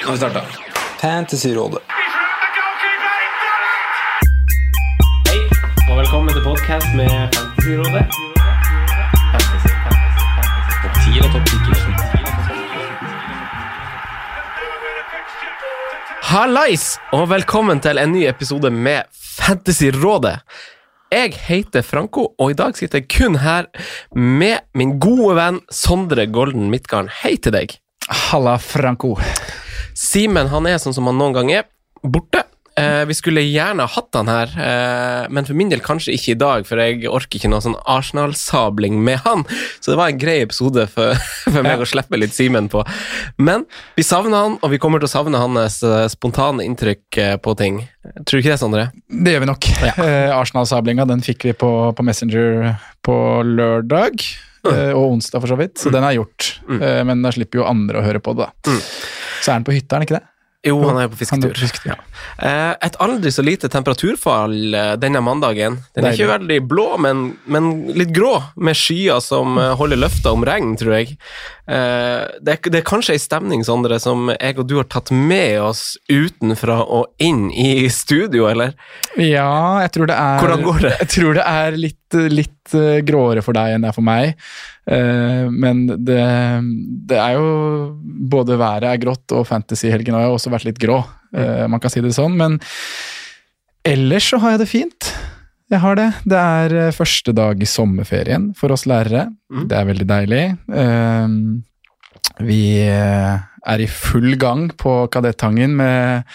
[0.00, 0.40] Nå har vi starta.
[1.00, 1.78] Fantasyrådet.
[5.28, 5.40] Hei,
[5.90, 8.04] og velkommen til podkast med Fantasyrådet.
[9.32, 10.72] Fantasy, fantasy, fantasy.
[10.80, 11.54] Topp 10 og topp 10
[16.30, 20.38] Hallais, og velkommen til en ny episode med Fantasyrådet.
[21.12, 23.64] Jeg heter Franco, og i dag sitter jeg kun her
[24.16, 27.12] med min gode venn Sondre Golden Midtgarden.
[27.22, 27.68] Hei til deg.
[28.08, 29.18] Halla, Franco.
[30.00, 31.68] Simen han er sånn som han noen gang er,
[32.00, 32.46] borte.
[32.78, 36.38] Eh, vi skulle gjerne hatt han her, eh, men for min del kanskje ikke i
[36.40, 39.42] dag, for jeg orker ikke noe sånn Arsenal-sabling med han.
[39.82, 41.18] Så det var en grei episode for,
[41.50, 42.84] for meg å slippe litt Simen på.
[43.42, 43.66] Men
[43.98, 47.56] vi savner han, og vi kommer til å savne hans eh, spontane inntrykk eh, på
[47.60, 47.82] ting.
[48.22, 48.86] Tror du ikke det, Sondre?
[49.10, 49.70] Det gjør vi nok.
[50.00, 52.70] Eh, Arsenal-sablinga den fikk vi på, på Messenger
[53.04, 54.22] på lørdag.
[54.70, 55.76] eh, og onsdag, for så vidt.
[55.82, 56.54] Så den er gjort.
[56.70, 58.48] Eh, men da slipper jo andre å høre på det.
[58.64, 58.78] da.
[59.40, 60.26] Så er han på hytta, er han ikke det?
[60.60, 61.54] Jo, han er jo på fisketur.
[61.56, 61.94] fisketur.
[61.94, 62.74] Ja.
[62.84, 65.78] et aldri så lite temperaturfall eh, denne mandagen.
[65.96, 66.18] Den er Deilig.
[66.18, 70.74] ikke veldig blå, men, men litt grå, med skyer som eh, holder løfta om regn,
[70.76, 71.16] tror jeg.
[71.64, 75.08] Eh, det, er, det er kanskje ei stemning, Sondre, som jeg og du har tatt
[75.16, 78.76] med oss utenfra og inn i studio, eller?
[79.16, 80.92] Ja, jeg tror det er Hvordan går det?
[80.98, 84.36] Jeg tror det er litt, litt eh, gråere for deg enn det er for meg.
[84.90, 86.20] Eh, men det,
[87.06, 87.46] det er jo
[88.30, 91.00] Både været er grått, og fantasyhelgen har jo også vært litt grå.
[91.34, 92.36] Eh, man kan si det sånn.
[92.38, 92.58] Men
[93.86, 95.10] ellers så har jeg det fint.
[95.70, 96.08] Jeg har det.
[96.28, 99.28] Det er eh, første dag i sommerferien for oss lærere.
[99.50, 99.64] Mm.
[99.70, 100.44] Det er veldig deilig.
[102.40, 106.30] Vi er i full gang på Kadettangen med,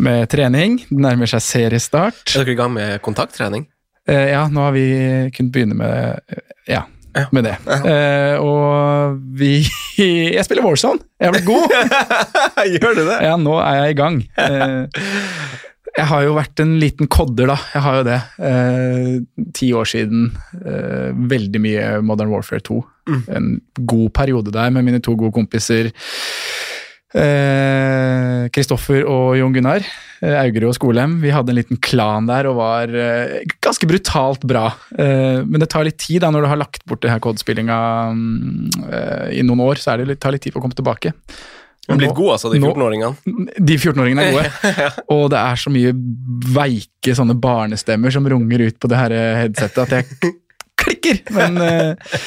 [0.00, 0.78] med trening.
[0.86, 2.22] Det nærmer seg seriestart.
[2.30, 3.66] Er dere i gang med kontakttrening?
[4.06, 4.86] Ja, nå har vi
[5.36, 6.40] kunnet begynne med
[6.70, 7.24] ja, Ja.
[7.34, 7.56] med det.
[7.66, 9.64] Eh, og vi
[10.36, 11.02] Jeg spiller Warzone!
[11.20, 11.66] Jeg har blitt god!
[12.76, 13.18] Gjør du det?
[13.26, 14.20] ja, nå er jeg i gang.
[14.38, 15.02] Eh,
[15.96, 17.56] jeg har jo vært en liten kodder, da.
[17.74, 18.18] Jeg har jo det.
[18.46, 20.28] Eh, ti år siden.
[20.62, 22.78] Eh, veldig mye Modern Warfare 2.
[23.34, 23.48] En
[23.90, 25.90] god periode der med mine to gode kompiser.
[28.54, 29.84] Kristoffer og Jon Gunnar.
[30.22, 31.16] eh, Augerud og Skolem.
[31.22, 34.68] Vi hadde en liten klan der og var eh, ganske brutalt bra.
[34.96, 37.78] Eh, men det tar litt tid da når du har lagt bort det her kodespillinga
[38.90, 39.80] eh, i noen år.
[39.82, 41.14] så det tar litt tid for å komme tilbake.
[41.88, 43.48] Du er blitt god, altså, de 14-åringene.
[43.58, 44.90] De 14-åringene er gode.
[45.16, 45.94] Og det er så mye
[46.54, 50.34] veike sånne barnestemmer som runger ut på det her headsetet at jeg
[50.80, 51.22] klikker!
[51.34, 52.18] Men eh,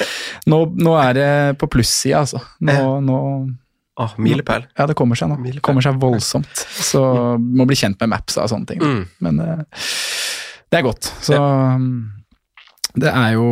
[0.51, 1.29] nå, nå er det
[1.61, 2.41] på plussida, altså.
[2.65, 3.19] Nå, nå
[4.01, 4.65] Åh, milepæl.
[4.73, 5.37] Ja, det kommer seg nå.
[5.37, 5.61] Milepæl.
[5.65, 6.63] Kommer seg voldsomt.
[6.81, 7.03] Så
[7.37, 8.81] må bli kjent med maps og sånne ting.
[8.81, 9.03] Mm.
[9.25, 9.61] Men eh,
[10.73, 11.11] det er godt.
[11.21, 11.45] Så ja.
[13.05, 13.45] det er jo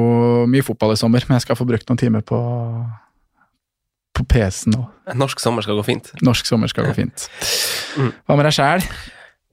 [0.50, 2.42] mye fotball i sommer, men jeg skal få brukt noen timer på
[4.18, 4.84] på PC-en nå.
[5.16, 6.12] Norsk sommer skal gå fint.
[6.26, 7.30] Norsk sommer skal gå fint.
[7.96, 8.12] Mm.
[8.28, 8.84] Hva med deg sjæl?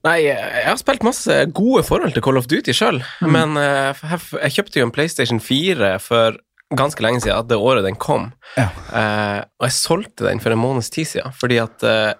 [0.07, 4.03] Nei, jeg har spilt masse gode forhold til Call of Duty sjøl, men eh,
[4.45, 6.37] jeg kjøpte jo en PlayStation 4 for
[6.77, 8.31] ganske lenge siden, det året den kom.
[8.57, 8.69] Ja.
[8.93, 12.11] Eh, og jeg solgte den for en måneds tid siden, fordi at eh,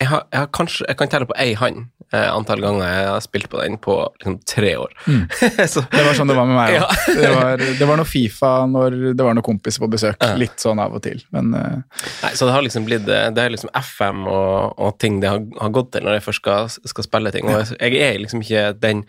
[0.00, 3.08] jeg, har, jeg, har kanskje, jeg kan telle på ei hand eh, antall ganger jeg
[3.08, 4.94] har spilt på den på liksom, tre år.
[5.72, 6.80] Så, Det var sånn det var med meg òg.
[6.80, 7.18] Ja.
[7.20, 10.20] det, var, det var noe Fifa når det var noen kompiser på besøk.
[10.40, 11.22] Litt sånn av og til.
[11.34, 11.78] Men eh,
[12.24, 15.32] nei, så det har liksom blitt eh, Det er liksom FM og, og ting det
[15.32, 17.50] har, har gått til når jeg først skal, skal spille ting.
[17.50, 19.04] Og jeg, jeg er liksom ikke den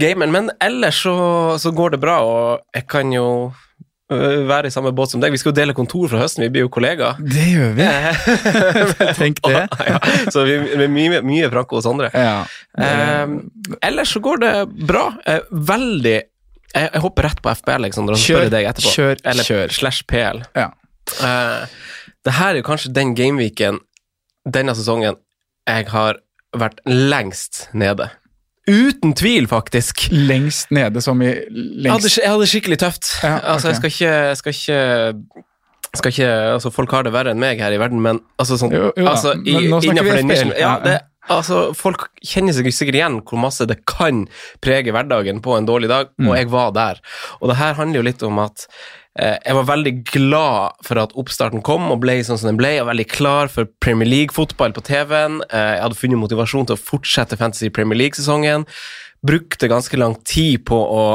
[0.00, 1.16] gameren, men ellers så,
[1.60, 3.28] så går det bra, og jeg kan jo
[4.10, 5.32] være i samme båt som deg.
[5.34, 7.18] Vi skal jo dele kontor fra høsten, vi blir jo kollegaer.
[7.18, 7.88] det gjør vi.
[9.20, 9.64] Tenk det.
[9.90, 9.98] ja,
[10.30, 12.12] så vi er mye, mye Franco hos andre.
[12.14, 12.44] Ja.
[12.78, 13.40] Um,
[13.82, 14.54] ellers så går det
[14.86, 15.08] bra.
[15.26, 16.16] Eh, veldig
[16.76, 18.92] jeg, jeg hopper rett på FPL, Alexander, og så spør jeg deg etterpå.
[18.94, 19.74] kjør, Eller kjør.
[19.74, 20.42] slash PL.
[20.58, 20.68] Ja.
[21.22, 21.64] Uh,
[22.26, 23.80] det her er jo kanskje den gameweeken
[24.46, 25.18] denne sesongen
[25.66, 26.20] jeg har
[26.56, 28.10] vært lengst nede.
[28.66, 30.08] Uten tvil, faktisk.
[30.12, 33.10] Lengst nede, som i Jeg hadde, lengst jeg hadde skikkelig tøft.
[33.22, 34.80] Ja, Altså, jeg skal ikke, skal ikke
[35.96, 38.74] skal ikke, altså Folk har det verre enn meg her i verden, men altså sånn
[38.74, 40.98] Jo, jo altså, i, men nå snakker vi den Ja, det,
[41.32, 44.26] altså, folk kjenner seg sikkert igjen hvor masse det kan
[44.64, 46.28] prege hverdagen på en dårlig dag, Mm.
[46.28, 47.00] og jeg var der.
[47.40, 48.66] Og det her handler jo litt om at
[49.16, 52.90] jeg var veldig glad for at oppstarten kom og ble sånn som den ble, og
[52.90, 55.40] veldig klar for Premier League-fotball på TV-en.
[55.48, 58.66] Eh, jeg hadde funnet motivasjon til å fortsette Fantasy Premier League-sesongen.
[59.26, 61.06] Brukte ganske lang tid på å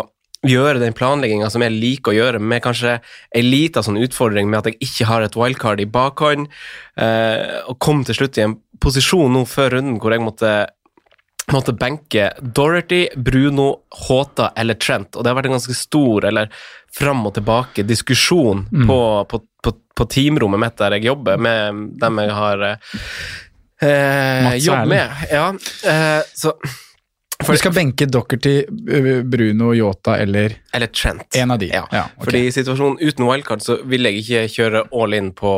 [0.47, 2.97] gjøre den planlegginga som jeg liker å gjøre, med kanskje
[3.37, 6.49] ei lita sånn utfordring med at jeg ikke har et wildcard i bakhånd,
[6.97, 10.53] eh, og kom til slutt i en posisjon nå før runden hvor jeg måtte
[11.51, 16.51] måtte benke Dorothy, Bruno, Håta eller Trent, og det har vært en ganske stor, eller
[16.95, 18.99] fram og tilbake, diskusjon på,
[19.29, 22.63] på, på, på teamrommet mitt der jeg jobber, med dem jeg har
[23.81, 25.25] eh, jobb med.
[25.31, 25.47] Ja,
[25.87, 26.55] eh, så
[27.47, 31.35] Du skal benke Dockerty, uh, Bruno, Yota eller Eller Trent.
[31.35, 31.71] en av de.
[31.73, 31.87] Ja.
[31.91, 32.25] Ja, okay.
[32.25, 35.53] Fordi situasjonen uten wildcard så vil jeg ikke kjøre all in på,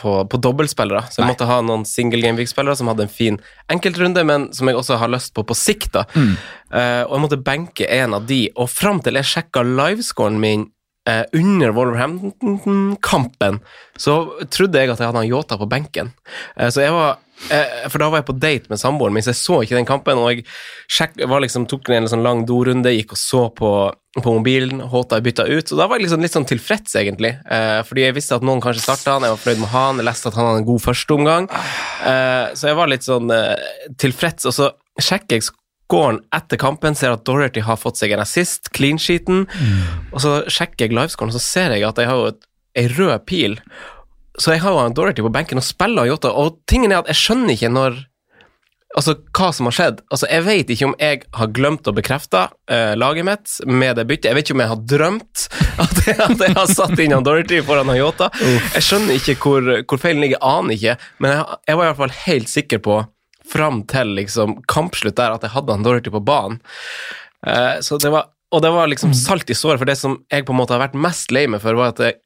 [0.00, 1.06] på, på dobbeltspillere.
[1.10, 1.32] Så jeg Nei.
[1.34, 3.40] måtte ha noen single game week-spillere som hadde en fin
[3.72, 5.92] enkeltrunde, men som jeg også har lyst på på sikt.
[5.96, 6.06] da.
[6.14, 6.36] Mm.
[6.74, 10.68] Uh, og jeg måtte benke en av de, og fram til jeg sjekka livescoren min
[11.08, 13.60] uh, under Wolverhampton-kampen,
[13.96, 14.16] så
[14.50, 16.12] trodde jeg at jeg hadde han Yota på benken.
[16.58, 19.32] Uh, så jeg var eh, For da var jeg på date med samboeren min, så
[19.32, 20.20] jeg så ikke den kampen.
[20.20, 20.44] Og jeg
[20.88, 23.72] sjekk, var liksom, tok en sånn lang dorunde, gikk og så på,
[24.20, 24.80] på mobilen.
[24.92, 25.72] Håta jeg bytta ut.
[25.74, 27.34] Og da var jeg liksom litt sånn tilfreds, egentlig.
[27.44, 30.08] Eh, fordi jeg visste at noen kanskje starta han, jeg var fornøyd med han, jeg
[30.08, 31.50] leste at han hadde en god førsteomgang.
[32.12, 33.68] Eh, så jeg var litt sånn eh,
[34.00, 34.48] tilfreds.
[34.50, 34.70] Og så
[35.02, 39.44] sjekker jeg scoren etter kampen, ser at Dorothy har fått seg en assist, clean sheeten.
[40.14, 42.32] Og så sjekker jeg livescoren, og så ser jeg at jeg har jo
[42.74, 43.58] ei rød pil.
[44.40, 47.10] Så jeg har jo han Dorothy på benken og spiller Jota, og tingen er at
[47.12, 48.02] jeg skjønner ikke når
[48.94, 50.02] Altså, hva som har skjedd.
[50.06, 54.04] Altså, Jeg vet ikke om jeg har glemt å bekrefte uh, laget mitt med det
[54.06, 54.28] byttet.
[54.30, 55.46] Jeg vet ikke om jeg har drømt
[55.84, 58.28] at jeg, at jeg har satt inn han Dorothy foran han Jota.
[58.38, 62.02] Jeg skjønner ikke hvor, hvor feilen ligger, aner ikke, men jeg, jeg var i hvert
[62.04, 63.00] fall helt sikker på,
[63.50, 66.62] fram til liksom kampslutt der, at jeg hadde han Dorothy på banen.
[67.42, 70.46] Uh, så det var, og det var liksom salt i såret, for det som jeg
[70.46, 72.20] på en måte har vært mest lei meg for, var at jeg,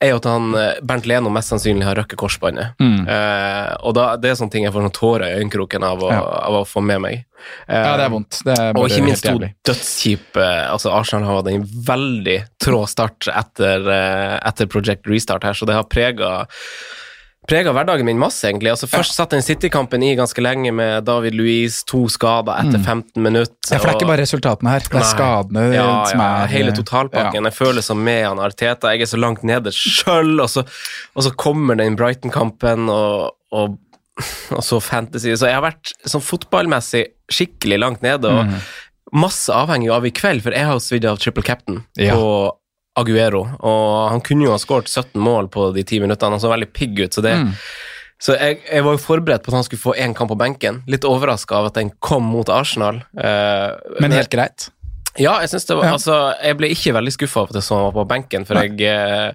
[0.00, 2.76] er jo at han, eh, Bernt Leno mest sannsynlig har røkket korsbåndet.
[2.78, 6.20] Eh, og da, det er sånne ting jeg får sånn tårer i øyekroken av, Ja.
[6.46, 7.24] av å få med meg.
[7.68, 8.42] Eh, Ja, det er vondt.
[8.44, 13.26] Det er og ikke minst to dødskjipe altså Arsenal har hatt en veldig trå start
[13.32, 16.46] etter, eh, etter Project Restart her, så det har prega
[17.48, 18.68] Prega hverdagen min masse, egentlig.
[18.74, 23.22] Altså Først satt den City-kampen i ganske lenge med David Louise, to skader etter 15
[23.24, 23.54] minutter.
[23.54, 23.70] Mm.
[23.72, 26.52] Ja, for det er ikke bare resultatene her, det er skadene ja, som ja, er
[26.52, 27.48] hele totalpakken.
[27.48, 28.90] Jeg føler som med han Arteta.
[28.92, 30.58] Jeg er så langt nede sjøl, og,
[31.14, 33.78] og så kommer den Brighton-kampen og, og,
[34.52, 35.32] og så Fantasy.
[35.38, 38.60] Så jeg har vært sånn fotballmessig skikkelig langt nede, og Mm.
[39.24, 42.12] masse avhengig av i kveld, for jeg har svidd av triple captain Ja.
[42.12, 42.52] på
[42.98, 46.36] Aguero, og han kunne jo ha skåret 17 mål på de ti minuttene.
[46.36, 47.52] Han så veldig pigg ut, så det Mm.
[48.20, 50.82] så jeg, jeg var jo forberedt på at han skulle få én kamp på benken.
[50.90, 53.02] Litt overraska av at den kom mot Arsenal.
[53.16, 54.70] Eh, Men helt greit.
[55.16, 55.92] ja, jeg synes det var Ja.
[55.96, 58.54] Altså, jeg ble ikke veldig skuffa av at jeg så han var på benken, for
[58.54, 58.68] Nei.
[58.68, 59.32] jeg eh,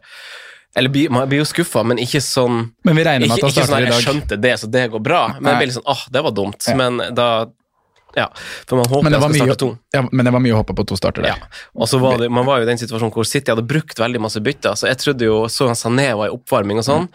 [0.75, 3.61] Eller man blir jo skuffa, men ikke sånn Men vi regner med at han ikke
[3.61, 5.27] sånn starter at jeg skjønte det, så det går bra.
[5.35, 5.51] Men Nei.
[5.51, 6.65] jeg ble litt sånn åh, det var dumt.
[6.67, 6.75] Ja.
[6.75, 7.45] Men da
[8.15, 8.27] Ja.
[8.69, 9.71] For man håper Men det, var mye, to.
[9.95, 11.35] ja, men det var mye å hoppe på to starter Ja.
[11.73, 14.21] Og så var det, man var jo i den situasjonen hvor City hadde brukt veldig
[14.21, 17.07] masse bytter, så jeg trodde jo så han Sané var i oppvarming og sånn.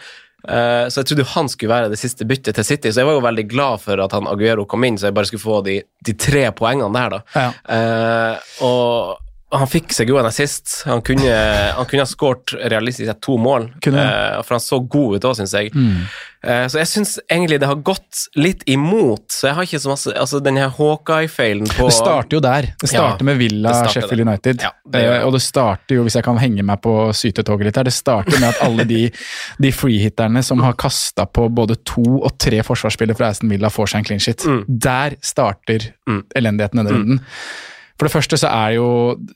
[0.49, 3.11] eh, så jeg trodde jo han skulle være det siste byttet til City, så jeg
[3.11, 5.62] var jo veldig glad for at han Aguero kom inn, så jeg bare skulle få
[5.67, 7.23] de, de tre poengene der, da.
[7.38, 7.49] Ja.
[7.71, 10.83] Uh, og han fikk seg jo en assist.
[10.85, 11.33] Han kunne,
[11.73, 15.37] han kunne ha skåret realistisk sett to mål, eh, for han så god ut òg,
[15.38, 15.71] syns jeg.
[16.45, 19.25] Eh, så jeg syns egentlig det har gått litt imot.
[19.33, 22.69] Så jeg har ikke så masse Altså, den her Hawkeye-feilen på Det starter jo der.
[22.78, 24.23] Det starter Ja, med Villa Sheffield der.
[24.28, 24.61] United.
[24.62, 25.17] Ja, det det.
[25.17, 27.95] Eh, og det starter jo, hvis jeg kan henge meg på sytetoget litt her, det
[27.97, 29.00] starter med at alle de,
[29.64, 33.95] de freehitterne som har kasta på både to og tre forsvarsspillere fra Aston Villa, får
[33.95, 34.45] seg en clean shit.
[34.47, 34.62] Mm.
[34.69, 36.23] Der starter Mm.
[36.37, 37.19] elendigheten denne runden.
[37.99, 38.88] For det første så er jo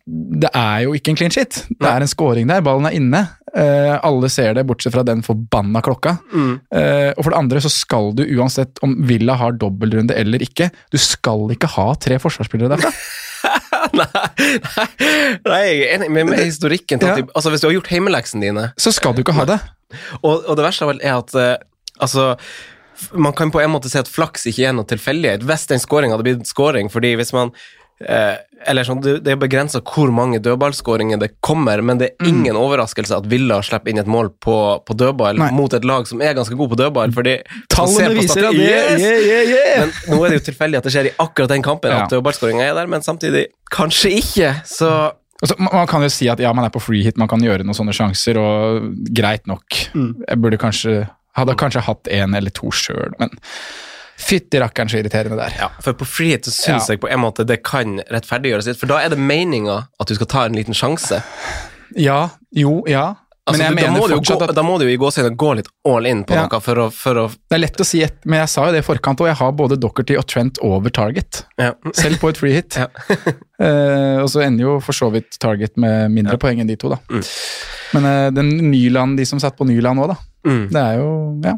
[0.06, 1.64] Det er jo ikke en clean shit.
[1.74, 3.22] Det er en scoring der, ballen er inne.
[3.52, 6.14] Uh, alle ser det, bortsett fra den forbanna klokka.
[6.32, 6.54] Mm.
[6.72, 10.70] Uh, og for det andre så skal du, uansett om Villa har dobbeltrunde eller ikke,
[10.94, 12.92] du skal ikke ha tre forsvarsspillere derfra.
[13.98, 14.86] nei, nei,
[15.44, 17.02] nei, jeg er enig med, med historikken.
[17.02, 17.16] Ja.
[17.18, 19.58] de- Altså, Hvis du har gjort hjemmeleksene dine Så skal du ikke ha det.
[20.22, 21.56] Og, og det verste alt er at uh,
[22.00, 22.30] altså
[23.18, 25.42] man kan på en måte si at flaks ikke er noe tilfeldighet.
[25.48, 27.50] Hvis den scoringa hadde blitt scoring, fordi hvis man
[28.08, 28.36] eh,
[28.70, 33.16] Eller sånn, det er begrensa hvor mange dødballskåringer det kommer, men det er ingen overraskelse
[33.16, 34.54] at Villa slipper inn et mål på,
[34.86, 35.48] på dødball Nei.
[35.56, 37.10] mot et lag som er ganske god på dødball.
[37.16, 37.38] fordi
[37.72, 39.00] Tallene viser at det Yes!
[39.02, 39.88] yeah, yeah, yeah.
[40.06, 42.04] Men nå er det jo tilfeldig at det skjer i akkurat den kampen Ja.
[42.04, 44.54] at dødballskåringa er der, men samtidig kanskje ikke.
[44.64, 44.92] Så
[45.42, 47.64] Altså, man kan jo si at ja, man er på free hit, man kan gjøre
[47.66, 49.64] noen sånne sjanser, og greit nok.
[49.90, 53.30] Jeg burde kanskje Hadde kanskje hatt én eller to sjøl, men
[54.18, 55.54] fytti rakkeren så irriterende der.
[55.58, 56.92] ja, for på frihet så syns Ja.
[56.94, 60.14] jeg på en måte det kan rettferdiggjøres litt, for da er det meninga at du
[60.14, 61.22] skal ta en liten sjanse.
[61.96, 63.14] Ja, jo, ja.
[63.44, 65.36] Men Altså, jeg du- da, mener fortsatt gå, at da må du jo i gåsehudene
[65.36, 66.46] gå litt all in på Ja.
[66.46, 68.72] noe for å, for å det er lett å si, et, men jeg sa jo
[68.72, 71.42] det i forkant, og jeg har både Dockerty og Trent over target.
[71.58, 71.72] ja.
[71.92, 72.76] Selv på et free hit.
[72.78, 72.86] Ja.
[73.62, 76.88] Eh, og så ender jo for så vidt target med mindre poeng enn de to,
[76.88, 76.96] da.
[77.10, 77.22] Mm.
[77.94, 80.16] Men eh, den Nyland, de som satt på Nyland nå, da.
[80.46, 80.68] Mm.
[80.72, 81.52] Det er jo ja,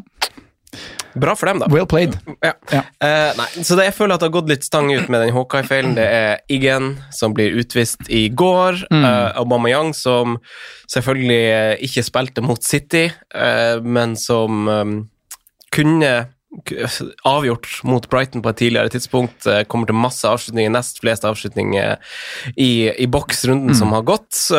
[1.15, 1.69] Bra for dem, da.
[1.71, 2.17] well played.
[2.43, 2.51] Ja.
[2.73, 2.81] Ja.
[2.99, 5.33] Uh, nei, så det, jeg føler at det har gått litt stang ut med den
[5.35, 5.95] Hawkeye-feilen.
[5.95, 8.81] Det er Iggen som blir utvist i går.
[8.91, 9.03] Mm.
[9.07, 10.37] Eh, Aubameyang som
[10.91, 14.95] selvfølgelig eh, ikke spilte mot City, uh, men som um,
[15.75, 16.15] kunne
[17.27, 19.43] avgjort mot Brighton på et tidligere tidspunkt.
[19.67, 21.97] Kommer til masse avslutninger, nest flest avslutninger
[22.55, 23.75] i, i boksrunden Mm.
[23.75, 24.29] som har gått.
[24.31, 24.55] Så,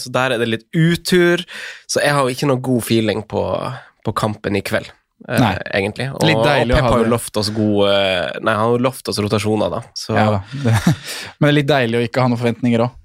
[0.00, 1.44] så der er det litt utur.
[1.86, 3.42] Så jeg har jo ikke noe god feeling på,
[4.08, 4.88] på kampen i kveld.
[5.28, 5.54] Eh, Nei.
[5.80, 6.08] egentlig.
[6.12, 7.94] Og, Litt deilig og å Pep ha har jo lovt oss gode
[8.40, 9.82] Nei, han har jo lovt oss rotasjoner, da.
[9.94, 10.42] Så Ja, da.
[10.52, 10.74] Det,
[11.38, 13.00] men det er litt deilig å ikke ha noen forventninger òg.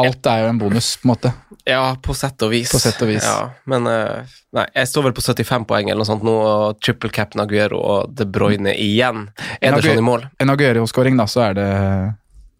[0.00, 1.32] Alt er jo en bonus, på en måte.
[1.66, 2.70] ja, på sett og vis.
[2.70, 3.24] På sett og vis.
[3.26, 6.78] Ja, men eh, nei, jeg står vel på 75 poeng eller noe sånt nå, og
[6.78, 9.26] triple cap Naguero og De Bruyne igjen.
[9.58, 10.28] Ederson i mål.
[10.38, 11.68] En Aguero-skåring, da, så er det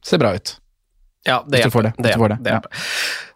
[0.02, 0.56] Ser bra ut.
[1.28, 1.82] Ja, det hjelper.
[1.84, 2.84] det, det, det hjelper.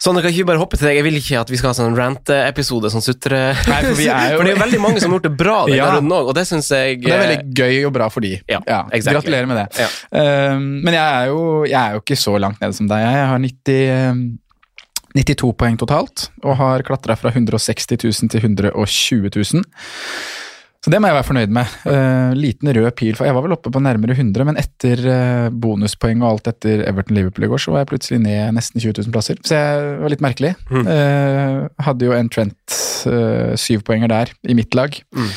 [0.01, 0.97] Sånn, kan ikke bare hoppe til deg.
[0.97, 3.59] Jeg vil ikke at vi skal ha sånn rant-episode som sutrer.
[3.69, 5.35] Nei, for vi er jo- For det er jo veldig mange som har gjort det
[5.41, 5.91] bra den Ja.
[5.93, 8.33] runden òg, og det syns jeg det er veldig gøy og bra for de.
[8.49, 9.19] Ja, exactly.
[9.19, 9.85] Gratulerer med det.
[9.85, 9.91] Ja.
[10.57, 13.05] Um, men jeg er, jo, jeg er jo ikke så langt nede som deg.
[13.05, 14.25] Jeg har 90, um,
[15.15, 19.69] 92 poeng totalt, og har klatra fra 160 000 til 120 000.
[20.85, 21.77] Så det må jeg være fornøyd med.
[21.89, 25.47] Uh, liten rød pil, for jeg var vel oppe på nærmere 100, men etter uh,
[25.49, 29.15] bonuspoeng og alt etter Everton-Liverpool i går, så var jeg plutselig ned nesten 20 000
[29.15, 29.41] plasser.
[29.49, 30.53] Så jeg var litt merkelig.
[30.69, 32.77] Uh, hadde jo en Trent
[33.09, 34.93] uh, syvpoenger der, i mitt lag.
[35.17, 35.33] Mm.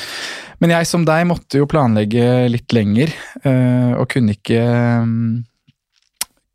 [0.59, 3.11] Men jeg som deg måtte jo planlegge litt lenger,
[3.45, 4.63] og kunne ikke
[5.05, 5.43] um,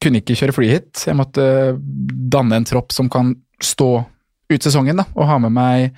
[0.02, 1.04] kunne ikke kjøre freehit.
[1.06, 1.44] Jeg måtte
[1.78, 3.30] danne en tropp som kan
[3.62, 3.92] stå
[4.52, 5.94] ut sesongen, da, og ha med meg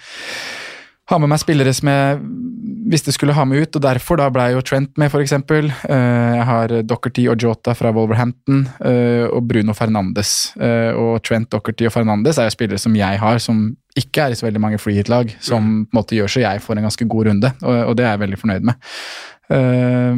[1.11, 2.21] ha med meg spillere som jeg
[2.91, 5.35] visste skulle ha meg ut, og derfor da ble jo Trent med, f.eks.
[5.89, 10.53] Jeg har Dockerty og Jota fra Wolverhampton, uh, og Bruno Fernandes.
[10.59, 13.67] Uh, Og Trent, Dockerty og Fernandes er jo spillere som jeg har, som
[13.99, 16.81] ikke er i så veldig mange freehit-lag, som på en måte gjør så jeg får
[16.81, 18.91] en ganske god runde, og, og det er jeg veldig fornøyd med.
[19.53, 20.17] Eh,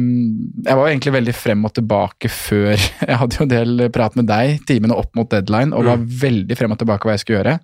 [0.65, 2.71] Jeg var egentlig veldig frem og tilbake før
[3.09, 6.57] Jeg hadde jo en del prat med deg timene opp mot deadline, og var veldig
[6.57, 7.57] frem og tilbake hva jeg skulle gjøre.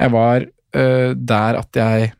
[0.00, 2.12] Jeg var eh, der at jeg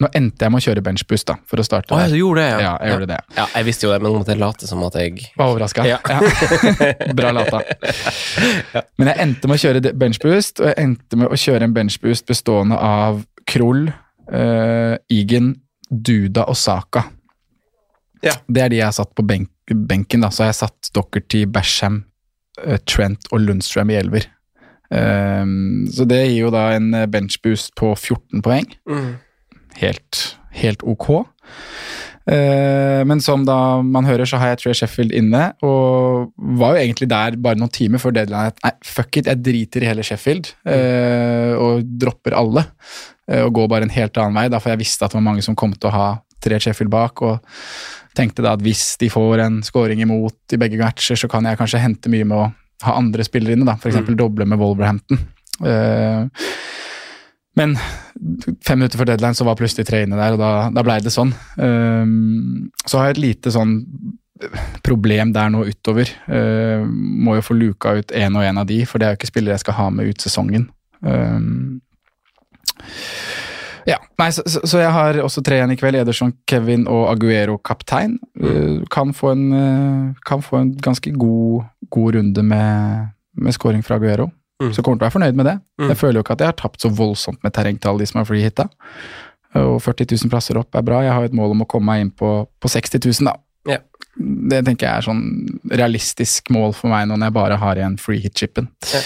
[0.00, 2.44] Nå endte jeg med å kjøre benchboost, da, for å starte Åh, ja, du gjorde
[2.44, 3.18] det, Ja, jeg gjorde det.
[3.36, 5.84] Ja, jeg visste jo det, men nå måtte jeg late som at jeg Var overraska.
[5.86, 5.98] Ja.
[7.18, 7.60] Bra lata.
[8.98, 12.28] Men jeg endte med å kjøre benchboost, og jeg endte med å kjøre en benchboost
[12.30, 13.20] bestående av
[13.52, 13.88] Krull,
[14.32, 15.56] uh, Igen,
[15.90, 17.04] Duda og Saka.
[18.22, 18.36] Ja.
[18.46, 20.22] Det er de jeg har satt på benk, benken.
[20.24, 22.04] da, Så har jeg satt Dockerty, Basham,
[22.64, 24.30] uh, Trent og Lundstrøm i elver.
[24.92, 28.66] Um, så det gir jo da en eh, benchboost på 14 poeng.
[28.88, 29.12] mm.
[29.80, 30.24] Helt,
[30.58, 31.08] helt ok.
[32.30, 36.82] Eh, men som da man hører, så har jeg Trey Sheffield inne, og var jo
[36.84, 40.52] egentlig der bare noen timer før deadline nei, fuck it, jeg driter i hele Sheffield,
[40.70, 42.66] eh, og dropper alle.
[43.26, 45.28] eh, og går bare en helt annen vei, da, for jeg visste at det var
[45.32, 46.06] mange som kom til å ha
[46.42, 47.42] tre Sheffield bak, og
[48.18, 51.58] tenkte da at hvis de får en scoring imot i begge matcher, så kan jeg
[51.58, 52.50] kanskje hente mye med å
[52.86, 54.02] ha andre spillere inne, da, f.eks.
[54.02, 54.16] Mm.
[54.18, 55.18] doble med Wolverhampton.
[55.62, 56.48] Eh,
[57.58, 57.76] men
[58.64, 61.12] fem minutter før deadline så var plutselig tre inne der, og da, da blei det
[61.12, 61.34] sånn.
[61.60, 63.76] Um, så har jeg et lite sånn
[64.82, 66.10] problem der nå utover.
[66.26, 69.20] Uh, må jo få luka ut én og én av de, for det er jo
[69.20, 70.68] ikke spillere jeg skal ha med ut sesongen.
[71.04, 71.82] Um,
[73.86, 75.98] ja, nei, så, så, så jeg har også tre igjen i kveld.
[75.98, 78.16] Ederson, Kevin og Aguero kaptein.
[78.40, 83.84] Uh, kan, få en, uh, kan få en ganske god, god runde med, med scoring
[83.84, 84.30] fra Aguero.
[84.62, 84.72] Mm.
[84.76, 85.56] Så kommer til å være fornøyd med det.
[85.80, 85.90] Mm.
[85.90, 88.28] Jeg føler jo ikke at jeg har tapt så voldsomt med terrengtall, de som er
[88.28, 88.68] freehitta.
[89.58, 91.02] Og 40 000 plasser opp er bra.
[91.04, 92.30] Jeg har et mål om å komme meg inn på,
[92.62, 93.36] på 60 000, da.
[93.68, 93.78] Ja.
[94.16, 95.22] Det tenker jeg er sånn
[95.72, 98.68] realistisk mål for meg nå når jeg bare har igjen freehit-chipen.
[98.92, 99.02] Ja.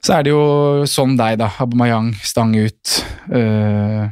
[0.00, 0.44] Så er det jo
[0.88, 1.50] sånn deg, da.
[1.60, 3.00] Aubameyang, stang ut.
[3.28, 4.08] Uh,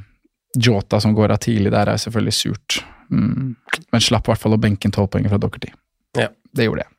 [0.58, 2.80] Jota som går av tidlig der, er selvfølgelig surt.
[3.12, 3.54] Mm.
[3.92, 5.70] Men slapp i hvert fall å benke en tolvpoenger fra Dockerty.
[6.18, 6.28] Ja.
[6.52, 6.94] Det gjorde jeg.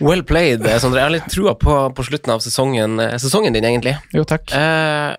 [0.00, 1.00] Well played, eh, Sondre.
[1.02, 3.96] Jeg har litt trua på, på slutten av sesongen, eh, sesongen din, egentlig.
[4.14, 4.50] Jo, takk.
[4.56, 5.14] Eh,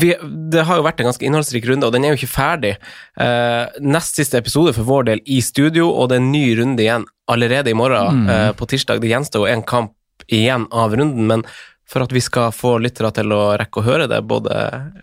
[0.00, 0.14] vi,
[0.50, 2.74] det har jo vært en ganske innholdsrik runde, og den er jo ikke ferdig.
[3.20, 6.80] Eh, nest siste episode for vår del i studio, og det er en ny runde
[6.86, 8.30] igjen allerede i morgen, Mm.
[8.30, 9.00] eh, på tirsdag.
[9.00, 9.92] Det gjenstår jo en kamp
[10.32, 11.44] igjen av runden, men
[11.86, 14.54] for at vi skal få lyttere til å rekke å høre det både,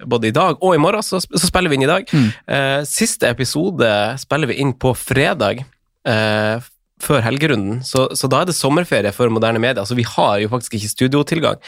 [0.10, 2.08] både i dag og i morgen, så, så spiller vi inn i dag.
[2.10, 2.30] Mm.
[2.48, 5.62] Eh, siste episode spiller vi inn på fredag.
[6.04, 6.58] Eh,
[7.04, 9.84] før helgerunden, så, så da er det sommerferie for moderne media.
[9.88, 11.60] Så vi har jo faktisk ikke studiotilgang.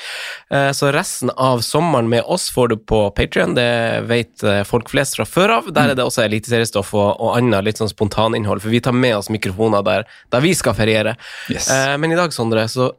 [0.54, 3.68] Eh, så resten av sommeren med oss får du på Patrion, det
[4.10, 5.70] vet eh, folk flest fra før av.
[5.76, 9.18] Der er det også eliteseriestoff og, og annet litt sånn spontaninnhold, for vi tar med
[9.20, 11.18] oss mikrofoner der, der vi skal feriere.
[11.52, 11.70] Yes.
[11.74, 12.92] Eh, men i dag, Sondre, så,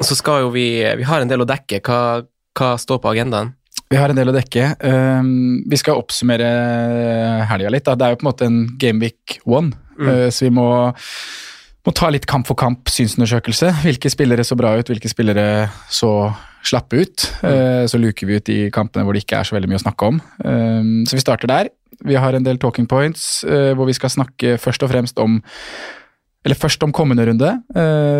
[0.00, 1.82] så skal jo vi Vi har en del å dekke.
[1.84, 2.00] Hva,
[2.58, 3.52] hva står på agendaen?
[3.90, 4.68] Vi har en del å dekke.
[4.86, 6.46] Um, vi skal oppsummere
[7.50, 7.84] helga litt.
[7.86, 7.94] Da.
[7.98, 10.08] Det er jo på en måte en Gameweek one, Mm.
[10.34, 10.64] så vi må,
[11.84, 13.70] må ta litt kamp for kamp synsundersøkelse.
[13.84, 15.46] Hvilke spillere så bra ut, hvilke spillere
[15.92, 16.12] så
[16.64, 17.26] slappe ut.
[17.44, 19.84] Uh, så luker vi ut de kampene hvor det ikke er så veldig mye å
[19.84, 20.22] snakke om.
[20.40, 21.70] Um, så vi starter der.
[22.04, 25.42] Vi har en del talking points uh, hvor vi skal snakke først og fremst om
[26.44, 27.48] eller først om kommende runde.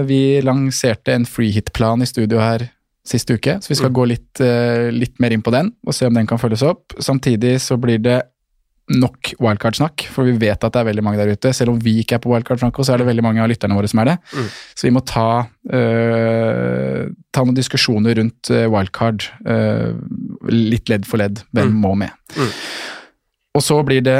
[0.08, 2.62] Vi lanserte en freehit-plan i studio her
[3.04, 4.40] sist uke, så vi skal gå litt,
[4.96, 6.96] litt mer inn på den og se om den kan følges opp.
[7.04, 8.22] Samtidig så blir det
[8.92, 11.54] nok wildcard-snakk, for vi vet at det er veldig mange der ute.
[11.56, 13.88] Selv om vi ikke er på wildcard-snakk, så er det veldig mange av lytterne våre
[13.88, 14.16] som er det.
[14.36, 14.50] Mm.
[14.76, 15.28] Så vi må ta,
[15.72, 17.00] uh,
[17.32, 19.96] ta noen diskusjoner rundt uh, wildcard, uh,
[20.52, 21.42] litt ledd for ledd.
[21.56, 21.80] Hvem Mm.
[21.80, 22.12] må med?
[22.36, 22.52] Mm.
[23.56, 24.18] Og så blir det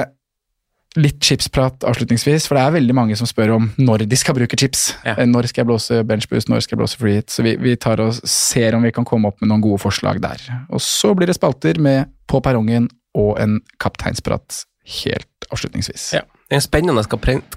[0.97, 4.55] litt chipsprat avslutningsvis, for det er veldig mange som spør om når de skal bruke
[4.57, 4.93] chips.
[5.05, 5.17] Ja.
[5.19, 7.31] Eh, Når skal jeg blåse benchboost, når skal jeg blåse free hit?
[7.35, 10.21] Så vi, vi tar og ser om vi kan komme opp med noen gode forslag
[10.23, 10.39] der.
[10.71, 14.65] Og så blir det spalter med På perrongen og en kapteinsprat
[15.03, 16.13] helt avslutningsvis.
[16.19, 16.23] Ja.
[16.51, 17.03] Det en spennende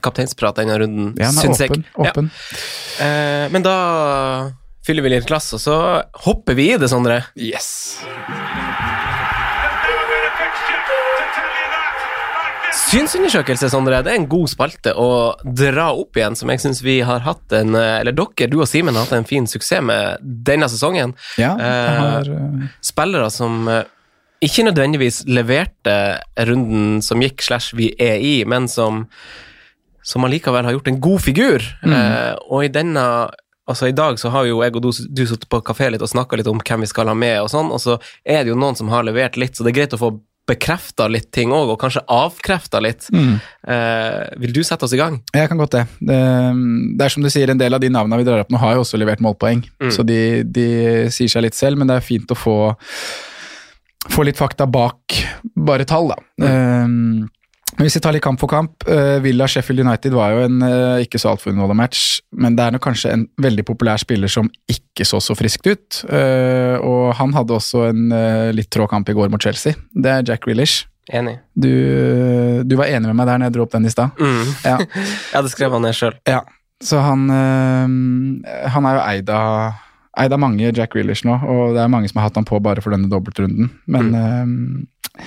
[0.01, 1.83] kapteinsprat denne runden, Ja, syns jeg.
[1.99, 2.29] åpen.
[2.99, 3.05] Ja.
[3.05, 4.51] Eh, men da
[4.87, 5.75] fyller vi litt glass, og så
[6.23, 7.25] hopper vi i det, Sondre.
[7.35, 7.99] Yes!
[12.87, 15.07] Synsundersøkelse, Sondre, det er en god spalte å
[15.43, 18.95] dra opp igjen, som jeg syns vi har hatt en Eller dere, du og Simen,
[18.95, 21.15] har hatt en fin suksess med denne sesongen.
[21.39, 23.83] Ja, Eh, har, eh, Spillere som eh,
[24.43, 25.97] ikke nødvendigvis leverte
[26.47, 29.05] runden som gikk, slash vi er i, men som,
[30.05, 31.67] som allikevel har gjort en god figur.
[31.83, 31.97] Mm.
[31.97, 33.03] Eh, og i denne
[33.67, 36.07] Altså I dag så har jo jeg og du, du sittet på kafé litt og
[36.07, 38.55] snakka litt om hvem vi skal ha med, og sånn, og så er det jo
[38.55, 40.13] noen som har levert litt, så det er greit å få
[40.47, 43.09] bekrefta litt ting òg, og kanskje avkrefta litt.
[43.11, 43.33] mm.
[43.67, 45.19] Eh, vil du sette oss i gang?
[45.35, 45.83] Jeg kan godt det.
[45.99, 46.19] det.
[46.95, 48.77] Det er som du sier, en del av de navnene vi drar opp nå, har
[48.77, 49.65] jo også levert målpoeng.
[49.83, 49.91] Mm.
[49.91, 50.67] Så de, de
[51.11, 52.55] sier seg litt selv, men det er fint å få,
[54.13, 55.17] få litt fakta bak
[55.67, 56.17] bare tall, da.
[56.43, 57.27] Um,
[57.77, 60.63] men hvis vi tar litt kamp for kamp uh, Villa Sheffield United var jo en
[60.63, 64.31] uh, ikke så altfor underholdende match, men det er nok kanskje en veldig populær spiller
[64.31, 66.01] som ikke så så friskt ut.
[66.09, 68.05] Uh, og han hadde også en
[68.55, 69.77] litt trå kamp i går mot Chelsea.
[69.93, 70.87] Det er Jack Grealish.
[71.13, 71.37] Enig.
[71.55, 71.71] Du,
[72.67, 74.17] du var enig med meg der når jeg dro opp den i stad.
[74.19, 74.49] Mm.
[74.65, 74.75] Ja.
[75.29, 76.17] Jeg hadde skrevet han ned sjøl.
[76.27, 76.41] Ja,
[76.83, 79.77] så han Han er jo eid av,
[80.17, 82.59] eid er mange, Jack Grealish nå, og det er mange som har hatt han på
[82.63, 83.71] bare for denne dobbeltrunden.
[83.85, 85.25] Men øh,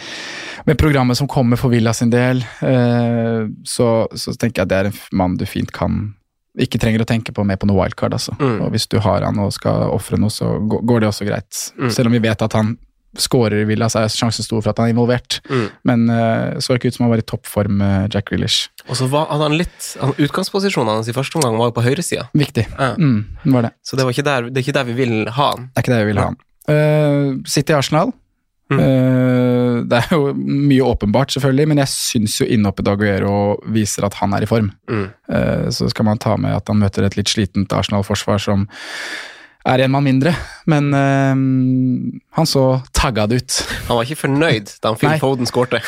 [0.66, 4.81] med programmet som kommer for Villa sin del, øh, så, så tenker jeg at det
[4.81, 6.14] er en mann du fint kan
[6.61, 8.35] ikke trenger å tenke på med på noe wildcard, altså.
[8.40, 8.59] Mm.
[8.64, 11.61] Og hvis du har han og skal ofre noe, så går det også greit.
[11.79, 11.90] Mm.
[11.94, 12.74] Selv om vi vet at han
[13.18, 15.40] skårer Villa, så er sjansen stor for at han er involvert.
[15.51, 15.66] Mm.
[15.88, 18.70] Men uh, så ikke ut som han var i toppform, uh, Jack Grealish.
[18.87, 22.29] Og så var, han litt han, Utgangsposisjonen hans i første omgang var jo på høyresida,
[22.37, 22.68] Viktig.
[22.77, 22.94] Ja.
[22.99, 23.75] Mm, var det.
[23.83, 25.68] så det, var ikke der, det er ikke der vi vil ha han.
[25.70, 26.31] Det er ikke der vi vil ha.
[26.31, 26.40] han.
[26.70, 28.14] Uh, City Arsenal.
[28.70, 28.79] Mm.
[28.79, 33.35] Uh, det er jo mye åpenbart, selvfølgelig, men jeg syns jo innhoppet Daguero
[33.75, 34.70] viser at han er i form.
[34.90, 35.09] Mm.
[35.27, 38.68] Uh, så skal man ta med at han møter et litt slitent Arsenal-forsvar som
[39.68, 40.33] er en mann mindre,
[40.73, 41.35] men eh,
[42.38, 42.62] han så
[42.96, 43.57] taggad ut.
[43.88, 45.16] Han var ikke fornøyd da han Phil.
[45.20, 45.83] Foden skårte.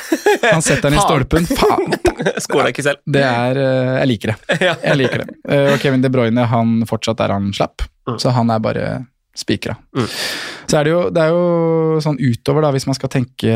[0.45, 1.47] Han setter den i stolpen.
[1.49, 1.95] Faen!
[2.45, 3.01] Skåra ikke selv.
[3.09, 4.59] Det er eh, Jeg liker det.
[4.85, 5.29] Jeg liker det.
[5.49, 8.17] Eh, og Kevin De Bruyne, han fortsatt er han slapp, Mm.
[8.19, 8.87] så han er bare
[9.39, 9.77] spikra.
[9.95, 10.07] Mm.
[10.67, 13.53] Så er det, jo, det er jo sånn utover, da, hvis man skal tenke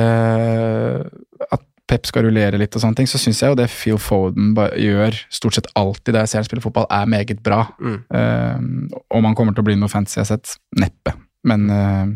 [1.50, 4.56] at Pep skal rullere litt og sånne ting, så syns jeg jo det Phil Foden
[4.56, 7.60] gjør stort sett alltid der jeg ser han spille fotball, er meget bra.
[7.78, 8.00] Mm.
[8.10, 11.14] Uh, om han kommer til å bli noe fancy, jeg har sett, neppe.
[11.46, 12.10] Men uh,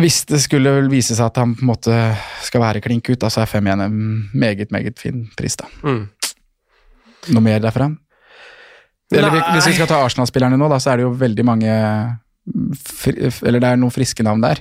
[0.00, 1.98] hvis det skulle vel vise seg at han på en måte
[2.46, 3.98] skal være klink ut, da, så er 5-1 en
[4.32, 5.68] meget, meget fin pris, da.
[5.82, 6.06] Mm.
[7.34, 7.90] Noe mer derfra?
[9.12, 11.70] Eller hvis vi skal ta Arsenal-spillerne nå, da, så er det jo veldig mange
[13.44, 14.60] Eller det er noen friske navn der.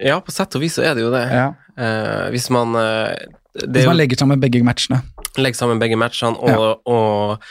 [0.00, 1.24] Ja, på sett og vis så er det jo det.
[1.28, 1.50] Ja.
[1.78, 3.12] Eh, hvis man uh,
[3.54, 5.02] det Hvis man legger sammen begge matchene.
[5.38, 7.42] legger sammen begge matchene og, og,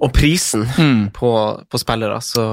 [0.00, 1.10] og prisen Mm.
[1.14, 1.30] på,
[1.70, 2.44] på spillere, så,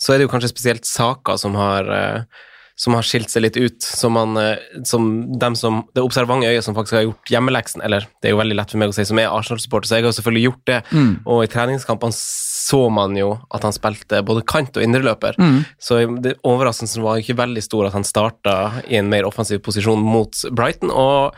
[0.00, 2.40] så er det jo kanskje spesielt saker som har uh,
[2.82, 4.32] som har skilt seg litt ut, som, man,
[4.88, 5.04] som
[5.38, 8.56] dem som Det observante øyet som faktisk har gjort hjemmeleksen, eller det er jo veldig
[8.58, 10.78] lett for meg å si, som er Arsenal-supporter, så jeg har selvfølgelig gjort det.
[10.90, 11.12] Mm.
[11.28, 12.16] Og i treningskampene
[12.62, 15.64] så man jo at han spilte både kant og indreløper, Mm.
[15.80, 18.54] så det, overraskelsen var ikke veldig stor at han starta
[18.86, 20.90] i en mer offensiv posisjon mot Brighton.
[20.90, 21.34] Og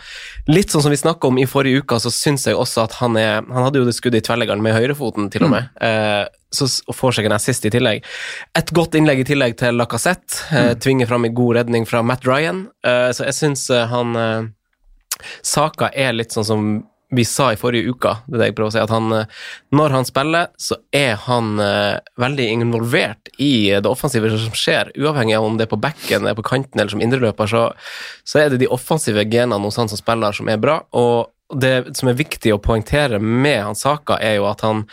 [0.51, 3.17] litt sånn som vi snakka om i forrige uke, så syns jeg også at han
[3.17, 5.69] er Han hadde jo det skuddet i tverrleggeren med høyrefoten, til og med.
[5.81, 8.05] Eh, så, får seg en assist i tillegg.
[8.59, 10.45] Et godt innlegg i tillegg til Lacassette.
[10.55, 12.67] Eh, tvinger fram en god redning fra Matt Ryan.
[12.85, 14.51] Eh, så jeg syns eh, han eh,
[15.43, 16.67] Saka er litt sånn som
[17.17, 19.43] vi sa i forrige uke, det er det jeg prøver å si, at han, eh,
[19.75, 25.37] når han spiller, så er han eh, veldig involvert i det offensive som skjer, uavhengig
[25.39, 27.67] av om det er på bekken, på kanten eller som indreløper, så,
[28.27, 31.95] så er det de offensive genene hos han som spiller som er bra, og det
[31.99, 34.87] som er viktig å poengtere med han Saka, er jo at han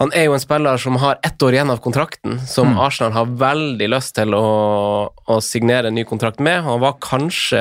[0.00, 3.34] han er jo en spiller som har ett år igjen av kontrakten, som Arsenal har
[3.38, 4.46] veldig lyst til å,
[5.14, 6.64] å signere en ny kontrakt med.
[6.66, 7.60] Han var kanskje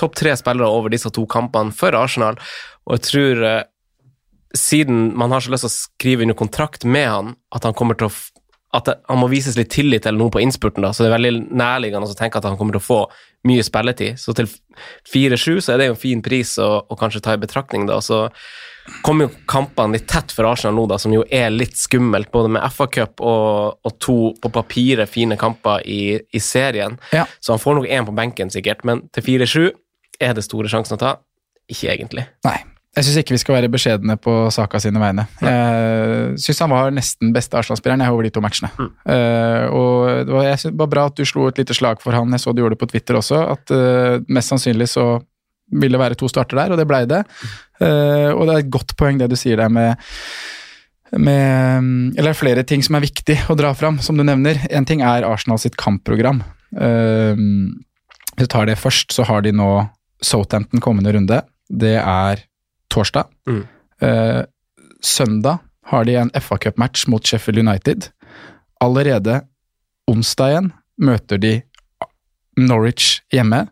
[0.00, 2.38] topp tre spillere over disse to kampene for Arsenal,
[2.86, 3.62] og jeg tror eh,
[4.58, 7.98] siden man har så lyst til å skrive under kontrakt med han, at han kommer
[7.98, 8.14] til å
[8.72, 11.32] at han må vises litt tillit til noe på innspurten, da, så det er veldig
[11.60, 13.00] nærliggende å tenke at han kommer til å få
[13.48, 14.16] mye spilletid.
[14.16, 14.48] Så til
[15.12, 17.98] 4-7 så er det jo en fin pris å, å kanskje ta i betraktning, da.
[18.00, 18.30] Så
[19.04, 22.54] kommer jo kampene litt tett for Arsenal nå, da, som jo er litt skummelt, både
[22.56, 26.96] med FA-cup og, og to på papiret fine kamper i, i serien.
[27.12, 27.28] Ja.
[27.44, 29.68] Så han får nok én på benken, sikkert, men til 4-7
[30.22, 31.16] er det store sjansen å ta.
[31.68, 32.24] Ikke egentlig.
[32.48, 32.62] Nei.
[32.92, 35.24] Jeg syns ikke vi skal være beskjedne på Saka sine vegne.
[35.40, 38.68] Jeg syns han var nesten beste Arsenal-spilleren over de to matchene.
[39.08, 42.02] Eh, og det var, jeg synes det var bra at du slo et lite slag
[42.04, 42.34] for han.
[42.36, 43.40] Jeg så du gjorde det på Twitter også.
[43.54, 45.06] At uh, mest sannsynlig så
[45.72, 47.22] vil det være to starter der, og det blei det.
[47.80, 49.96] Uh, og det er et godt poeng det du sier der med
[51.12, 54.62] med, eller flere ting som er viktig å dra fram, som du nevner.
[54.72, 56.44] En ting er Arsenal sitt kampprogram.
[56.76, 57.36] Uh,
[58.36, 59.74] hvis du tar det først, så har de nå
[60.24, 61.42] Southampton kommende runde.
[61.68, 62.48] Det er
[62.92, 63.28] torsdag.
[63.48, 63.62] Mm.
[64.02, 64.42] Eh,
[65.02, 68.08] søndag har de en FA Cup-match mot Sheffield United.
[68.82, 69.40] Allerede
[70.10, 71.54] onsdag igjen møter de
[72.60, 73.66] Norwich hjemme.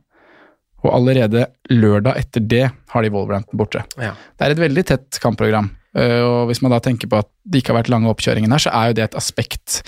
[0.80, 3.84] Og allerede lørdag etter det har de Wolverhampton borte.
[4.00, 4.14] Ja.
[4.16, 5.68] Det er et veldig tett kampprogram.
[5.92, 8.62] Eh, og hvis man da tenker på at det ikke har vært lange oppkjøringen her,
[8.62, 9.82] så er jo det et aspekt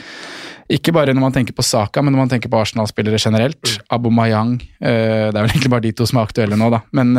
[0.72, 3.74] ikke bare når man tenker på Saka, men når man tenker på Arsenal-spillere generelt.
[3.92, 4.54] Abu Mayang.
[4.80, 6.80] eh, det er vel egentlig bare de to som er aktuelle nå, da.
[6.96, 7.12] Men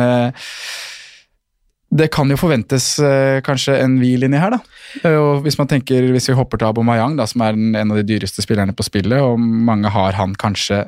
[1.94, 4.58] det kan jo forventes eh, kanskje en hvil inni her, da.
[5.04, 7.92] Eh, og hvis man tenker, hvis vi hopper til Abomayang, da, som er den, en
[7.94, 10.84] av de dyreste spillerne på spillet, og mange har han kanskje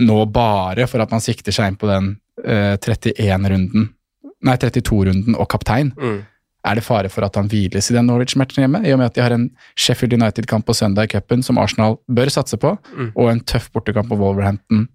[0.00, 2.12] nå bare for at man sikter seg inn på den
[2.44, 3.88] eh, 31-runden,
[4.46, 5.90] nei 32-runden og kaptein.
[6.00, 6.20] Mm.
[6.70, 9.16] Er det fare for at han hviles i den Norwich-matchen hjemme, i og med at
[9.16, 9.46] de har en
[9.80, 13.12] Sheffield United-kamp på søndag i cupen som Arsenal bør satse på, Mm.
[13.16, 14.86] og en tøff bortekamp på Wolverhampton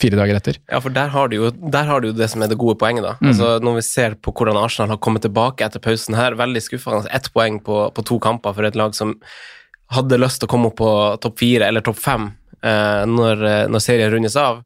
[0.00, 0.58] fire dager etter?
[0.70, 3.06] Ja, for der har du jo, har du jo det som er det gode poenget,
[3.06, 3.14] da.
[3.20, 3.30] Mm.
[3.32, 7.10] Altså, når vi ser på hvordan Arsenal har kommet tilbake etter pausen her, veldig skuffende.
[7.14, 9.16] Ett poeng på, på to kamper for et lag som
[9.94, 10.90] hadde lyst til å komme opp på
[11.22, 12.28] topp fire eller topp fem
[12.62, 14.62] eh, når, eh, når serien rundes av.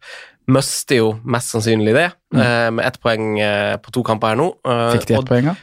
[0.54, 4.50] Mister jo mest sannsynlig det, eh, med ett poeng eh, på to kamper her nå.
[4.68, 5.56] Eh, Fikk de ett poeng, da?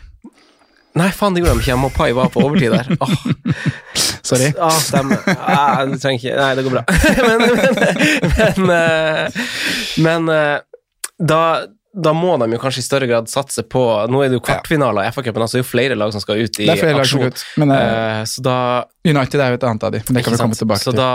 [0.97, 1.77] Nei, faen, det gjorde de ikke.
[1.79, 2.89] Mopai var på overtid der.
[3.05, 3.13] Åh.
[4.23, 4.51] Sorry.
[4.57, 5.19] Ja, stemmer.
[5.27, 6.83] Ja, du trenger ikke Nei, det går bra.
[7.27, 9.45] men men, men, eh,
[10.05, 10.57] men eh,
[11.21, 11.41] da,
[11.93, 15.05] da må de jo kanskje i større grad satse på Nå er det jo kvartfinaler
[15.05, 17.27] i FA-cupen, altså det er jo flere lag som skal ut i aksjon.
[17.27, 17.73] ut, men
[18.29, 18.57] så da
[19.05, 21.01] United er jo et annet av de, men det kan vi komme tilbake Så til.
[21.01, 21.11] da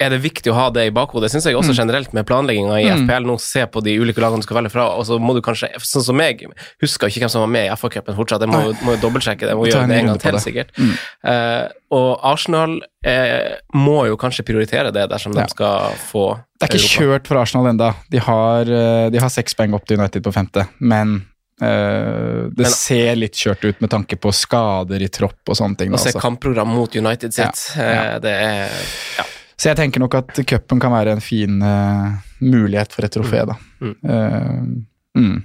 [0.00, 1.28] er det viktig å ha det i bakhodet.
[1.28, 3.04] Det syns jeg også generelt med planlegginga i Mm.
[3.06, 3.24] FPL.
[3.28, 5.68] Nå se på de ulike lagene du skal velge fra, og så må du kanskje,
[5.78, 6.42] sånn som meg,
[6.82, 8.40] husker ikke hvem som var med i FA-cupen fortsatt.
[8.42, 9.52] Jeg må, jo- må dobbeltsjekke det.
[9.54, 10.72] Jeg må gjøre det en gang til, sikkert.
[10.76, 10.96] Mm.
[11.24, 15.42] Uh, og Arsenal eh, må jo kanskje prioritere det dersom Ja.
[15.44, 17.04] de skal få Det er ikke Europa.
[17.04, 17.94] kjørt for Arsenal enda.
[18.10, 21.26] De har, eh, de har seks poeng opp til United på femte, men
[21.62, 25.78] Uh, det Men- ser litt kjørt ut med tanke på skader i tropp og sånne
[25.78, 25.92] ting.
[25.92, 26.20] Å se altså.
[26.20, 27.82] kampprogram mot United sitt, Ja,
[28.14, 28.18] ja.
[28.18, 28.70] det er
[29.16, 29.24] ja.
[29.54, 33.44] Så jeg tenker nok at cupen kan være en fin uh, mulighet for et trofé,
[33.48, 33.58] da.
[33.82, 33.94] Mm.
[34.02, 35.36] Uh, mm.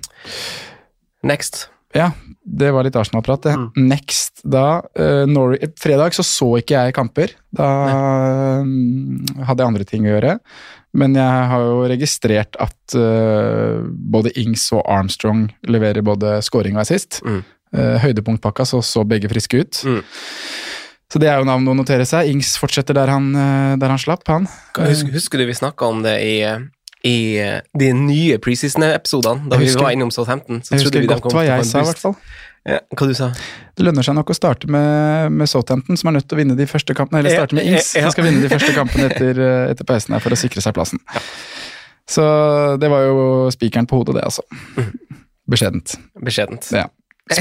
[1.29, 1.67] Next.
[1.93, 2.11] Ja,
[2.45, 3.53] det var litt Arsenal-prat, det.
[3.57, 3.69] Mm.
[3.89, 7.35] Next, da uh, Norway, Fredag så så ikke jeg kamper.
[7.55, 7.69] Da
[8.65, 10.35] mm, hadde jeg andre ting å gjøre.
[10.97, 12.95] Men jeg har jo registrert at
[14.09, 17.19] både Ings og Armstrong leverer både scoring og assist.
[17.21, 17.43] Mm.
[18.01, 19.83] Høydepunktpakka så så begge friske ut.
[21.09, 22.27] Så det er jo navn å notere seg.
[22.29, 24.45] Ings fortsetter der han, eh, der han slapp, han.
[24.77, 26.35] Husker, husker du vi snakka om det i,
[27.09, 30.61] i eh, de nye preseason-episodene, da vi husker- var innom Southampton?
[30.61, 32.15] Så Jeg husker vi godt hva jeg sa, i hvert fall.
[32.67, 33.29] Ja, hva du sa
[33.79, 36.57] Det lønner seg nok å starte med, med Southampton, som er nødt til å vinne
[36.59, 37.21] de første kampene.
[37.23, 38.05] Eller starte med Ings, Ja, ja.
[38.05, 40.75] som skal vinne de første kampene etter, eh, etter pausen her for å sikre seg
[40.77, 40.99] plassen.
[42.09, 42.21] Så
[42.81, 44.43] det var jo spikeren på hodet, det, altså.
[45.49, 45.95] Beskjedent.
[46.21, 46.69] Beskjedent.
[46.75, 46.85] Ja.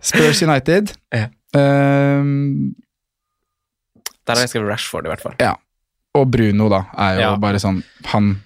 [0.00, 0.92] Spurs United.
[1.14, 1.26] Ja.
[1.56, 2.74] Ehm,
[4.26, 5.36] Der har jeg skrevet Rashford, i hvert fall.
[5.40, 5.54] ja.
[6.16, 7.36] Og Bruno, da, er jo Ja.
[7.36, 8.40] bare sånn Han,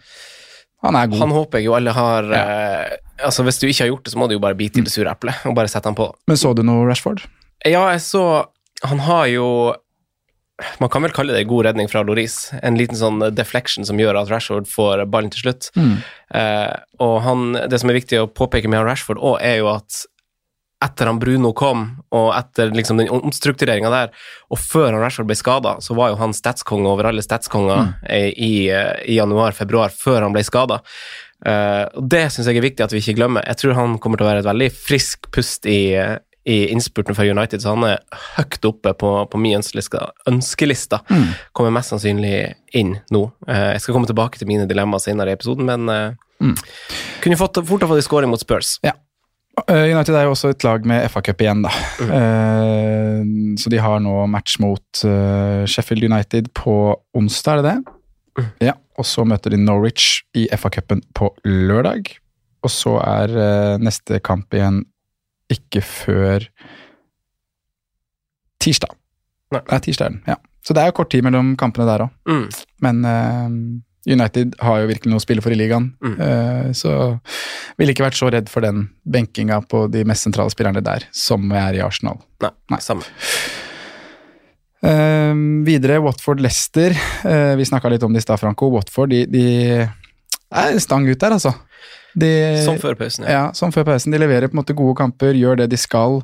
[0.82, 1.18] han er god.
[1.20, 4.18] Han håper jeg jo alle har eh, Altså Hvis du ikke har gjort det, så
[4.18, 6.08] må du jo bare bite i det sure eplet og bare sette han på.
[6.26, 7.22] Men så du noe Rashford?
[7.64, 8.46] Ja, jeg så
[8.82, 9.46] Han har jo
[10.80, 12.50] Man kan vel kalle det god redning fra Loris.
[12.62, 15.70] En liten sånn deflection som gjør at Rashford får ballen til slutt.
[16.34, 20.02] Eh, og han, det som er viktig å påpeke med Rashford òg, er jo at
[20.84, 21.84] etter han Bruno kom,
[22.16, 24.12] og etter liksom den omstruktureringa der,
[24.48, 27.90] og før han Rashford ble skada, så var jo han statskonge over alle statskonger mm.
[28.32, 30.80] i, eh, i januar-februar, før han ble skada.
[31.40, 33.44] Uh, og det syns jeg er viktig at vi ikke glemmer.
[33.48, 37.16] Jeg tror han kommer til å være et veldig frisk pust i, eh, i innspurten
[37.16, 41.00] for United, så han er høyt oppe på, på min ønskelista.
[41.08, 41.28] Mm.
[41.56, 42.34] Kommer mest sannsynlig
[42.76, 43.22] inn nå.
[43.48, 46.10] Uh, jeg skal komme tilbake til mine dilemmaer senere i episoden, men eh,
[47.20, 48.78] kunne fått, fort ha fått en scoring mot Spurs.
[48.84, 48.96] Ja.
[49.68, 51.72] Eh, United er jo også et lag med FA-cup igjen, da.
[52.00, 53.22] Eh,
[53.60, 56.76] så de har nå match mot eh, Sheffield United på
[57.16, 57.96] onsdag, er det det?
[58.70, 58.76] Ja.
[59.00, 62.12] Og så møter de Norwich i FA-cupen på lørdag.
[62.64, 63.32] Og så er
[63.80, 64.82] neste kamp igjen
[65.50, 66.44] ikke før
[68.60, 68.92] tirsdag.
[69.56, 69.62] Nei.
[69.64, 70.36] Det er tirsdag, ja.
[70.60, 72.12] Så det er jo kort tid mellom kampene der òg.
[72.28, 72.44] Mm.
[72.84, 73.00] Men
[74.08, 76.14] United har jo virkelig noe å spille for i ligaen, Mm.
[76.20, 77.20] eh, så
[77.76, 81.44] ville ikke vært så redd for den benkinga på de mest sentrale spillerne der, som
[81.50, 82.20] jeg er i Arsenal.
[82.40, 82.78] Nei, Nei.
[82.80, 83.04] samme.
[84.80, 85.34] Uh,
[85.66, 86.94] videre, Watford-Lester.
[87.24, 88.70] Uh, vi snakka litt om det i stad, Franco.
[88.72, 89.42] Watford de, de
[89.84, 91.52] er en stang ut der, altså.
[92.16, 92.30] De,
[92.64, 93.30] Som før pausen, ja.
[93.36, 94.10] ja, som før pausen.
[94.10, 96.16] De leverer på en måte gode kamper, gjør det de skal.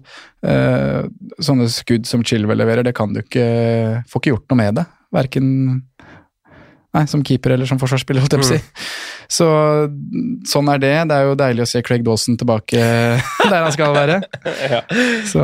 [0.42, 1.04] Eh,
[1.46, 3.44] sånne skudd som Chilwell leverer, det kan du ikke
[4.10, 4.84] Får ikke gjort noe med det.
[5.14, 5.46] Verken
[6.96, 8.90] Nei, som keeper eller som forsvarsspiller, holdt jeg på å si.
[9.36, 9.46] Så
[10.48, 10.92] sånn er det.
[11.10, 12.78] Det er jo deilig å se Craig Dawson tilbake
[13.50, 14.20] der han skal være.
[15.32, 15.42] Så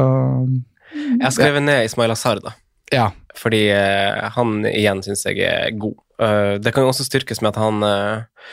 [0.92, 2.54] Jeg har skrevet ned Ismail Azar, da.
[2.94, 3.10] ja.
[3.42, 5.94] Fordi eh, han igjen syns jeg er god.
[6.20, 8.44] Uh, det kan jo også styrkes med at han eh,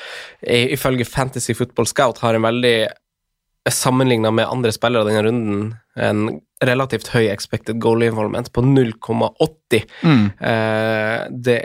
[0.48, 2.78] er- ifølge Fantasy Football Scout har en veldig
[3.70, 5.66] Sammenligna med andre spillere denne runden,
[6.00, 6.22] en
[6.66, 9.84] relativt høy expected goal involvement på 0,80.
[10.02, 10.24] Mm.
[10.40, 11.58] Eh, det,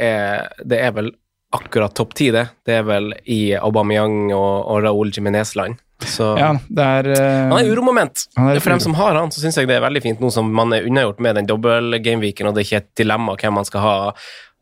[0.69, 1.09] det er vel
[1.55, 2.47] akkurat topp ti, det.
[2.67, 5.81] Det er vel i Aubameyang og, og Raoul Jiminez-land.
[6.05, 8.27] Så ja, det er uh, han er uromoment.
[8.37, 10.31] Han er For dem som har han, så syns jeg det er veldig fint nå
[10.35, 13.69] som man er unnagjort med den dobbel-gameweeken, og det er ikke et dilemma hvem man
[13.69, 13.95] skal ha.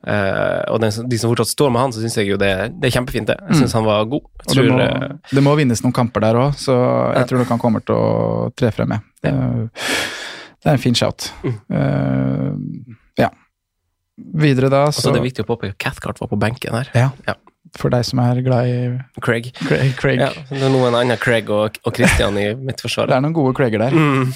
[0.03, 2.91] Uh, og den, de som fortsatt står med han, så syns jeg jo det, det
[2.91, 3.39] er kjempefint, det.
[3.49, 4.27] Jeg syns han var god.
[4.43, 4.55] Mm.
[4.55, 6.75] Det må, eh, det må vinnes noen kamper der òg, så
[7.17, 9.07] jeg tror nok han kommer til å tre frem med.
[9.23, 11.31] Det, det er en fin shout.
[11.47, 11.57] Mm.
[11.71, 12.51] Uh,
[12.91, 13.02] ja.
[14.19, 16.91] Videre da, så det er viktig å påpeke at Cathcart var på benken her.
[16.95, 17.11] ja.
[17.27, 17.35] Ja.
[17.81, 19.47] For deg som er glad i Craig.
[19.57, 19.95] Craig.
[19.97, 20.19] Craig.
[20.21, 23.09] Ja, det er noen andre Craig og, og Christian i mitt forsvar.
[23.09, 23.95] Det er noen gode Craiger der.
[23.97, 24.27] Mm.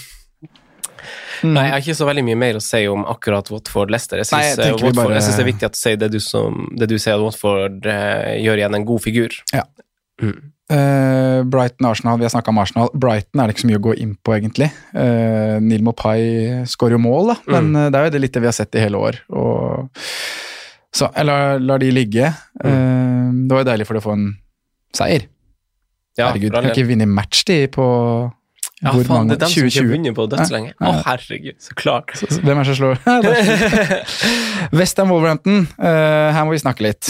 [1.44, 1.52] Mm.
[1.52, 4.22] Nei, jeg har ikke så veldig mye mer å si om akkurat Watford-Lester.
[4.22, 6.96] Jeg syns eh, bare- det er viktig at du sier det du, som, det du
[6.96, 9.36] sier, at Watford eh, gjør igjen en god figur.
[9.52, 9.66] Ja.
[10.22, 10.38] Mm.
[10.68, 12.88] Eh, Brighton-Arsenal, vi har snakka om Arsenal.
[12.94, 14.66] Brighton er det ikke så mye å gå inn på, egentlig.
[14.90, 17.76] Uh, Neil Mopai skårer jo mål, da, men Mm.
[17.85, 19.20] eh, det er jo det litt vi har sett i hele år.
[19.31, 19.88] Og,
[20.92, 22.33] så jeg lar, lar de ligge.
[22.64, 22.66] Mm.
[22.66, 24.26] Uh, det var jo deilig for det å få en
[24.92, 25.29] seier.
[26.18, 27.87] Ja, herregud, de kan ikke vinne match, de, på
[28.83, 29.92] Ja, hvor faen, mange det er dem som ikke har 2020.
[29.94, 30.72] vunnet på dødslenge.
[30.81, 31.02] Å, Ja.
[31.07, 32.11] herregud, så klart.
[32.16, 32.98] Så- så Hvem er det som slår?
[33.07, 37.05] Ja, Westham Wolverhampton, her må vi snakke litt.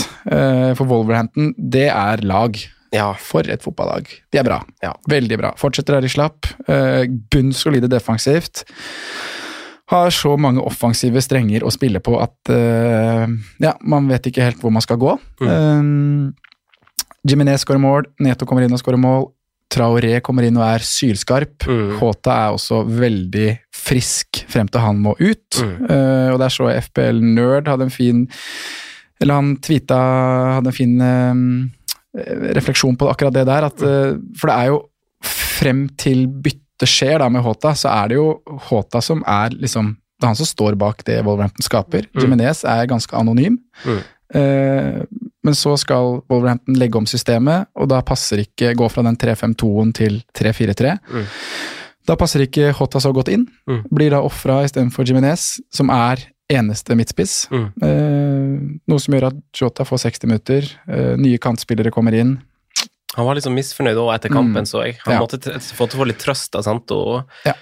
[0.76, 2.52] For Wolverhampton, det er lag.
[2.94, 3.10] Ja.
[3.20, 4.10] For et fotballag.
[4.32, 4.60] De er bra.
[4.84, 4.92] Ja.
[5.10, 5.54] Veldig bra.
[5.60, 6.48] Fortsetter der de slapp.
[6.68, 8.64] Uh, bunn solide defensivt.
[9.90, 13.28] Har så mange offensive strenger å spille på at eh,
[13.62, 15.12] ja, man vet ikke helt hvor man skal gå.
[15.38, 16.32] Mm.
[17.22, 19.28] Jiminez skårer mål, Neto kommer inn og skårer mål.
[19.72, 21.66] Traoré kommer inn og er sylskarp.
[21.66, 21.96] Mm.
[22.00, 25.58] Håta er også veldig frisk frem til han må ut.
[25.58, 25.72] Mm.
[25.90, 28.26] Uh, og der så jeg FPL Nerd hadde en fin
[29.22, 29.98] Eller han tweeta
[30.58, 31.42] hadde en fin eh,
[32.56, 33.68] refleksjon på akkurat det der.
[33.68, 34.80] At, eh, for det er jo
[35.26, 38.26] frem til byttet skjer da med Håta, så er det jo
[38.68, 42.06] Håta som er liksom Det er han som står bak det Wolverhampton skaper.
[42.14, 42.20] Mm.
[42.22, 43.58] Jimenez er ganske anonym.
[43.84, 43.98] Mm.
[44.32, 45.02] Eh,
[45.44, 49.92] men så skal Wolverhampton legge om systemet, og da passer ikke gå fra den 3-5-2-en
[49.92, 50.94] til 3-4-3.
[51.12, 51.26] Mm.
[52.08, 53.44] Da passer ikke Håta så godt inn.
[53.68, 53.82] Mm.
[53.92, 57.48] Blir da ofra istedenfor Jimenez, som er eneste midtspiss.
[57.50, 57.66] Mm.
[57.82, 60.68] Eh, noe som gjør at Jota får 60 minutter.
[60.88, 62.36] Eh, nye kantspillere kommer inn.
[63.16, 64.68] Han var sånn misfornøyd òg etter kampen, Mm.
[64.68, 64.98] så jeg.
[65.06, 65.20] Han Ja.
[65.20, 65.38] måtte
[65.74, 66.94] få til få litt trøst av Santo.
[66.96, 67.54] og Ja.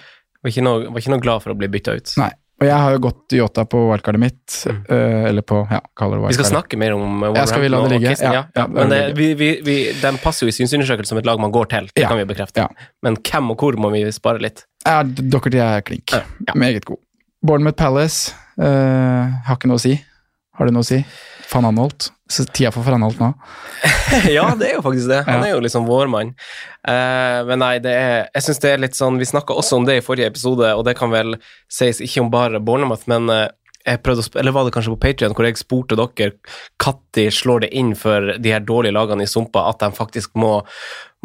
[0.43, 2.13] var, ikke noe, var ikke noe glad for å bli bytta ut.
[2.17, 2.31] Nei.
[2.61, 6.21] Og jeg har jo gått Yota på wildcardet mitt, eh, eller på Ja, kaller det
[6.23, 6.27] Mm.
[6.27, 8.07] Vi skal snakke mer om det Wolverhampton og ligge?
[8.15, 8.67] Kirsten, Ja, Ja.
[8.67, 11.67] Men det vi, vi, vi, den passer jo i synsundersøkelse som et lag man går
[11.67, 12.55] til, det kan vi bekrefte.
[12.57, 12.67] ja.
[13.03, 14.63] Men hvem og hvor må vi spare litt?
[14.85, 16.05] Ja, jeg er klink.
[16.55, 16.97] Meget god.
[17.45, 19.95] Bournemouth Palace uh, har ikke noe å si.
[20.55, 21.01] Har det noe å si?
[21.51, 22.09] Van Anholt.
[22.31, 23.31] Så tida for Van Anholt nå.
[24.37, 25.21] ja, det er jo faktisk det.
[25.27, 26.33] Han er jo liksom vår mann.
[26.87, 29.85] Uh, men nei, det er, jeg syns det er litt sånn Vi snakka også om
[29.87, 31.37] det i forrige episode, og det kan vel
[31.71, 33.47] sies ikke om bare Bournemouth, men uh,
[33.85, 36.31] jeg prøvde å eller var det kanskje på Patrion, hvor jeg spurte dere
[36.81, 40.57] når slår det inn for de her dårlige lagene i Sumpa at de faktisk må,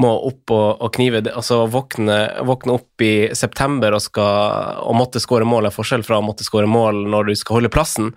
[0.00, 2.16] må opp og, og knive Altså våkne,
[2.48, 6.46] våkne opp i september og, skal, og måtte skåre mål er forskjell fra å måtte
[6.46, 8.12] skåre mål når du skal holde plassen.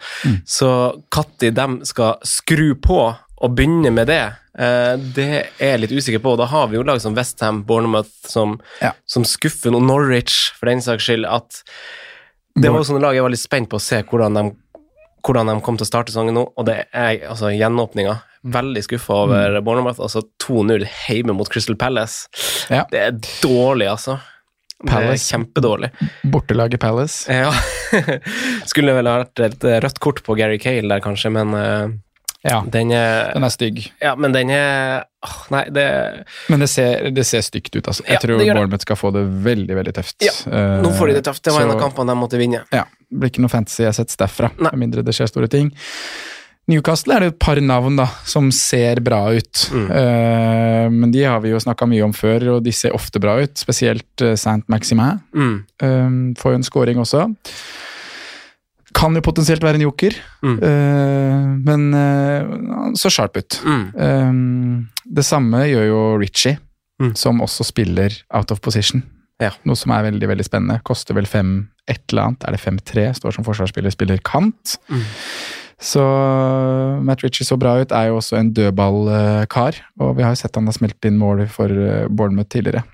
[0.45, 0.69] Så
[1.13, 3.01] når de skal skru på
[3.43, 4.21] og begynne med det,
[4.55, 5.27] eh, det
[5.59, 6.33] er jeg litt usikker på.
[6.35, 8.93] Og Da har vi jo lag som Westham, Bournemouth, som, Ja.
[9.05, 11.25] som skuffer, og Norwich, for den saks skyld.
[11.27, 11.63] at
[12.55, 14.43] det var jo sånne lag jeg var litt spent på å se hvordan de,
[15.25, 18.21] hvordan de kom til å starte sesongen nå, og det er altså gjenåpninga.
[18.43, 19.63] Veldig skuffa over Mm.
[19.63, 19.99] Bournemouth.
[20.03, 22.27] Altså 2-0 hjemme mot Crystal Palace.
[22.69, 22.85] Ja.
[22.91, 24.19] Det er dårlig, altså.
[24.83, 25.13] Palace.
[25.13, 25.89] Det er kjempedårlig.
[26.27, 27.31] Bortelaget Palace.
[27.31, 27.53] Ja.
[28.67, 31.93] Skulle vel ha vært et rødt kort på Gary Cale der, kanskje, men eh,
[32.43, 33.79] Ja, den er den er stygg.
[34.03, 35.85] Ja, men den er åh, Nei, det
[36.51, 38.03] Men det ser, det ser stygt ut, altså.
[38.03, 38.43] Jeg Ja, tror.
[38.43, 40.17] Bournemouth skal få det veldig, veldig tøft.
[40.27, 40.33] Ja,
[40.83, 41.43] Nå får de det tøft.
[41.47, 42.65] Det var en av kampene de måtte vinne.
[42.75, 45.71] Ja, det blir ikke noe fantasy jeg sett derfra, med mindre det skjer store ting.
[46.71, 49.65] Newcastle er det et par navn da, som ser bra ut.
[49.75, 49.87] Mm.
[49.91, 53.35] Uh, men de har vi jo snakka mye om før, og de ser ofte bra
[53.43, 53.57] ut.
[53.59, 55.19] Spesielt uh, Saint Maximin.
[55.35, 55.55] Mm.
[55.83, 57.25] Uh, får jo en scoring også.
[58.93, 60.57] Kan jo potensielt være en joker, Mm.
[60.61, 62.43] eh, men eh,
[62.77, 63.55] han så sharp ut.
[63.65, 63.85] Mm.
[63.97, 66.59] Eh, det samme gjør jo Ritchie,
[67.01, 67.15] Mm.
[67.17, 69.01] som også spiller out of position.
[69.41, 69.49] Ja.
[69.65, 70.77] Noe som er veldig veldig spennende.
[70.85, 72.43] Koster vel fem et eller annet.
[72.45, 73.07] Er det 5-3?
[73.17, 74.77] Står som forsvarsspiller, spiller kant.
[74.87, 75.01] Mm.
[75.83, 76.03] Så
[77.03, 79.81] Matt Ritchie så bra ut, er jo også en dødballkar.
[79.99, 82.85] Og vi har jo sett han har smelt inn mål for eh, Bournemouth tidligere.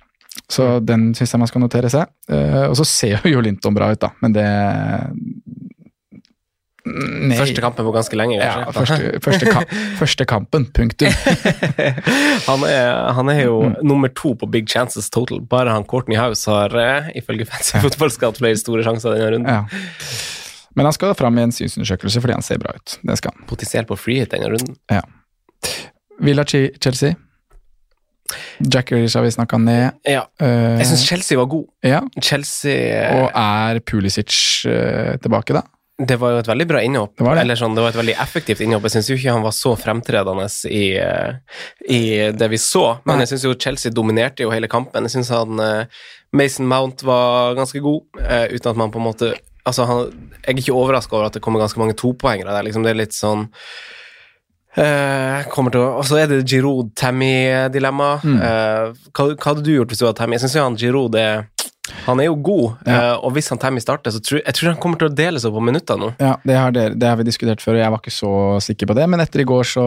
[0.49, 2.09] Så den syns jeg man skal notere seg.
[2.31, 4.47] Eh, og så ser jo Linton bra ut, da, men det
[6.89, 7.35] Nei.
[7.37, 11.11] Første kampen på ganske lenge, Ja, første, første, kamp, første kampen, punktum.
[12.49, 15.43] han, er, han er jo nummer to på big chances total.
[15.45, 19.53] Bare han Courtney House har, eh, ifølge Fancy ha flere store sjanser denne runden.
[19.53, 20.38] Ja.
[20.75, 22.97] Men han skal fram i en synsundersøkelse fordi han ser bra ut.
[23.03, 23.47] Det skal han.
[23.49, 24.75] Potensielt på free hit denne runden.
[26.19, 27.15] Villa Chi- Chelsea.
[28.59, 29.91] Jack Grealish har vi snakka ned.
[30.05, 30.27] Ja.
[30.41, 31.65] Eh, Jeg syns Chelsea var god.
[31.81, 32.01] ja.
[32.21, 35.63] Chelsea Og er Pulisic eh, tilbake, da?
[35.99, 37.15] Det var jo et veldig bra innhopp.
[37.17, 37.41] Det var det.
[37.41, 38.85] Eller sånn, det var et veldig effektivt innhopp.
[38.87, 41.33] Jeg syns ikke han var så fremtredende i, eh,
[41.89, 42.01] i
[42.31, 43.25] det vi så, men Nei.
[43.25, 45.03] jeg syns jo Chelsea dominerte jo hele kampen.
[45.09, 45.85] Jeg syns han eh,
[46.31, 49.33] Mason Mount var ganske god, eh, uten at man på en måte
[49.69, 50.09] Altså, han,
[50.41, 52.65] jeg er ikke overraska over at det kommer ganske mange topoengere der.
[52.67, 53.47] Liksom, det er litt sånn
[54.79, 58.09] Uh, kommer til å, Og så er det Giroud-Tammy-dilemma.
[58.21, 58.35] Mm.
[58.37, 60.37] Uh, hva, hva hadde du gjort hvis du hadde Tammy?
[60.37, 61.47] Jeg syns han Giroud er
[62.05, 62.99] han er jo god, Ja.
[63.17, 65.41] uh, og hvis han Tammy starter, så tror jeg tror han kommer til å dele
[65.41, 66.11] seg på minutter nå.
[66.21, 68.95] Ja, det har, det har vi diskutert før, og jeg var ikke så sikker på
[68.99, 69.07] det.
[69.09, 69.85] Men etter i går så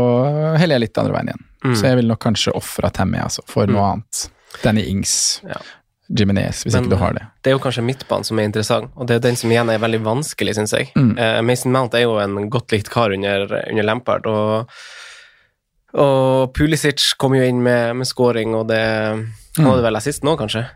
[0.59, 1.45] heller jeg litt andre veien igjen.
[1.63, 1.77] Mm.
[1.79, 3.77] Så jeg vil nok kanskje ofra Tammy altså, for Mm.
[3.79, 4.25] noe annet.
[4.67, 5.15] Danny Ings.
[5.47, 5.63] Ja.
[6.13, 7.23] Jimenez, hvis Men- ikke du har det.
[7.43, 9.79] Det er jo kanskje midtbanen som er interessant, og det er den som igjen er
[9.81, 10.91] veldig vanskelig, syns jeg.
[10.97, 11.15] Mm.
[11.19, 14.69] Uh, Mason Mount er jo en godt likt kar under, under Lampard, og,
[15.95, 18.83] og Pulisic kom jo inn med, med scoring, og det
[19.57, 20.67] Han hadde vel assist nå, kanskje?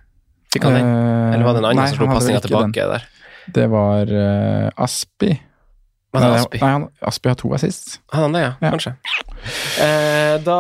[0.53, 0.89] Fikk han den?
[0.89, 2.97] Uh, Eller var det en annen nei, som slo pasninga tilbake den.
[2.97, 3.07] der?
[3.53, 5.35] Det var uh, Aspi.
[6.13, 6.59] Var det Aspi?
[6.63, 7.99] Nei, han, Aspi har to assist.
[8.13, 8.53] Han det, ja?
[8.63, 8.71] Ja.
[8.73, 8.97] Kanskje.
[10.47, 10.59] Da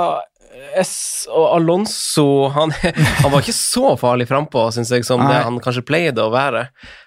[0.80, 2.72] S og Alonso han,
[3.22, 6.66] han var ikke så farlig frampå, syns jeg, som det han kanskje pleide å være.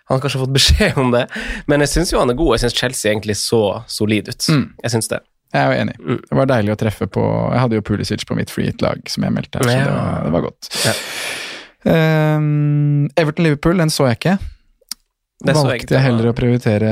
[0.10, 1.26] Han har kanskje fått beskjed om det,
[1.70, 2.56] men jeg syns jo han er god.
[2.58, 4.48] Jeg syns Chelsea egentlig så solid ut.
[4.50, 4.64] Mm.
[4.86, 5.20] Jeg syns det.
[5.54, 5.96] Jeg er jo enig.
[6.00, 6.18] Mm.
[6.30, 9.26] Det var deilig å treffe på Jeg hadde jo Pulisic på mitt free hit-lag, som
[9.26, 9.86] jeg meldte her, så Ja.
[9.86, 10.70] det var, det var godt.
[10.86, 10.94] Ja.
[11.90, 14.36] Um, Everton-Liverpool, den så jeg ikke.
[15.40, 16.90] Valgte jeg heller å prioritere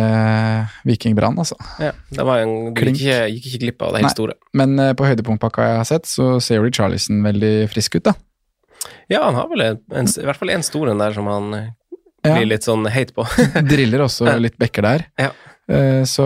[0.87, 1.57] Viking Brann, altså.
[1.83, 4.13] Ja, det var en, du gikk ikke, gikk ikke glipp av det helt Nei.
[4.15, 4.35] store.
[4.55, 8.15] Men eh, på høydepunktpakka jeg har sett, så ser jo Richarlison veldig frisk ut, da.
[9.11, 11.51] Ja, han har vel en, en, i hvert fall en stor en der som han
[12.23, 12.35] eh, Ja.
[12.37, 13.23] blir litt sånn hate på.
[13.69, 15.05] Driller også litt bekker der.
[15.17, 15.31] Ja.
[15.69, 16.23] Eh, Så,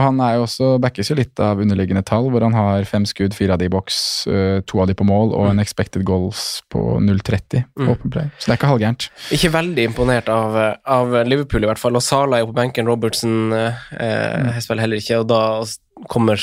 [0.00, 3.32] han er jo også, backes jo litt av underliggende tall, hvor han har fem skudd,
[3.32, 6.60] fire av de i boks, eh, to av de på mål, og en expected goals
[6.70, 7.88] på 0,30 Mm.
[7.88, 8.28] open play.
[8.38, 9.08] Så det er ikke halvgærent.
[9.32, 11.96] Ikke veldig imponert av, av Liverpool, i hvert fall.
[11.96, 14.48] Og Sala er jo på benken, Robertsen eh, Mm.
[14.52, 15.64] eh, spiller heller ikke, og da
[16.08, 16.36] kommer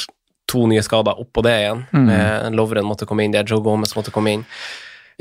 [0.49, 1.85] to nye skader oppå det igjen.
[1.93, 2.09] Mm.
[2.09, 4.45] Eh, Lovren måtte komme inn der, Joe Gomez måtte komme inn.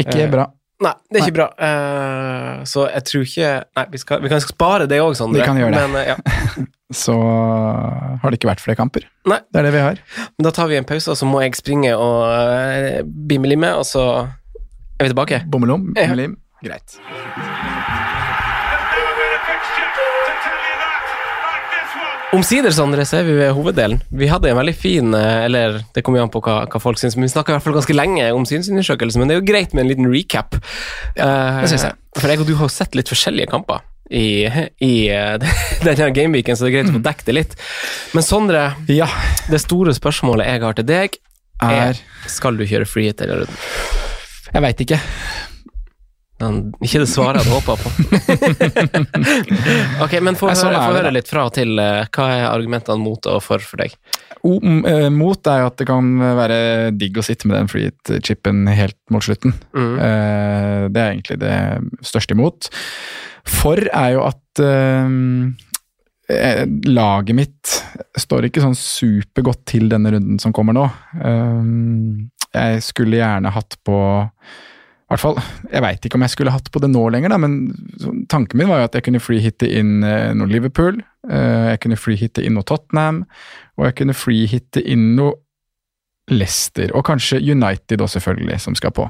[0.01, 0.47] Ikke Eh, bra.
[0.79, 1.47] Nei, det er ikke bra.
[1.59, 3.49] Uh, så jeg tror ikke
[3.81, 5.41] Nei, vi, skal, vi kan spare det òg, Sondre.
[5.41, 5.87] Vi kan gjøre det.
[5.91, 6.67] Men, uh, ja.
[7.03, 9.05] Så har det ikke vært flere kamper.
[9.29, 9.41] Nei.
[9.53, 9.99] Det er det vi har.
[10.39, 13.85] Men da tar vi en pause, og så må jeg springe og uh, bimmelimme, og
[13.91, 15.43] så er vi tilbake.
[15.51, 16.09] Bommelom, Ja.
[16.59, 16.99] Greit.
[22.37, 24.03] Omsider, Sondre, så er vi ved hoveddelen.
[24.21, 27.01] Vi hadde en veldig fin eh, Eller det kommer jo an på hva, hva folk
[27.01, 29.47] syns, men vi snakka i hvert fall ganske lenge om synsundersøkelse, men det er jo
[29.49, 30.59] greit med en liten recap.
[31.17, 31.97] Ja, Det synes jeg.
[32.19, 33.81] For jeg og du har jo sett litt forskjellige kamper
[34.13, 34.45] i,
[34.85, 35.41] i eh,
[35.87, 37.57] denne gameweeken, så det er greit å få dekket det litt.
[38.17, 39.09] Men Sondre, Ja,
[39.49, 41.17] det store spørsmålet jeg har til deg,
[41.65, 43.49] er er Skal du kjøre free hit eller
[44.53, 45.01] Jeg veit ikke.
[46.41, 47.89] Han- Ikke det svaret jeg hadde håpa på.
[50.05, 51.73] ok, men få sånn høre, høre litt fra og til.
[51.83, 53.97] eh, Hva er argumentene mot og for for deg?
[54.47, 56.59] O, eh, mot er jo at det kan være
[56.95, 59.53] digg å sitte med den freehit-chipen helt mot slutten.
[59.75, 59.95] Mm.
[59.99, 61.57] Eh, det er egentlig det
[62.07, 62.71] største imot.
[63.49, 64.45] For er jo at
[66.89, 67.71] laget mitt
[68.21, 70.85] står ikke sånn supergodt til denne runden som kommer nå.
[72.53, 73.97] Jeg skulle gjerne hatt på
[75.09, 75.39] hvert fall,
[75.73, 77.57] Jeg veit ikke om jeg skulle hatt på det nå lenger, da, men
[78.29, 81.01] tanken min var jo at jeg kunne freehitte inn eh, noe Liverpool,
[81.31, 83.23] eh, jeg kunne freehitte inn noe Tottenham,
[83.79, 85.39] og jeg kunne freehitte inn noe
[86.29, 89.09] Leicester, og kanskje United også, selvfølgelig, som skal på.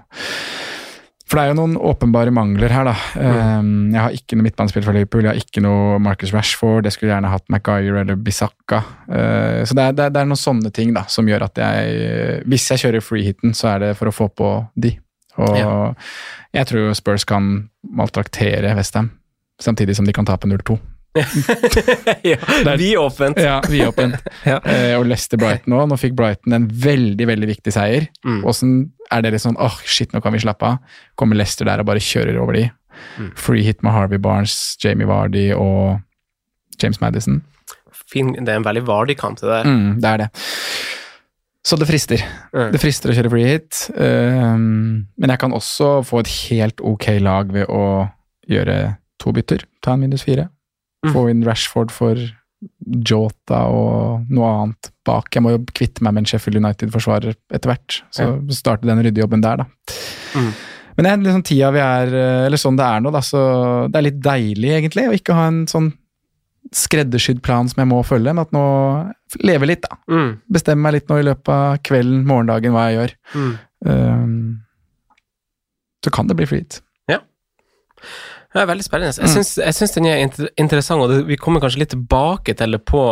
[1.28, 2.94] For det er jo noen åpenbare mangler her, da.
[3.60, 3.90] Mm.
[3.92, 7.10] Jeg har ikke noe midtbanespill fra Liverpool, jeg har ikke noe Marcus Rashford, jeg skulle
[7.10, 8.80] gjerne hatt Maguire eller Bisakka.
[9.10, 12.70] Eh, Så det er, det, er, noen sånne ting da, som gjør at jeg Hvis
[12.70, 14.94] jeg kjører freehiten, så er det for å få på de.
[15.38, 15.94] Og Ja.
[16.54, 19.10] jeg tror Spurs kan maltraktere Westham,
[19.62, 20.78] samtidig som de kan tape 0-2.
[22.30, 22.36] ja,
[22.78, 23.38] vi åpent.
[23.40, 24.14] Ja, vidåpent.
[24.46, 24.58] Ja.
[24.64, 25.88] eh, og Leicester Brighton òg.
[25.90, 28.06] Nå fikk Brighton en veldig veldig viktig seier.
[28.26, 28.42] Mm.
[28.48, 28.74] Åssen
[29.10, 30.78] er det litt sånn åh, shit, nå kan vi slappe av?
[31.18, 32.66] Kommer Leicester der og bare kjører over de?
[33.18, 33.30] Mm.
[33.38, 36.00] Free hit med Harvey Barnes, Jamie Vardy og
[36.82, 37.40] James Madison.
[38.08, 39.66] Fin, det er en veldig Vardy-kamp, det der.
[39.68, 40.28] Mm, det er det.
[41.68, 42.22] Så det frister.
[42.54, 42.70] Mm.
[42.72, 43.80] Det frister å kjøre free hit.
[43.92, 48.08] Um, men jeg kan også få et helt ok lag ved å
[48.48, 48.78] gjøre
[49.20, 49.66] to bytter.
[49.84, 50.48] Ta en minus fire.
[51.04, 51.12] Mm.
[51.12, 52.20] Få inn Rashford for
[52.88, 55.28] Jota og noe annet bak.
[55.34, 58.00] Jeg må jo kvitte meg med en Sheffield United-forsvarer etter hvert.
[58.14, 59.98] Så starte den ryddejobben der, da.
[60.38, 60.50] Mm.
[60.96, 62.14] Men det er liksom tida vi er,
[62.48, 63.40] eller sånn det er nå, da, så
[63.86, 65.92] det er litt deilig, egentlig, å ikke ha en sånn
[66.74, 68.64] skreddersydd plan som jeg må følge, men at nå
[69.44, 69.98] leve litt, da.
[70.10, 70.30] Mm.
[70.52, 73.14] Bestemme meg litt nå i løpet av kvelden, morgendagen, hva jeg gjør.
[73.34, 73.54] Mm.
[73.88, 74.34] Um,
[76.04, 76.80] så kan det bli flyt.
[78.48, 79.12] Det er veldig spennende.
[79.12, 79.34] Mm.
[79.36, 79.94] Jeg syns, mm.
[79.94, 83.02] den er inter interessant, og vi kommer kanskje litt tilbake til det på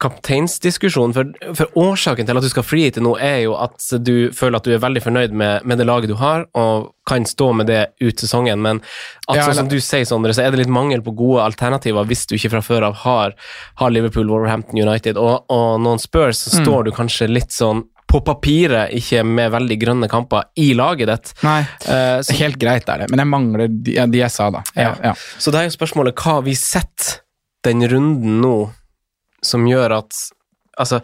[0.00, 1.12] kapteinsdiskusjonen.
[1.16, 4.66] For, for årsaken til at du skal freehite nå, er jo at du føler at
[4.68, 7.82] du er veldig fornøyd med, med det laget du har, og kan stå med det
[8.00, 8.62] ut sesongen.
[8.64, 8.82] Men
[9.28, 12.06] at, Ja, sånn som du sier, Sondre, så er det litt mangel på gode alternativer
[12.10, 13.36] hvis du ikke fra før av har,
[13.82, 16.64] har Liverpool, Wolverhampton United og, og noen Spurs, så Mm.
[16.64, 21.28] står du kanskje litt sånn på papiret, ikke med veldig grønne kamper i laget ditt.
[21.46, 24.64] Nei, uh, så, helt greit er det, men jeg mangler de, de jeg sa, da.
[24.74, 25.12] Ja, ja.
[25.38, 27.20] Så det er jo spørsmålet hva vi setter
[27.62, 28.56] den runden nå
[29.44, 30.26] som gjør at
[30.80, 31.00] Altså,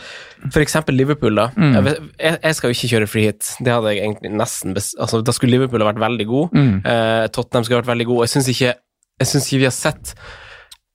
[0.55, 1.51] for eksempel Liverpool, da.
[1.53, 1.75] Mm.
[2.17, 3.51] Jeg, jeg, skal jo ikke kjøre free hit.
[3.61, 6.55] Det hadde jeg egentlig nesten altså, Da skulle Liverpool ha vært veldig god.
[6.57, 6.71] Mm.
[6.81, 8.23] Eh, Tottenham skulle ha vært veldig god.
[8.25, 8.71] Jeg syns ikke,
[9.21, 10.15] ikke vi har sett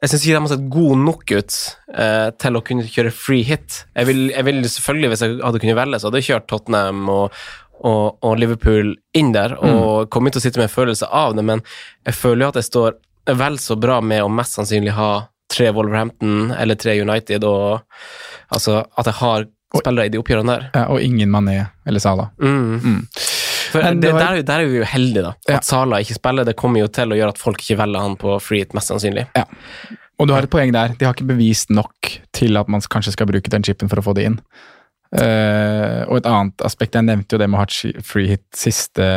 [0.02, 1.56] jeg syns ikke de har sett gode nok ut
[1.94, 3.84] eh, til å kunne kjøre free hit.
[3.94, 7.04] Jeg vil, jeg vil selvfølgelig, Hvis jeg hadde kunnet velge, så hadde jeg kjørt Tottenham
[7.14, 7.44] og,
[7.86, 11.46] og, og Liverpool inn der, og kommet til å sitte med en følelse av det,
[11.46, 11.62] men
[12.10, 12.98] jeg føler jo at jeg står
[13.38, 15.12] vel så bra med å mest sannsynlig ha
[15.52, 17.82] tre Wolverhampton eller tre United, og
[18.56, 20.66] altså at jeg har spillere i de oppgjørene der.
[20.76, 22.32] Ja, og ingen Mané eller Salah.
[22.42, 23.06] Mm.
[23.72, 25.34] For det, der, er jo- der er vi jo heldige, da.
[25.48, 25.60] Ja.
[25.62, 28.18] At Sala ikke spiller, det kommer jo til å gjøre at folk ikke velger han
[28.20, 29.30] på free hit, mest sannsynlig.
[30.20, 30.92] Og du har et poeng der.
[31.00, 34.04] De har ikke bevist nok til at man kanskje skal bruke den chipen for å
[34.06, 34.36] få det inn.
[35.12, 39.08] Uh, og et annet aspekt, jeg nevnte jo det med å ha free hit siste,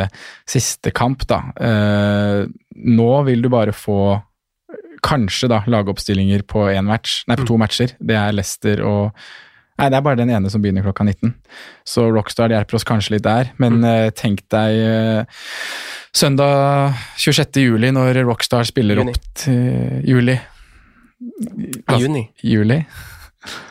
[0.49, 1.37] siste kamp, da.
[1.55, 4.17] Uh, nå vil du bare få
[5.05, 7.95] kanskje da lagoppstillinger på match, nei på to matcher.
[7.99, 9.25] Det er Leicester og
[9.75, 11.33] Nei, det er bare den ene som begynner klokka 19.
[11.83, 15.49] Så Rockstar hjelper oss kanskje litt der, men eh, tenk deg uh,
[16.15, 17.59] søndag 26.
[17.59, 19.11] juli når Rockstar spiller Juni.
[19.11, 20.37] opp til juli.
[21.99, 22.23] Juni.
[22.39, 22.79] Juli.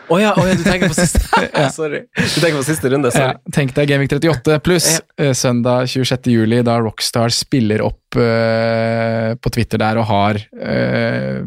[0.04, 1.22] Å ja, oh ja, du tenker på siste
[1.78, 2.02] Sorry.
[2.12, 5.32] Du tenker på siste runde, Ja, tenk deg Gamevik 38 pluss ja.
[5.36, 6.28] søndag 26.
[6.34, 11.40] juli, da Rockstar spiller opp uh, på Twitter der og har eh,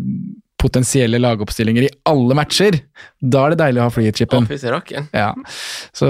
[0.58, 2.80] potensielle lagoppstillinger i alle matcher,
[3.22, 5.08] da er det deilig å ha rakken.
[5.14, 5.30] Ja.
[5.96, 6.08] Så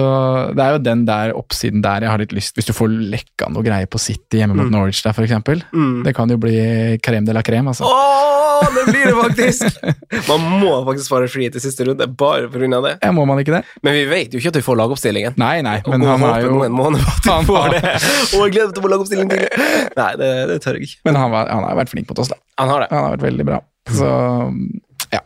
[0.56, 3.50] det er jo den der oppsiden der jeg har litt lyst Hvis du får lekka
[3.52, 5.64] noe greier på City hjemme mot Norwich der, for eksempel.
[6.06, 7.88] Det kan jo bli crème de la crème, altså.
[7.88, 9.78] Åh, det blir det faktisk!
[10.32, 12.82] Man må faktisk spare flyet til siste runde, bare pga.
[12.88, 12.95] det.
[13.04, 13.64] Ja, må man ikke det?
[13.86, 15.36] Men vi vet jo ikke at vi får lagoppstillingen.
[15.38, 17.45] Nei, nei, Og men gå han og er jo nå en måned på at Han
[17.45, 17.93] vi får har- det.
[18.34, 19.45] Og jeg gleder meg til å få lagoppstilling til.
[19.98, 21.02] Nei, det, det tør jeg ikke.
[21.10, 22.39] Men han, var, han har vært flink mot oss, da.
[22.62, 22.89] Han har det.
[22.95, 23.60] Han har vært veldig bra.
[23.94, 24.10] Så
[25.14, 25.20] ja.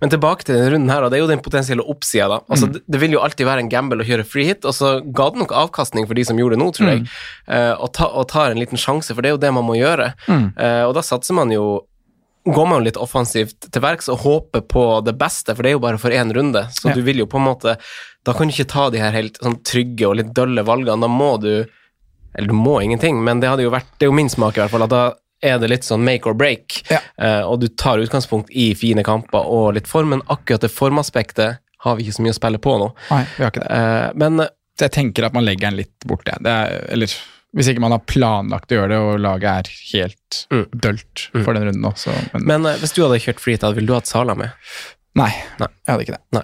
[0.00, 2.38] Men tilbake til denne runden her, og det er jo den potensielle oppsida, da.
[2.42, 2.50] Mm.
[2.52, 4.96] Altså, det, det vil jo alltid være en gamble å kjøre free hit, og så
[5.14, 7.10] ga det nok avkastning for de som gjorde det nå, tror jeg, Mm.
[7.54, 9.76] eh, og, ta, og tar en liten sjanse, for det er jo det man må
[9.78, 10.10] gjøre.
[10.28, 10.46] Mm.
[10.58, 11.66] Eh, og da satser man jo
[12.46, 15.80] Går man litt offensivt til verks og håper på det beste, for det er jo
[15.82, 16.94] bare for én runde, så Ja.
[16.94, 17.76] du vil jo på en måte
[18.24, 21.08] Da kan du ikke ta de her helt sånn trygge og litt dølle valgene, da
[21.10, 21.66] må du
[22.38, 24.60] Eller du må ingenting, men det hadde jo vært Det er jo min smak, i
[24.62, 27.00] hvert fall, at da er det litt sånn make or break, Ja.
[27.20, 31.58] uh, og du tar utgangspunkt i fine kamper og litt form, men akkurat det formaspektet
[31.84, 32.90] har vi ikke så mye å spille på nå.
[33.10, 33.70] Nei, vi har ikke det.
[33.70, 36.34] Uh, men Så jeg tenker at man legger den litt bort, det.
[36.44, 37.08] Det er, eller
[37.56, 40.66] hvis ikke man har planlagt å gjøre det, og laget er helt Mm.
[40.76, 43.86] dølt for den runden nå, så men, Men uh, hvis du hadde kjørt free, ville
[43.86, 44.50] du hatt Sala med?
[45.16, 45.30] Nei,
[45.60, 45.68] Nei.
[45.86, 46.24] jeg hadde ikke det.
[46.36, 46.42] Nei.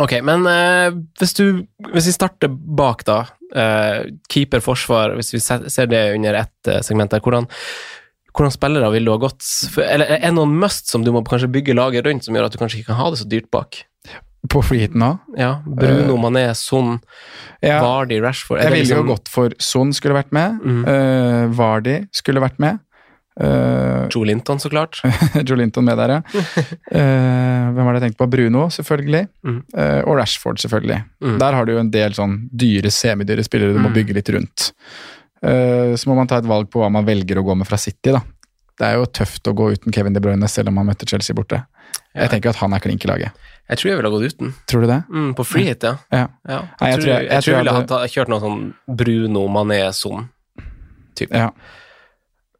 [0.00, 3.18] Ok, men eh, hvis, du, hvis vi starter bak, da.
[3.56, 7.48] Eh, keeper, forsvar, hvis vi ser det under ett eh, segment der, hvordan,
[8.34, 9.42] hvordan spillere vil du ha gått
[9.82, 12.54] Eller er det noen must som du må kanskje bygge laget rundt, som gjør at
[12.54, 13.82] du kanskje ikke kan ha det så dyrt bak?
[14.50, 15.10] På freeheaten, da?
[15.36, 16.96] Ja, Bruno, Mané, Son,
[17.60, 19.02] Ja, Vardy, Rashford er jeg det liksom...
[19.02, 20.62] jo gått for Son skulle vært med.
[20.64, 20.78] Mm.
[20.86, 22.80] Uh, Vardy skulle vært med.
[23.40, 24.98] Uh, Joe Linton, så klart.
[25.46, 26.20] Joe Linton med der, ja.
[26.20, 28.30] uh, hvem var det jeg tenkte på?
[28.32, 29.22] Bruno, selvfølgelig.
[29.46, 29.60] Mm.
[29.76, 30.98] Uh, og Rashford, selvfølgelig.
[31.22, 31.38] Mm.
[31.40, 33.96] Der har du jo en del sånn dyre, semidyre spillere du må Mhm.
[34.00, 34.72] bygge litt rundt.
[35.40, 38.12] Så må man ta et valg på hva man velger å gå med fra City,
[38.12, 38.20] da.
[38.76, 41.32] Det er jo tøft å gå uten Kevin De Bruyne, selv om han møtte Chelsea
[41.36, 41.62] borte.
[42.12, 42.26] Ja.
[42.26, 43.32] Jeg tenker at han er klink i laget.
[43.70, 44.52] Jeg tror jeg ville ha gått uten.
[44.68, 44.98] Tror du det?
[45.08, 45.94] Mm, på free hit, ja.
[46.12, 46.26] Ja.
[46.48, 46.58] ja.
[46.80, 48.00] Nei, Jeg, tror, jeg, jeg- jeg tror jeg ville hadde...
[48.02, 48.62] ha kjørt noe sånn
[49.00, 51.32] Bruno, Mané-son-type.
[51.40, 51.50] Ja.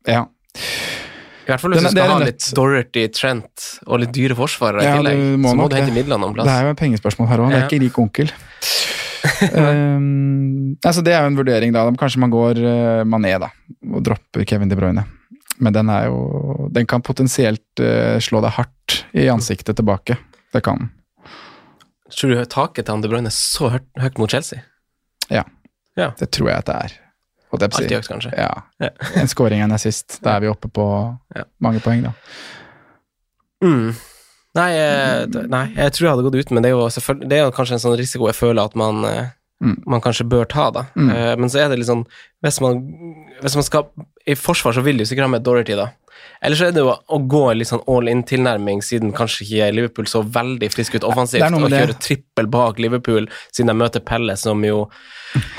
[0.09, 0.25] ja.
[0.57, 2.47] I hvert fall hvis du skal ha litt.
[2.55, 6.23] Dorothy, Trent og litt dyre forsvarere Ja, i tillegg, må så må du hente midlene
[6.23, 8.35] noen Det er jo et pengespørsmål her òg, det er ikke rik onkel.
[9.57, 11.87] um, altså det er jo en vurdering, da.
[11.99, 13.51] Kanskje man går uh, Mané, da,
[13.91, 15.07] og dropper Kevin De Bruyne.
[15.61, 20.17] Men den er jo Den kan potensielt uh, slå deg hardt i ansiktet tilbake.
[20.55, 20.95] Det kan den.
[22.11, 24.65] Tror du taket til De Bruyne er så høyt, høyt mot Chelsea?
[25.31, 25.45] Ja,
[26.19, 26.93] Det tror jeg at det er.
[27.51, 27.85] Holdt jeg på å si.
[27.85, 28.33] Alltid høyt, kanskje.
[28.39, 28.51] Ja.
[28.81, 28.91] Ja.
[29.21, 30.21] En scoring enn sist.
[30.23, 30.87] Da er vi oppe på
[31.37, 31.45] Ja.
[31.61, 32.13] mange poeng, da.
[33.65, 33.95] Mm.
[34.55, 36.87] Nei, eh, nei, jeg tror jeg hadde gått ut, men det er jo,
[37.29, 39.29] det er jo kanskje en sånn risiko jeg føler at man, eh,
[39.63, 39.83] Mm.
[39.87, 40.87] man kanskje bør ta, da.
[40.97, 41.11] Mm.
[41.13, 42.07] Eh, Men så er det litt sånn
[42.43, 42.79] Hvis man,
[43.43, 43.91] hvis man skal
[44.27, 45.91] I forsvar så vil du sikkert ha med Dorothy, da.
[46.43, 49.75] Eller så er det jo å gå en litt sånn all in-tilnærming, siden kanskje ikke
[49.75, 54.35] Liverpool så veldig frisk ut offensivt, og kjøre trippel bak Liverpool, siden de møter Pelle,
[54.39, 54.89] som jo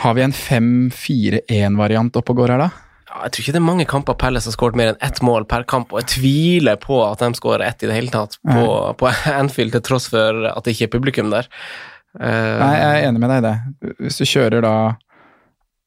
[0.01, 2.69] Har vi en 5-4-1-variant oppe og går her, da?
[3.11, 5.45] ja, Jeg tror ikke det er mange kamper Palace har skåret mer enn ett mål
[5.51, 8.65] per kamp, og jeg tviler på at de skårer ett i det hele tatt på,
[8.99, 9.11] på
[9.41, 11.47] Anfield, til tross for at det ikke er publikum der.
[12.19, 13.95] Uh, Nei, jeg er enig med deg i det.
[14.03, 14.75] Hvis du kjører da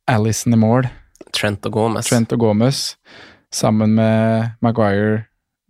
[0.08, 0.88] Alison i mål,
[1.34, 2.06] Trent og Gomez.
[2.08, 2.82] Trent og Gomez,
[3.52, 5.24] sammen med Maguire,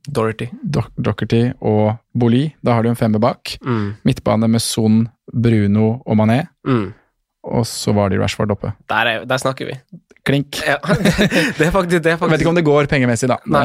[0.05, 0.51] Dorothy.
[0.61, 3.55] Do Docherty og Boli, da har du en femmer bak.
[3.65, 3.95] Mm.
[4.05, 6.93] Midtbane med Son, Bruno og Mané, Mm.
[7.45, 8.73] Og så var de Rashford oppe.
[8.89, 9.77] Der, er, der snakker vi.
[10.25, 10.57] Klink.
[10.65, 13.37] Ja, det er faktisk, det er Jeg vet ikke om det går pengemessig, da.
[13.45, 13.65] Nei.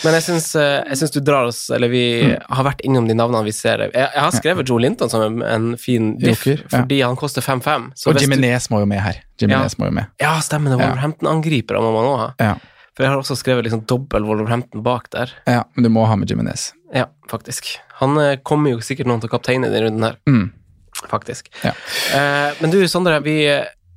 [0.00, 2.00] Men jeg syns, eh, jeg syns du drar oss Eller vi
[2.32, 3.82] har vært innom de navnene vi ser.
[3.84, 6.70] Jeg, jeg har skrevet Joe Linton som en, en fin diff, Joker, ja.
[6.78, 7.90] fordi han koster 5-5.
[8.00, 9.20] Så Og hvis du- må jo med her.
[9.40, 10.08] Jimenez må jo med.
[10.20, 10.80] Ja, stemmer det.
[10.80, 12.28] Wolverhampton-angripere må man òg ha.
[12.40, 12.54] Ja.
[12.96, 15.30] For jeg har også skrevet liksom dobbel Wolverhampton bak der.
[15.46, 16.70] ja, men du må ha med Jimenez.
[16.96, 17.74] Ja, faktisk.
[18.00, 20.48] Han eh, kommer jo sikkert noen til å kapteine i denne runden her, Mm.
[21.08, 21.48] Faktisk.
[21.64, 21.72] Ja.
[22.14, 23.38] Eh, men du, Sondre, vi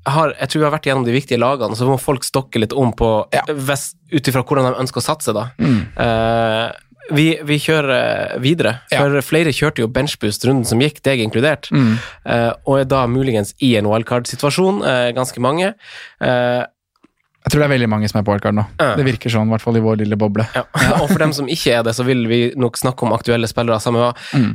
[0.06, 2.74] har, jeg tror vi har vært gjennom de viktige lagene, så må folk stokke litt
[2.76, 3.43] om på Ja.
[3.47, 5.45] ut ifra hvordan de ønsker å satse, da.
[5.60, 5.78] Mm.
[5.95, 6.72] Uh,
[7.16, 8.99] vi, vi kjører videre, Ja.
[8.99, 11.97] for flere kjørte jo benchboost-runden som gikk, deg inkludert, Mm.
[12.28, 15.74] uh, og er da muligens i en wildcard-situasjon, uh, ganske mange.
[17.43, 18.64] Jeg tror det er veldig mange som er på wildcard nå.
[18.80, 20.45] Det virker sånn, i hvert fall i vår lille boble.
[20.56, 20.64] ja.
[21.01, 23.80] og for dem som ikke er det, så vil vi nok snakke om aktuelle spillere,
[23.84, 24.14] samme hva.
[24.32, 24.54] Mm.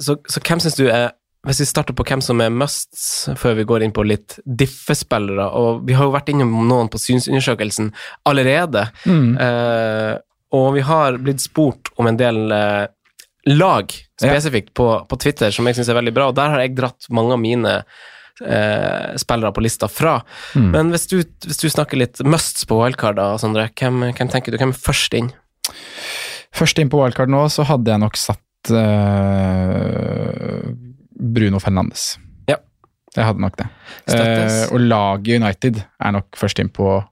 [0.00, 1.10] Så, så hvem syns du er
[1.42, 5.48] Hvis vi starter på hvem som er musts, før vi går inn på litt diffe-spillere,
[5.58, 7.88] og vi har jo vært innom noen på synsundersøkelsen
[8.30, 9.32] allerede, Mm.
[9.42, 10.18] eh,
[10.54, 12.86] og vi har blitt spurt om en del eh,
[13.50, 13.90] lag
[14.20, 17.08] spesifikt på, på Twitter, som jeg syns er veldig bra, og der har jeg dratt
[17.10, 17.72] mange av mine
[18.44, 20.20] eh, spillere på lista fra.
[20.54, 20.70] Mm.
[20.76, 21.16] Men hvis du,
[21.48, 24.58] hvis du snakker litt musts på wildcard, da, Sondre, hvem, hvem tenker du?
[24.62, 25.32] Hvem er først inn?
[26.54, 30.70] Først inn på wildcard nå, så hadde jeg nok satt eh,
[31.22, 32.16] Bruno Fernandes.
[32.50, 32.56] Ja.
[33.16, 33.68] Jeg hadde nok det.
[34.10, 36.96] Eh, og laget United er nok først inn på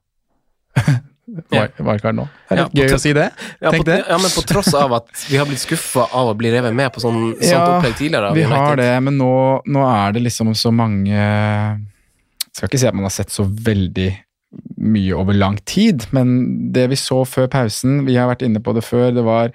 [1.53, 2.25] wild- wildcard nå.
[2.49, 3.27] Det er litt ja, gøy å si det.
[3.63, 3.99] Ja, på, det.
[4.09, 6.91] ja, men på tross av at vi har blitt skuffa av å bli revet med
[6.95, 8.33] på sånn, sånt Ja, opplegg tidligere.
[8.35, 8.57] Vi United.
[8.65, 9.31] har det, men nå,
[9.71, 11.21] nå er det liksom så mange
[12.51, 14.09] Skal ikke si at man har sett så veldig
[14.83, 16.33] mye over lang tid, men
[16.75, 19.13] det vi så før pausen Vi har vært inne på det før.
[19.15, 19.53] Det var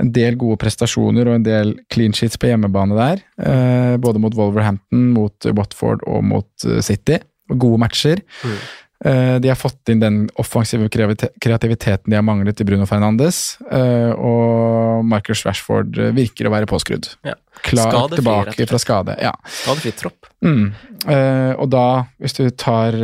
[0.00, 3.22] en del gode prestasjoner og en del clean sheets på hjemmebane der.
[3.40, 7.20] Eh, både mot Wolverhampton, mot Watford og mot eh, City.
[7.48, 8.20] Gode matcher.
[8.42, 8.58] Mm.
[9.04, 13.58] Eh, de har fått inn den offensive kreativiteten de har manglet i Bruno Fernandes.
[13.70, 17.10] eh, og Marcus Rashford virker å være påskrudd.
[17.24, 17.36] Ja.
[17.64, 19.16] Klar tilbake fra skade.
[19.22, 19.32] Ja.
[19.48, 20.28] Skadefri tropp.
[20.44, 20.74] Mm.
[21.08, 21.86] Eh, og da,
[22.20, 22.96] hvis du tar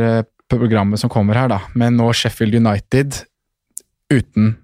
[0.53, 3.23] programmet som kommer her, da, men nå Sheffield United
[4.13, 4.57] uten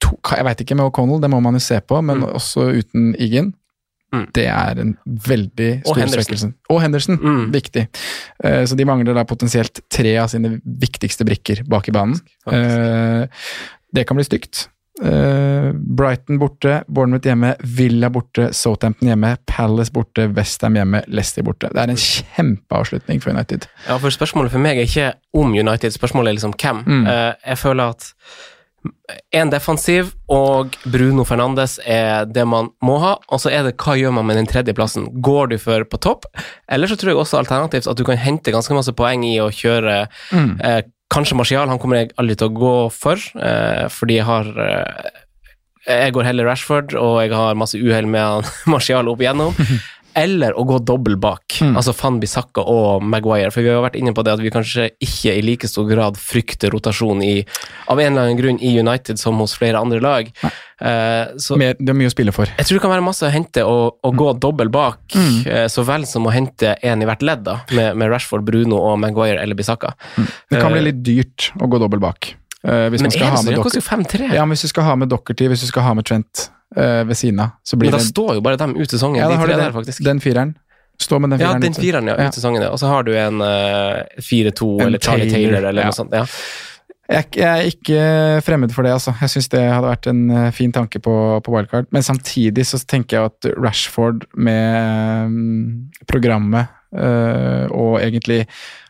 [0.00, 2.34] to, Jeg veit ikke med O'Connell, det må man jo se på, men Mm.
[2.38, 3.52] også uten Egan.
[4.14, 4.28] Mm.
[4.32, 6.52] Det er en veldig stor svekkelse.
[6.70, 7.50] Og Henderson, Mm.
[7.52, 7.88] viktig.
[8.44, 12.20] Uh, så de mangler da potensielt tre av sine viktigste brikker bak i banen.
[12.46, 13.26] Eh,
[13.92, 14.68] det kan bli stygt.
[15.02, 21.66] Uh, Brighton borte, Bournemouth hjemme, Villa borte, Southampton hjemme, Palace borte, Westham hjemme, Leicester borte.
[21.74, 23.66] Det er en kjempeavslutning for United.
[23.88, 26.84] Ja, for spørsmålet for meg er ikke om United, spørsmålet er liksom hvem.
[26.86, 27.06] Mm.
[27.10, 28.12] Eh, jeg føler at
[29.36, 33.94] en defensiv og Bruno Fernandes er det man må ha, og så er det hva
[34.00, 35.06] gjør man med den tredje plassen?
[35.24, 36.26] Går du for på topp,
[36.68, 39.50] eller så tror jeg også alternativt at du kan hente ganske masse poeng i å
[39.52, 40.58] kjøre Mm.
[40.60, 40.82] eh,
[41.14, 45.10] Kanskje Martial, han kommer jeg aldri til å gå for, eh, fordi jeg har eh,
[45.86, 49.52] Jeg går heller Rashford, og jeg har masse uhell med han Martial opp igjennom.
[50.16, 51.76] Eller å gå dobbel bak, Mm.
[51.76, 53.50] altså Van Bissaka og Maguire.
[53.52, 56.16] For vi har vært inne på det at vi kanskje ikke i like stor grad
[56.16, 57.44] frykter rotasjon i,
[57.88, 60.30] av en eller annen grunn i United som hos flere andre lag.
[60.82, 62.46] Uh, så Mer- Det er mye å spille for.
[62.46, 65.46] jeg tror det kan være masse å hente å, å gå dobbel bak, Mm.
[65.46, 68.76] uh, så vel som å hente én i hvert ledd, da, med, med Rashford, Bruno
[68.78, 69.94] og Maguire eller Bissaka.
[70.50, 72.34] Det kan Eh, bli litt dyrt å gå dobbel bak.
[72.64, 73.44] Uh, hvis Men man skal er det så?
[73.44, 74.32] med Det koster jo 5-3.
[74.34, 76.50] ja, men hvis du skal ha med Dockerty, hvis du skal ha med Trent eh,
[76.74, 79.30] ved siden av, så blir Men da det står jo bare dem ut sesongen, ja,
[79.30, 80.04] de tre der, faktisk.
[80.04, 80.54] den fireren.
[81.00, 81.62] Stå med den fireren.
[81.62, 82.70] ja, den fireren, ja, ut sesongen, ja.
[82.74, 85.90] Og så har du en eh, 4-2 eller Charlie Taylor, Taylor, eller ja.
[85.90, 86.14] noe sånt.
[86.14, 86.26] Ja.
[87.04, 88.04] Jeg, jeg er ikke
[88.46, 89.12] fremmed for det, altså.
[89.20, 91.90] Jeg syns det hadde vært en eh, fin tanke på, på wildcard.
[91.92, 98.44] Men samtidig så tenker jeg at Rashford med mm, programmet eh, og egentlig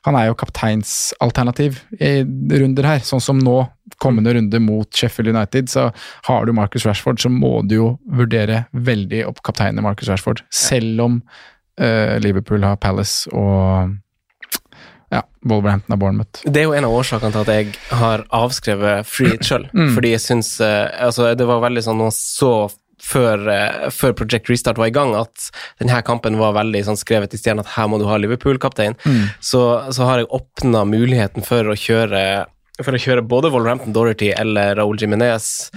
[0.04, 2.18] Han er jo kapteinsalternativ i
[2.60, 2.98] runder her.
[3.00, 3.54] Sånn som nå,
[3.96, 5.86] kommende runde mot Sheffield United, så
[6.28, 10.44] har du Marcus Rashford, så må du jo vurdere veldig opp kapteinen Marcus Rashford.
[10.52, 11.18] Selv om
[11.80, 13.96] uh, Liverpool har Palace og
[15.14, 16.42] ja, Wolverhampton har Bournemouth.
[16.44, 19.68] Det er jo en av årsakene til at jeg har avskrevet free sjøl.
[19.72, 19.92] Mm.
[19.96, 22.54] Fordi jeg syns uh, altså, Det var veldig sånn man så
[23.04, 25.50] før, eh, før Project Restart var i gang, at
[25.82, 28.96] denne kampen var veldig sånn skrevet i stjernen at her må du ha Liverpool-kaptein.
[29.04, 29.28] Mm.
[29.44, 29.62] Så,
[29.94, 32.24] så har jeg åpna muligheten for å kjøre
[32.82, 35.68] for å kjøre både Wolverhampton Dorothy eller Raúl Jimenez,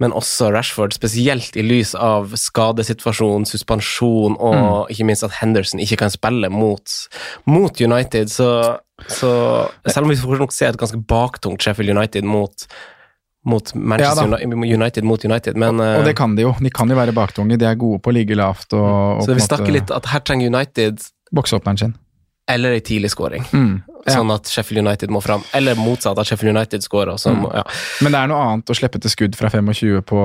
[0.00, 5.98] men også Rashford, spesielt i lys av skadesituasjon, suspensjon og ikke minst at Henderson ikke
[6.04, 6.94] kan spille mot,
[7.50, 8.30] mot United.
[8.32, 8.48] Så,
[9.10, 9.32] så
[9.90, 12.68] selv om vi får nok se et ganske baktungt Sheffield United mot
[13.48, 16.54] mot Manchester Ja United mot United, men Og det eh, kan de jo.
[16.60, 17.56] De kan jo være baktunge.
[17.58, 18.88] De er gode på å ligge lavt og,
[19.20, 21.00] og Så vi snakker litt at her trenger United
[21.34, 21.94] bokseåpneren sin.
[22.48, 23.82] eller ei tidlig scoring, Mm.
[24.06, 24.14] Ja.
[24.14, 25.42] sånn at Sheffield United må fram.
[25.52, 27.12] Eller motsatt, at Sheffield United scorer.
[27.28, 27.42] Mm.
[27.52, 27.62] ja.
[28.00, 30.20] Men det er noe annet å slippe til skudd fra 25 på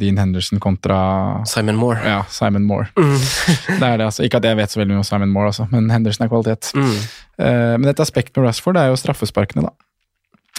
[0.00, 0.98] Dean Henderson kontra
[1.46, 2.00] Simon Moore.
[2.02, 2.88] ja, Simon Moore.
[2.96, 4.24] Det er det, altså.
[4.26, 6.72] Ikke at jeg vet så veldig mye om Simon Moore, altså, men Henderson er kvalitet.
[6.74, 6.96] Mm.
[7.38, 9.70] Eh, men et aspekt med Rashford er jo straffesparkene, da.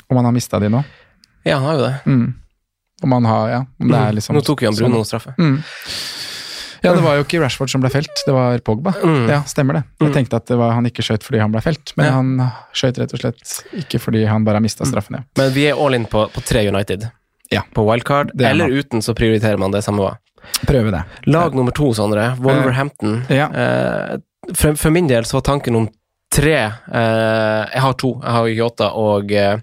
[0.10, 0.86] Om han har mista de nå.
[1.46, 1.96] Ja, han har jo det.
[2.06, 2.34] Mm.
[3.04, 3.60] Om han har, ja.
[3.80, 5.34] Om det er liksom Nå tok jo han Bruno straffe.
[5.40, 5.62] Mm.
[6.82, 8.94] Ja, det var jo ikke Rashford som ble felt, det var Pogba.
[9.04, 9.26] Mm.
[9.28, 9.84] Ja, stemmer det.
[10.00, 10.14] Jeg Mm.
[10.16, 12.12] tenkte at det var, han ikke skjøt fordi han ble felt, men Ja.
[12.14, 14.92] han skjøt rett og slett ikke fordi han bare har mista Mm.
[14.92, 15.24] straffen, ja.
[15.38, 17.10] Men vi er all in på, på tre United.
[17.52, 17.64] Ja.
[17.74, 18.78] På wildcard, er eller man.
[18.78, 20.18] uten så prioriterer man det samme.
[20.66, 21.04] Prøve det.
[21.28, 22.38] Lag nummer to, Sondre.
[22.40, 23.26] Wolverhampton.
[23.30, 23.50] Ja.
[23.52, 24.18] Eh,
[24.54, 25.90] for, for min del så var tanken om
[26.30, 28.12] tre eh, Jeg har to.
[28.22, 29.58] Jeg har Yota og, eh,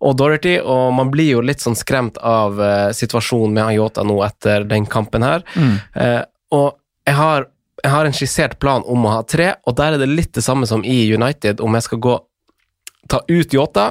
[0.00, 4.18] og Dorothy, og man blir jo litt sånn skremt av eh, situasjonen med Yota nå
[4.26, 5.44] etter den kampen her.
[5.54, 5.76] Mm.
[6.00, 6.22] Eh,
[6.56, 6.78] og
[7.08, 7.48] jeg har,
[7.84, 10.44] jeg har en skissert plan om å ha tre, og der er det litt det
[10.44, 12.18] samme som i United, om jeg skal gå
[13.08, 13.90] ta ut Yota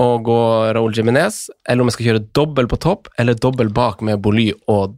[0.00, 0.40] å gå
[0.72, 4.46] Raúl Jiminez, eller om jeg skal kjøre dobbel på topp, eller dobbel bak med Boly
[4.72, 4.94] og,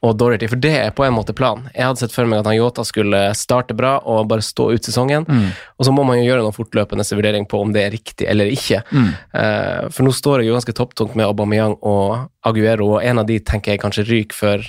[0.00, 0.48] og Dorothy.
[0.48, 1.68] For det er på en måte planen.
[1.74, 4.88] Jeg hadde sett for meg at han Yota skulle starte bra og bare stå ut
[4.88, 5.26] sesongen.
[5.76, 8.48] Og så må man jo gjøre noen fortløpende vurdering på om det er riktig eller
[8.48, 8.80] ikke.
[8.96, 13.28] Eh, for nå står jeg jo ganske topptungt med Aubameyang og Aguero, og en av
[13.28, 14.64] de tenker jeg kanskje ryker for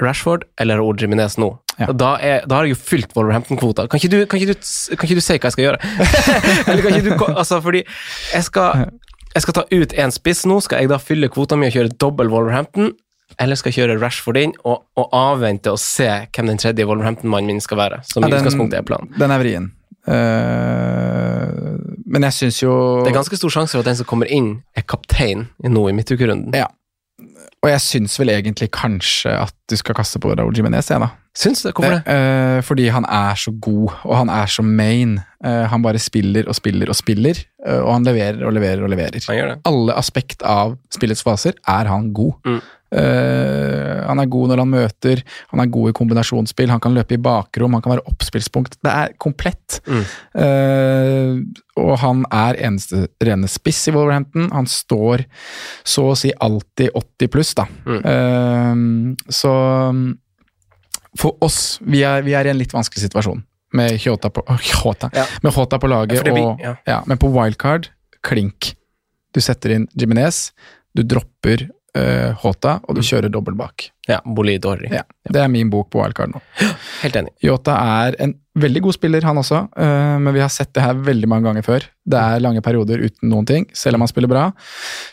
[0.00, 1.52] Rashford eller Raúl Jiminez nå.
[1.78, 1.90] Ja.
[1.92, 3.84] Da, er, da har jeg jo fylt Wolverhampton-kvota.
[3.92, 4.96] Kan, kan, kan ikke du si
[5.36, 5.80] hva jeg skal gjøre?
[6.70, 7.82] Eller kan ikke du, altså, fordi
[8.32, 8.86] jeg skal,
[9.34, 10.60] jeg skal ta ut en spiss nå.
[10.64, 12.94] Skal jeg da fylle kvota mi og kjøre dobbel Wolverhampton?
[13.42, 17.50] Eller skal jeg kjøre Rashford inn og, og avvente og se hvem den tredje Wolverhampton-mannen
[17.56, 18.00] min skal være?
[18.08, 19.10] Som Ja, den- utgangspunktet er planen.
[19.18, 19.66] Den er vrien.
[20.06, 22.72] Uh, men jeg syns jo
[23.02, 25.94] Det er ganske stor sjanse for at den som kommer inn, er kaptein nå i
[25.96, 26.54] midtukerunden.
[26.56, 26.68] Ja.
[27.66, 31.08] Og jeg syns vel egentlig kanskje at du skal kaste på Raúl Jiménez, jeg, da.
[31.36, 31.72] Syns du?
[31.74, 32.14] Hvorfor det?
[32.14, 35.18] Eh, fordi han er så god, og han er så main.
[35.44, 38.92] Uh, han bare spiller og spiller og spiller, uh, og han leverer og leverer og
[38.94, 39.18] leverer.
[39.26, 39.58] Han gjør det.
[39.68, 42.38] Alle aspekt av spillets faser er han god.
[42.46, 42.62] Mm.
[42.96, 45.22] Eh, han er god når han møter,
[45.52, 48.78] han er god i kombinasjonsspill, han kan løpe i bakrom, han kan være oppspillspunkt.
[48.84, 49.80] Det er komplett.
[49.86, 50.04] Mm.
[50.36, 51.32] Uh,
[51.82, 54.48] og han er eneste rene spiss i Wolverhampton.
[54.54, 55.26] Han står
[55.86, 57.66] så å si alltid 80 pluss, da.
[57.84, 58.00] Mm.
[58.06, 59.52] Uh, så
[61.16, 63.42] for oss, vi er, vi er i en litt vanskelig situasjon
[63.76, 64.44] med Hjota på,
[65.12, 65.24] Ja.
[65.80, 66.76] på laget, Ja, blir- og, ja.
[66.86, 67.88] ja, men på wildcard,
[68.22, 68.74] klink.
[69.34, 70.52] Du setter inn Jiminez,
[70.96, 73.88] du dropper uh, Hota, og du kjører dobbel bak.
[74.06, 74.90] Ja, Bolid Dorri.
[74.92, 76.42] Ja, det er min bok på wildcard nå.
[77.02, 77.32] Helt enig.
[77.44, 77.74] Yota
[78.04, 81.30] er en veldig god spiller, han også, uh, men vi har sett det her veldig
[81.32, 81.88] mange ganger før.
[82.06, 84.46] Det er lange perioder uten noen ting, selv om han spiller bra.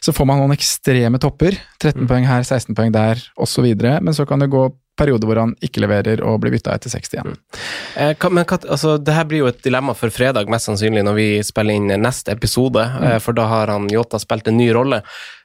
[0.03, 1.57] Så får man noen ekstreme topper.
[1.81, 3.67] 13 poeng her, 16 poeng der, osv.
[3.81, 4.67] Men så kan det gå
[4.99, 7.34] perioder hvor han ikke leverer og blir bytta etter 60 igjen.
[7.34, 8.36] Mm.
[8.38, 11.79] men altså, det her blir jo et dilemma for fredag, mest sannsynlig, når vi spiller
[11.79, 13.19] inn neste episode, Mm.
[13.21, 15.01] for da har han Yota spilt en ny rolle.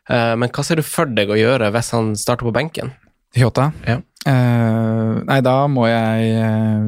[0.08, 2.94] Eh, men hva ser du for deg å gjøre hvis han starter på benken?
[3.36, 3.70] Jota?
[3.86, 3.98] Ja.
[4.28, 6.86] Uh, nei, da må jeg eh,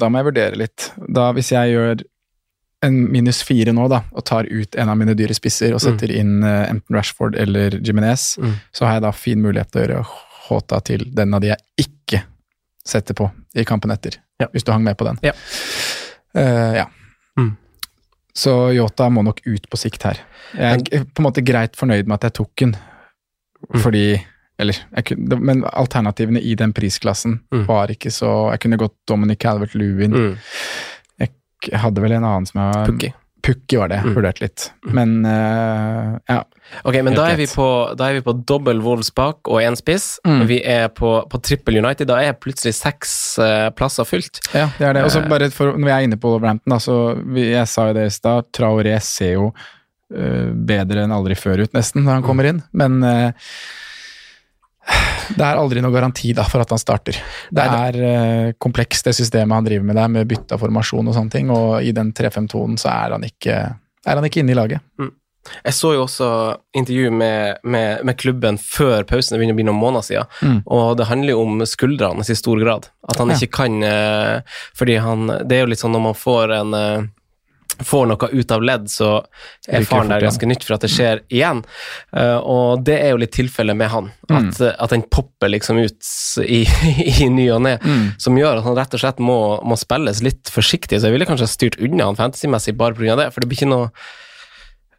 [0.00, 0.88] Da må jeg vurdere litt.
[1.14, 2.02] Da, hvis jeg gjør
[2.82, 6.10] en minus fire nå, da, og tar ut en av mine dyre spisser og setter
[6.10, 8.56] inn uh, enten Rashford eller Jiminez, Mm.
[8.74, 10.00] så har jeg da fin mulighet til å gjøre
[10.48, 12.24] Håta til den av de jeg ikke
[12.84, 14.16] setter på i kampen etter.
[14.42, 14.48] Ja.
[14.52, 15.20] Hvis du hang med på den.
[15.22, 15.32] Ja.
[16.34, 16.86] Uh, ja.
[17.38, 17.52] Mm.
[18.34, 20.18] Så Yota må nok ut på sikt her.
[20.56, 22.76] Jeg er på en måte greit fornøyd med at jeg tok den,
[23.62, 23.78] Mm.
[23.80, 24.20] fordi
[24.58, 24.74] eller,
[25.06, 27.66] kunne, Men alternativene i den prisklassen Mm.
[27.66, 30.12] var ikke så Jeg kunne gått Dominic Calvert-Lewin.
[30.12, 30.38] Mm.
[31.70, 33.12] Jeg hadde vel en annen som jeg Pukki.
[33.42, 34.14] Pukki var det, Mm.
[34.14, 34.68] vurdert litt.
[34.86, 36.44] Men uh, ja.
[36.86, 37.66] Ok, men da er, vi på,
[37.98, 40.20] da er vi på dobbel Wolves bak og én spiss.
[40.24, 40.44] Mm.
[40.46, 42.06] Vi er på, på trippel United.
[42.08, 43.12] Da er plutselig seks
[43.42, 44.38] uh, plasser fylt.
[44.54, 45.04] Ja, det er det.
[45.04, 45.28] Og så Eh.
[45.28, 48.06] bare for, når vi er inne på Wolverhampton, da, så vi, jeg sa jo det
[48.06, 52.48] i stad, Traoré ser jo uh, bedre enn aldri før ut, nesten, når han kommer
[52.52, 52.62] inn.
[52.72, 53.02] Men
[55.36, 57.16] det er aldri noe garanti da, for at han starter.
[57.54, 61.14] Det er uh, komplekst, det systemet han driver med der, med bytte av formasjon og
[61.16, 61.50] sånne ting.
[61.54, 63.58] Og i den 3-5-2-en så er han, ikke,
[64.06, 64.82] er han ikke inne i laget.
[65.66, 66.26] Jeg så jo også
[66.78, 70.60] intervju med, med, med klubben før pausen, det begynner å bli noen måneder siden, Mm.
[70.70, 72.86] og det handler jo om skuldrene i stor grad.
[73.10, 73.38] At han Ja.
[73.40, 74.40] ikke kan eh,
[74.78, 77.08] Fordi han Det er jo litt sånn når man får en eh,
[77.80, 79.14] Får noe ut av ledd, så
[79.68, 81.62] er faren der ganske nytt for at det skjer igjen.
[82.12, 84.10] Eh, og det er jo litt tilfellet med han.
[84.28, 84.36] Mm.
[84.36, 84.68] At, mm.
[84.84, 86.10] at den popper liksom ut
[86.44, 86.62] i,
[87.24, 87.78] i ny og ne.
[87.82, 88.10] Mm.
[88.22, 91.00] Som gjør at han rett og slett må, må spilles litt forsiktig.
[91.00, 93.16] Så jeg ville kanskje styrt unna han fantasymessig bare pga.
[93.18, 93.30] det.
[93.32, 93.90] For det blir ikke noe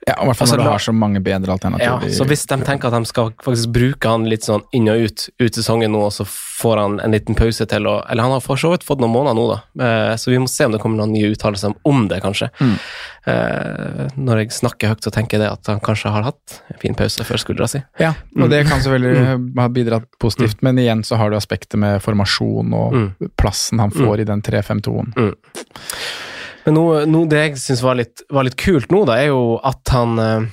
[0.07, 2.01] Ja, I hvert fall Altså, når du har så mange bedre alternativer.
[2.03, 4.99] Ja, så hvis de tenker at de skal faktisk bruke han litt sånn inn og
[5.05, 8.31] ut ut sesongen nå, og så får han en liten pause til å Eller han
[8.35, 9.59] har for så vidt fått noen måneder nå, da.
[10.11, 12.49] Eh, Så vi må se om det kommer noen nye uttalelser om det, kanskje.
[12.59, 12.75] Mm.
[13.25, 16.79] Eh, Når jeg snakker høyt, så tenker jeg det at han kanskje har hatt en
[16.83, 17.81] fin pause før skuldra si.
[17.99, 19.47] Ja, og det kan selvfølgelig Mm.
[19.59, 23.15] ha bidratt positivt, men igjen så har du aspektet med formasjon og Mm.
[23.37, 25.13] plassen han får i den 3-5-2-en.
[26.65, 27.99] Men noe, noe det jeg syns var,
[28.31, 30.51] var litt kult nå, da, er jo at han eh,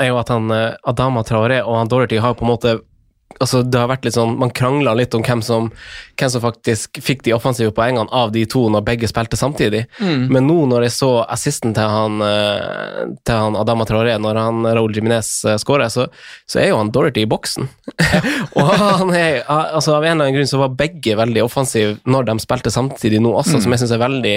[0.00, 2.76] er jo at han eh, Adama Traoré og han Dorothy har på en måte
[3.36, 5.68] Altså, det har vært litt sånn Man krangla litt om hvem som,
[6.16, 9.82] hvem som faktisk fikk de offensive poengene av de to når begge spilte samtidig.
[10.32, 14.64] Men nå når jeg så assisten til han, eh, til han Adama Traoré, når han
[14.64, 16.06] Raúl Jiminez eh, skårer, så,
[16.48, 17.68] så er jo han Dorothy i boksen.
[18.58, 22.30] og han er, altså Av en eller annen grunn så var begge veldig offensive når
[22.30, 24.36] de spilte samtidig nå også, som jeg syns er veldig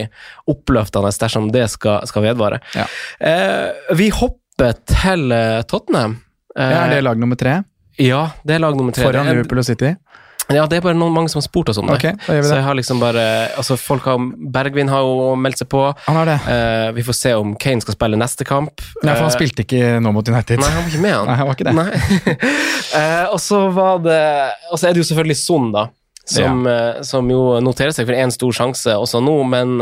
[0.51, 2.61] oppløftende dersom det skal, skal vedvare.
[2.75, 2.87] Ja.
[3.19, 6.19] Eh, vi hopper til eh, Tottenham.
[6.57, 7.61] Ja, er det lag nummer tre?
[7.99, 9.03] Ja, det er lag nummer tre.
[9.05, 9.95] Foran Det er- Liverpool og City?
[10.49, 11.93] Ja, det er bare noen, mange som har spurt oss om det.
[11.99, 13.23] Ok, da gjør vi Så jeg har liksom bare
[13.55, 14.17] altså folk har,
[14.49, 15.83] Bergvin har jo meldt seg på.
[16.07, 16.37] Han har det.
[16.47, 18.81] Uh, vi får se om Kane skal spille neste kamp.
[19.03, 20.57] Nei, for han Eh, spilte ikke nå mot United.
[20.63, 21.27] Nei, han var ikke med, han.
[21.29, 22.37] Nei, han var ikke det.
[22.99, 24.17] Eh, og så var det
[24.71, 25.83] Og så er det jo selvfølgelig Son, da.
[26.25, 29.75] Som, eh, som jo noterer seg for én stor sjanse også nå, men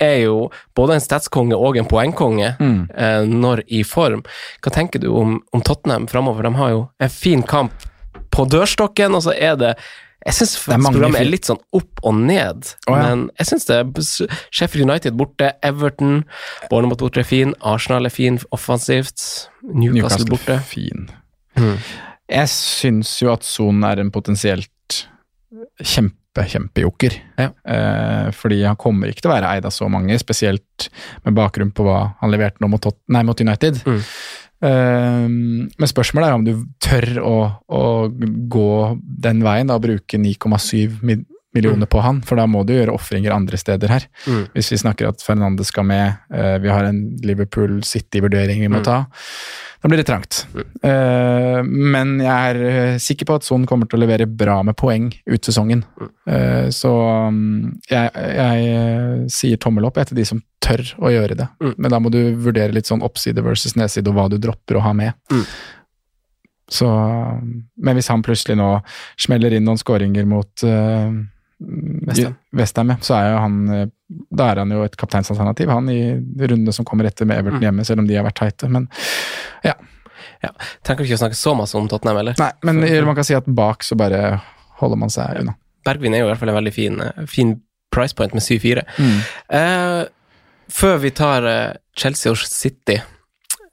[0.00, 2.88] er jo både en statskonge og en poengkonge Mm.
[2.94, 4.22] eh, når i form.
[4.62, 6.42] Hva tenker du om, om Tottenham framover?
[6.42, 7.72] De har jo en fin kamp
[8.30, 9.74] på dørstokken, og så er det
[10.26, 13.14] jeg syns programmet er litt sånn opp og ned, oh, ja.
[13.14, 13.76] men jeg syns det
[14.50, 16.24] Sheffield United borte, Everton,
[16.68, 19.22] Bournemouth borte er fin, Arsenal er fin offensivt,
[19.62, 20.58] Newcastle, borte.
[20.66, 21.06] fin.
[21.54, 21.76] Mm.
[22.28, 25.06] Jeg syns jo at Son er en potensielt
[25.78, 27.14] kjempe, kjempejoker.
[27.38, 27.50] Ja.
[27.64, 30.90] Eh, fordi han kommer ikke til å være eid av så mange, spesielt
[31.24, 33.80] med bakgrunn på hva han leverte nå mot, nei, mot United.
[33.86, 34.02] Mm.
[34.66, 37.36] Eh, men spørsmålet er om du tør å,
[37.68, 37.82] å
[38.48, 38.68] gå
[39.26, 41.24] den veien, da, og bruke 9,7 mi-
[41.56, 44.04] millioner på han, for da må du gjøre ofringer andre steder her.
[44.26, 44.42] Mm.
[44.52, 48.82] Hvis vi snakker at Fernandes skal med, eh, vi har en Liverpool City-vurdering vi må
[48.82, 48.84] Mm.
[48.84, 48.98] ta,
[49.86, 50.40] da blir det trangt.
[50.82, 54.74] Uh, men jeg er eh, sikker på at Son kommer til å levere bra med
[54.74, 55.84] poeng ut sesongen.
[56.26, 56.90] Uh, så
[57.30, 61.46] um, jeg, jeg sier tommel opp etter de som tør å gjøre det.
[61.62, 61.76] Mm.
[61.76, 64.82] Men da må du vurdere litt sånn oppside versus nedside, og hva du dropper å
[64.88, 65.14] ha med.
[65.30, 65.46] Mm.
[66.66, 66.90] Så,
[67.78, 68.72] men hvis han plutselig nå
[69.22, 71.14] smeller inn noen skåringer mot uh,
[72.06, 72.30] West ja.
[72.52, 73.86] Westham, så er jo han eh,
[74.36, 76.12] Da er han jo et kapteinsalternativ, han, i
[76.44, 77.64] rundene som kommer etter med Everton Mm.
[77.64, 78.68] hjemme, selv om de har vært teite.
[78.68, 78.88] Men
[80.86, 82.36] Trenger ikke å snakke så masse om Tottenham, eller?
[82.38, 84.36] Nei, men man kan si at bak så bare
[84.80, 85.56] holder man seg unna.
[85.86, 87.54] Bergvin er jo i hvert fall en veldig fin, eh, fin
[87.90, 88.84] price point med 7-4.
[89.00, 89.18] Mm.
[89.50, 90.04] Uh,
[90.68, 91.46] før vi tar
[91.96, 92.98] Chelsea og City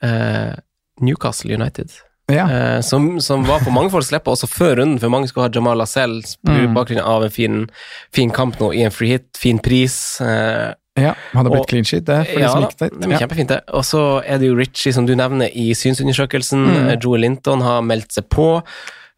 [0.06, 0.54] uh,
[1.02, 1.92] Newcastle United,
[2.32, 2.46] Ja.
[2.50, 5.52] eh, som, som var på mange folks lepper også før runden, for mange skulle ha
[5.54, 6.74] Jamal Lascelles på Mm.
[6.78, 7.70] bakgrunn av en fin,
[8.16, 9.98] fin kamp nå i en free hit, fin pris.
[10.22, 13.18] Eh, ja, hadde blitt Og- clean sheet, det, for de ja, som likte det Ja.
[13.20, 13.62] kjempefint, det.
[13.74, 16.64] Og så er det jo Richie, som du nevner, i synsundersøkelsen.
[16.66, 17.02] Mm.
[17.02, 18.64] Joel Linton har meldt seg på.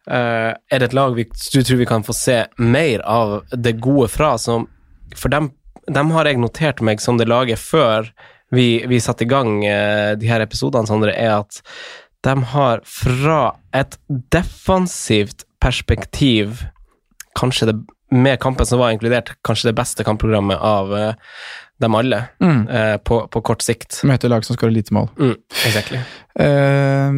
[0.08, 3.78] Eh, er det et lag vi, du tror vi kan få se mer av det
[3.80, 4.36] gode fra?
[4.38, 4.66] Som,
[5.14, 5.52] for dem,
[5.90, 8.10] dem har jeg notert meg som det laget før
[8.52, 11.60] vi, vi satte i gang eh, de her episodene, Sondre, er at
[12.26, 13.40] de har fra
[13.76, 13.96] et
[14.34, 16.64] defensivt perspektiv
[17.38, 17.76] kanskje det,
[18.10, 21.12] med kampen som var inkludert, kanskje det beste kampprogrammet av uh,
[21.82, 22.62] dem alle, Mm.
[22.68, 24.00] uh, på, på kort sikt.
[24.08, 25.08] Møter lag som skårer lite mål.
[25.20, 25.34] Mm,
[25.68, 25.98] exactly.
[26.40, 27.10] uh,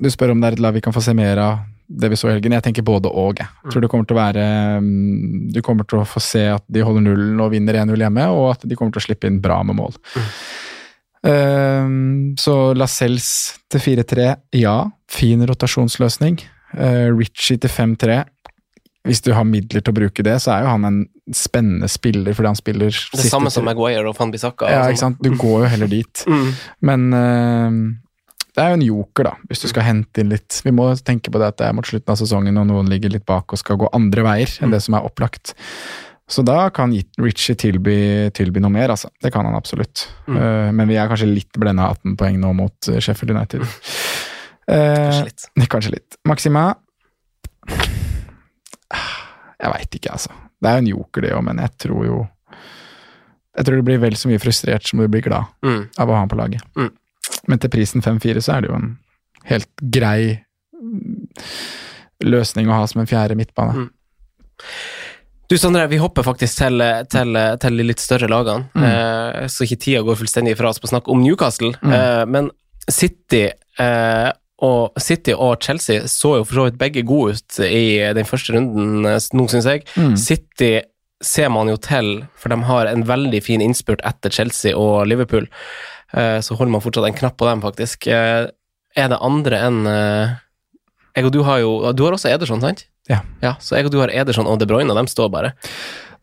[0.00, 2.16] du spør om det er et lag vi kan få se mer av det vi
[2.16, 2.54] så i helgen.
[2.56, 3.38] Jeg tenker både og.
[3.38, 3.70] Jeg Mm.
[3.72, 4.44] tror det kommer til å være
[4.80, 8.24] mm, Du kommer til å få se at de holder nullen og vinner 1-0 hjemme,
[8.32, 9.92] og at de kommer til å slippe inn bra med mål.
[10.16, 10.30] Mm.
[11.24, 11.88] Eh,
[12.40, 13.30] så Lascelles
[13.72, 14.28] til 4-3,
[14.60, 14.76] ja.
[15.10, 16.38] Fin rotasjonsløsning.
[16.76, 18.22] Eh, Ritchie til 5-3.
[19.04, 21.02] Hvis du har midler til å bruke det, så er jo han en
[21.36, 24.70] spennende spiller, fordi han spiller Det samme som Maguire og Van Bissaka.
[24.72, 25.18] Ja, ikke sånn.
[25.18, 25.24] sant.
[25.24, 26.24] Du går jo heller dit.
[26.34, 26.48] Mm.
[26.88, 27.76] Men eh,
[28.54, 30.60] det er jo en joker, da, hvis du skal hente inn litt.
[30.64, 33.12] Vi må tenke på det at det er mot slutten av sesongen, og noen ligger
[33.12, 35.56] litt bak og skal gå andre veier enn det som er opplagt.
[36.30, 39.10] Så da kan Ritchie tilby, tilby noe mer, altså.
[39.20, 40.06] Det kan han absolutt.
[40.26, 40.36] Mm.
[40.38, 43.60] Uh, men vi er kanskje litt blenda 18 poeng nå mot eh, Sheffield United.
[44.64, 45.44] Uh, Kanskje litt.
[45.74, 46.16] Kanskje litt.
[46.24, 46.62] Maxima
[49.60, 50.32] Jeg veit ikke, altså.
[50.60, 52.16] Det er jo en joker, det òg, men jeg tror jo
[53.54, 55.84] Jeg tror du blir vel så mye frustrert som du blir glad Mm.
[56.00, 56.64] av å ha han på laget.
[56.76, 56.90] Mm.
[57.48, 58.88] Men til prisen 5-4 så er det jo en
[59.46, 60.40] helt grei
[62.24, 63.84] løsning å ha som en fjerde midtbane.
[63.84, 63.90] Mm.
[65.50, 66.80] Du Sondre, vi hopper faktisk til,
[67.12, 68.84] til, til de litt større lagene, Mm.
[68.88, 71.74] eh, så ikke tida går fullstendig fra oss på å snakke om Newcastle.
[71.84, 71.92] Mm.
[71.92, 72.48] Eh, men
[72.88, 73.42] City,
[73.78, 74.30] eh,
[74.64, 77.84] og, City og Chelsea så jo for så vidt begge gode ut i
[78.16, 79.84] den første runden eh, nå, syns jeg.
[80.00, 80.16] Mm.
[80.16, 80.72] City
[81.24, 85.46] ser man jo til, for de har en veldig fin innspurt etter Chelsea og Liverpool.
[86.16, 88.08] Eh, så holder man fortsatt en knapp på dem, faktisk.
[88.08, 88.48] Eh,
[88.96, 90.34] er det andre enn eh,
[91.14, 92.86] jeg og du har jo Du har også Ederson, sant?
[93.10, 93.20] Ja.
[93.42, 93.54] ja.
[93.60, 95.52] Så jeg og du har Ederson og De Bruyne, og de står bare.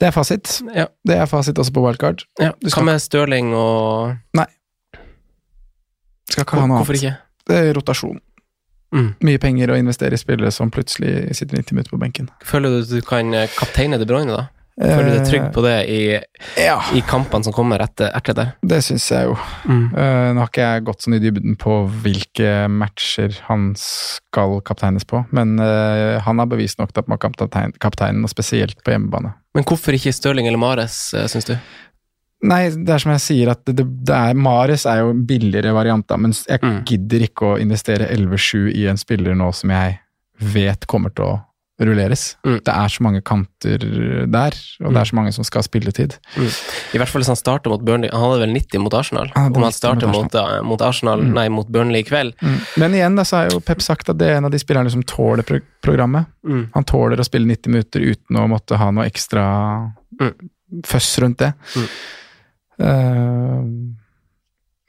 [0.02, 0.62] Det er fasit.
[0.74, 0.88] Ja.
[1.06, 2.24] Det er fasit også på wildcard.
[2.42, 2.52] Ja.
[2.58, 4.18] Du Hva skal- med Stirling og
[6.32, 7.04] Skal ikke ha noe Hvorfor annet.
[7.04, 7.18] ikke?
[7.52, 8.20] Det er rotasjon.
[8.96, 9.10] Mm.
[9.24, 12.30] Mye penger å investere i spillere som plutselig sitter 90 minutter på benken.
[12.44, 14.48] Føler du at du kan eh, kapteine De Bruyne, da?
[14.80, 18.34] Føler du deg trygg på det i, Eh, Ja, i kampene som kommer etter, etter
[18.38, 18.46] det?
[18.66, 19.36] det syns jeg jo.
[19.68, 19.84] Mm.
[19.94, 25.06] Uh, nå har ikke jeg gått sånn i dybden på hvilke matcher han skal kapteines
[25.06, 28.80] på, men uh, han har bevist nok til at man kan kaptein, kapteinen, og spesielt
[28.84, 29.34] på hjemmebane.
[29.54, 31.58] Men hvorfor ikke Stirling eller Mares, syns du?
[32.48, 35.26] Nei, det er som jeg sier, at det, det, det er, Mares er jo en
[35.30, 36.80] billigere variant, da, men jeg Mm.
[36.90, 40.00] gidder ikke å investere 11-7 i en spiller nå som jeg
[40.42, 41.36] vet kommer til å
[41.82, 42.24] rulleres.
[42.46, 42.60] Mm.
[42.66, 43.84] Det er så mange kanter
[44.32, 46.16] der, og det er så mange som skal ha spilletid.
[46.38, 48.12] I hvert fall hvis han starter mot Burnley.
[48.14, 49.32] Han hadde vel 90 mot Arsenal.
[49.36, 52.36] Hadde Om han starter mot mot, eh, mot Arsenal, nei, mot Burnley i kveld.
[52.78, 54.92] Men igjen da, så har jo Pep sagt at det er en av de spillerne
[54.94, 56.28] som tåler pro programmet.
[56.46, 56.68] Mm.
[56.76, 59.44] Han tåler å spille 90 minutter uten å måtte ha noe ekstra
[60.22, 60.34] Mm.
[60.86, 61.54] føss rundt det.
[61.76, 61.88] Mm.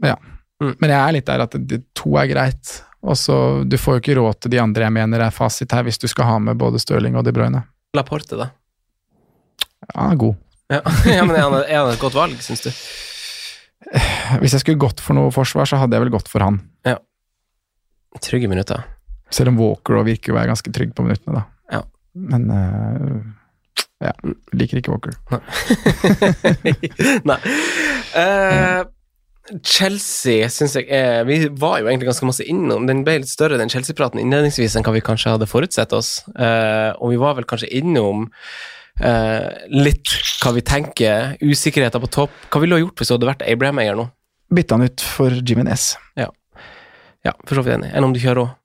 [0.03, 0.17] Eh, ja.
[0.63, 0.75] Mm.
[0.79, 2.83] Men jeg er litt der at det, to er greit.
[3.03, 3.37] Og så,
[3.67, 6.09] Du får jo ikke råd til de andre jeg mener er fasit her, hvis du
[6.11, 7.65] skal ha med både Stirling og De Bruyne.
[7.97, 8.51] Laporte, da.
[9.83, 10.39] Ja, han er god.
[10.73, 10.81] Ja,
[11.19, 12.71] ja men er han, er han et godt valg, syns du?
[14.41, 16.63] Hvis jeg skulle gått for noe forsvar, så hadde jeg vel gått for han.
[16.87, 16.97] Ja.
[18.23, 18.87] Trygge minutter.
[19.33, 21.79] Selv om Walker også virker å være ganske trygg på minuttene, da.
[21.79, 21.85] Ja.
[22.15, 23.23] Men uh
[24.03, 24.13] ja,
[24.53, 25.15] liker ikke Walker.
[27.29, 27.39] Nei.
[28.13, 28.83] Eh,
[29.61, 33.59] Chelsea syns jeg er Vi var jo egentlig ganske masse innom Den ble litt større,
[33.61, 36.23] den Chelsea-praten, innledningsvis enn hva vi kanskje hadde forutsett oss.
[36.33, 42.35] Uh, og vi var vel kanskje innom uh, litt hva vi tenker, usikkerheter på topp.
[42.49, 44.09] Hva ville du ha gjort hvis du hadde vært Abraham-eier nå?
[44.53, 45.93] Bytta han ut for Jimenez.
[47.23, 47.93] Ja, for så vidt enig.
[47.95, 48.59] Enn om du kjører òg?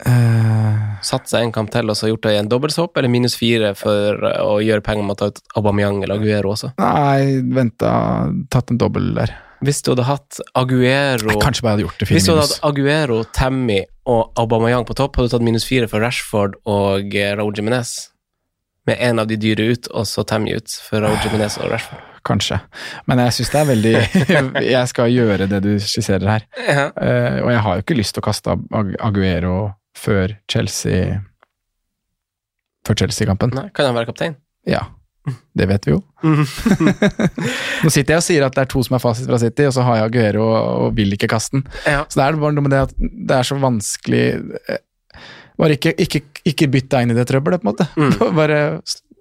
[0.00, 3.34] Uh, Satt seg en kamp til og så gjort det i en dobbeltsopp, eller minus
[3.36, 6.72] fire for eh, å gjøre penger med å ta ut Aubameyang eller Aguero også?
[6.80, 7.92] nei, venta
[8.52, 9.32] Tatt en dobbel der.
[9.60, 12.62] Hvis du hadde hatt Aguero Jeg kanskje bare hadde gjort det Hvis du hadde hatt
[12.64, 17.52] Aguero, Tammy og Aubameyang på topp, hadde du tatt minus fire for Rashford og Raoul
[17.54, 18.10] Jiminez.
[18.88, 22.06] Med en av de dyre ut, og så Tammy ut for Raoul Jiminez og Rashford.
[22.26, 22.58] Kanskje.
[23.08, 23.94] Men jeg syns det er veldig
[24.74, 26.46] Jeg skal gjøre det du skisserer her.
[26.60, 26.86] Ja.
[26.96, 28.56] Uh, og jeg har jo ikke lyst til å kaste
[29.00, 29.56] Aguero
[29.96, 31.20] før Chelsea
[32.88, 33.52] Før Chelsea-kampen.
[33.76, 34.38] Kan han være kaptein?
[34.68, 34.86] Ja.
[35.28, 36.00] Det vet vi jo.
[37.84, 39.74] Nå sitter jeg og sier at det er to som er fasit fra City, og
[39.76, 41.66] så har jeg Aguero og, og vil ikke kaste den.
[41.84, 42.04] Ja.
[42.08, 44.86] Så det er bare noe med det at det er så vanskelig eh,
[45.60, 47.84] Bare ikke, ikke, ikke bytt deg inn i det trøbbelet, på en måte.
[48.00, 48.14] Mm.
[48.38, 48.60] Bare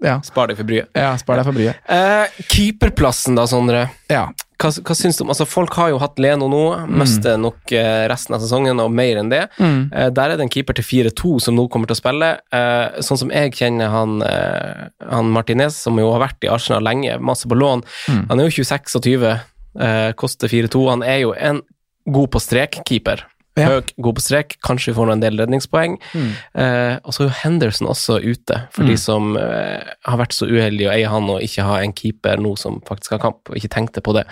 [0.01, 0.89] ja, Spar deg for bryet.
[0.95, 1.79] ja, spar deg for bryet.
[1.89, 3.89] Eh, keeperplassen da, Sondre.
[4.11, 4.29] Ja.
[4.59, 8.05] Hva, hva syns du om Altså, folk har jo hatt Leno nå, mister nok eh,
[8.11, 9.45] resten av sesongen, og mer enn det.
[9.59, 9.89] Mm.
[9.91, 12.31] Eh, der er det en keeper til 4-2 som nå kommer til å spille.
[12.51, 16.83] Eh, sånn som jeg kjenner han, eh, han Martinez, som jo har vært i Arsenal
[16.83, 17.83] lenge, masse på lån.
[18.11, 18.23] Mm.
[18.31, 19.35] Han er jo 26 og 20,
[19.79, 20.85] eh, koster 4-2.
[20.89, 21.61] Han er jo en
[22.09, 23.23] god på strek-keeper.
[23.59, 23.67] Ja.
[23.75, 25.97] Høg, god på strek, kanskje vi får en del redningspoeng.
[26.15, 26.29] Mm.
[26.63, 29.01] Eh, og så er jo Henderson også ute, for de Mm.
[29.03, 32.55] som eh, har vært så uheldige å eie han og ikke ha en keeper nå
[32.57, 34.25] som faktisk har kamp, og ikke tenkte på det.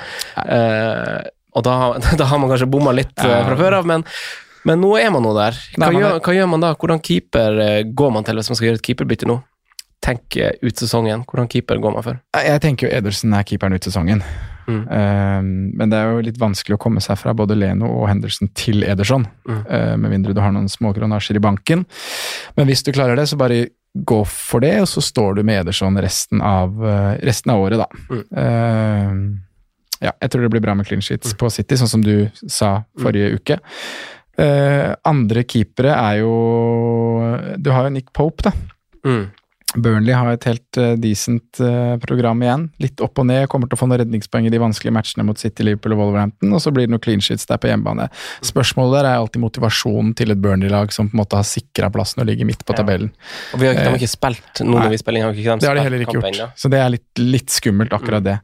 [0.43, 1.77] Eh, og da,
[2.19, 4.03] da har man kanskje bomma litt eh, fra før av, men,
[4.67, 5.55] men nå er man nå der.
[5.75, 6.73] Hva, Nei, man gjør, hva gjør man da?
[6.77, 9.39] Hvordan keeper eh, går man til hvis man skal gjøre et keeperbytte nå?
[10.07, 11.23] Tenk eh, ut sesongen.
[11.27, 12.19] Hvordan keeper går man for?
[12.37, 14.21] Jeg tenker jo Ederson er keeperen ut sesongen.
[14.67, 14.83] Mm.
[14.91, 15.41] Eh,
[15.79, 18.83] men det er jo litt vanskelig å komme seg fra både Leno og Henderson til
[18.83, 19.25] Ederson.
[19.47, 19.63] Mm.
[19.63, 21.85] uh, med mindre du har noen småkronasjer i banken.
[22.59, 23.67] Men hvis du klarer det, så bare
[24.05, 27.81] gå for det, og så står du med Ederson resten av, eh, resten av året,
[27.81, 27.87] da.
[28.11, 28.23] Mm.
[28.43, 32.29] Eh, ja, jeg tror det blir bra med clean sheets på City, sånn som du
[32.45, 33.59] sa forrige uke.
[34.37, 36.33] Uh, andre keepere er jo
[37.57, 38.51] Du har jo Nick Pope, da.
[39.01, 39.31] Mm.
[39.81, 42.63] Burnley har et helt eh, decent eh, program igjen.
[42.81, 43.45] Litt opp og ned.
[43.51, 46.53] Kommer til å få noen redningspoeng i de vanskelige matchene mot City, Liverpool og Wolverhampton,
[46.57, 48.09] og så blir det noen clean sheets der på hjemmebane.
[48.45, 52.23] Spørsmålet der er alltid motivasjonen til et Burnley-lag som på en måte har sikra plassen
[52.23, 52.81] og ligger midt på Ja.
[52.81, 53.11] tabellen.
[53.53, 55.29] Og vi har, ikke- de har ikke spilt noen av de spillingene.
[55.29, 57.93] Har ikke de Det har de heller ikke gjort, så det er litt, litt skummelt,
[57.93, 58.39] akkurat det.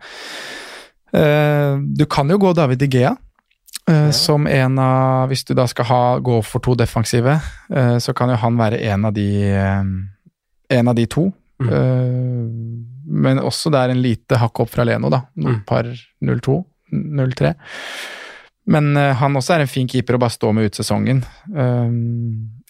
[1.13, 3.15] Eh, du kan jo gå David De Gea.
[3.87, 4.11] ja.
[4.11, 7.39] Som en av Hvis du da skal ha, gå for to defensive,
[7.75, 9.83] uh, så kan jo han være en av de eh,
[10.73, 11.27] En av de to.
[11.61, 11.69] Mm.
[11.69, 12.49] Uh,
[13.23, 15.21] men også det er en lite hakk opp fra Leno, da.
[15.37, 15.63] Noen Mm.
[15.69, 15.83] par
[16.23, 16.55] 0-2,
[16.93, 17.53] 0-3.
[18.73, 21.21] Men uh, han også er en fin keeper å bare stå med ut sesongen.
[21.51, 21.91] Uh,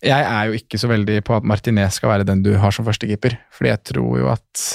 [0.03, 2.85] jeg er jo ikke så veldig på at Martinez skal være den du har som
[2.85, 4.67] førstekeeper, fordi jeg tror jo at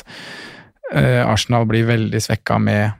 [1.29, 2.95] Arsenal blir veldig svekka med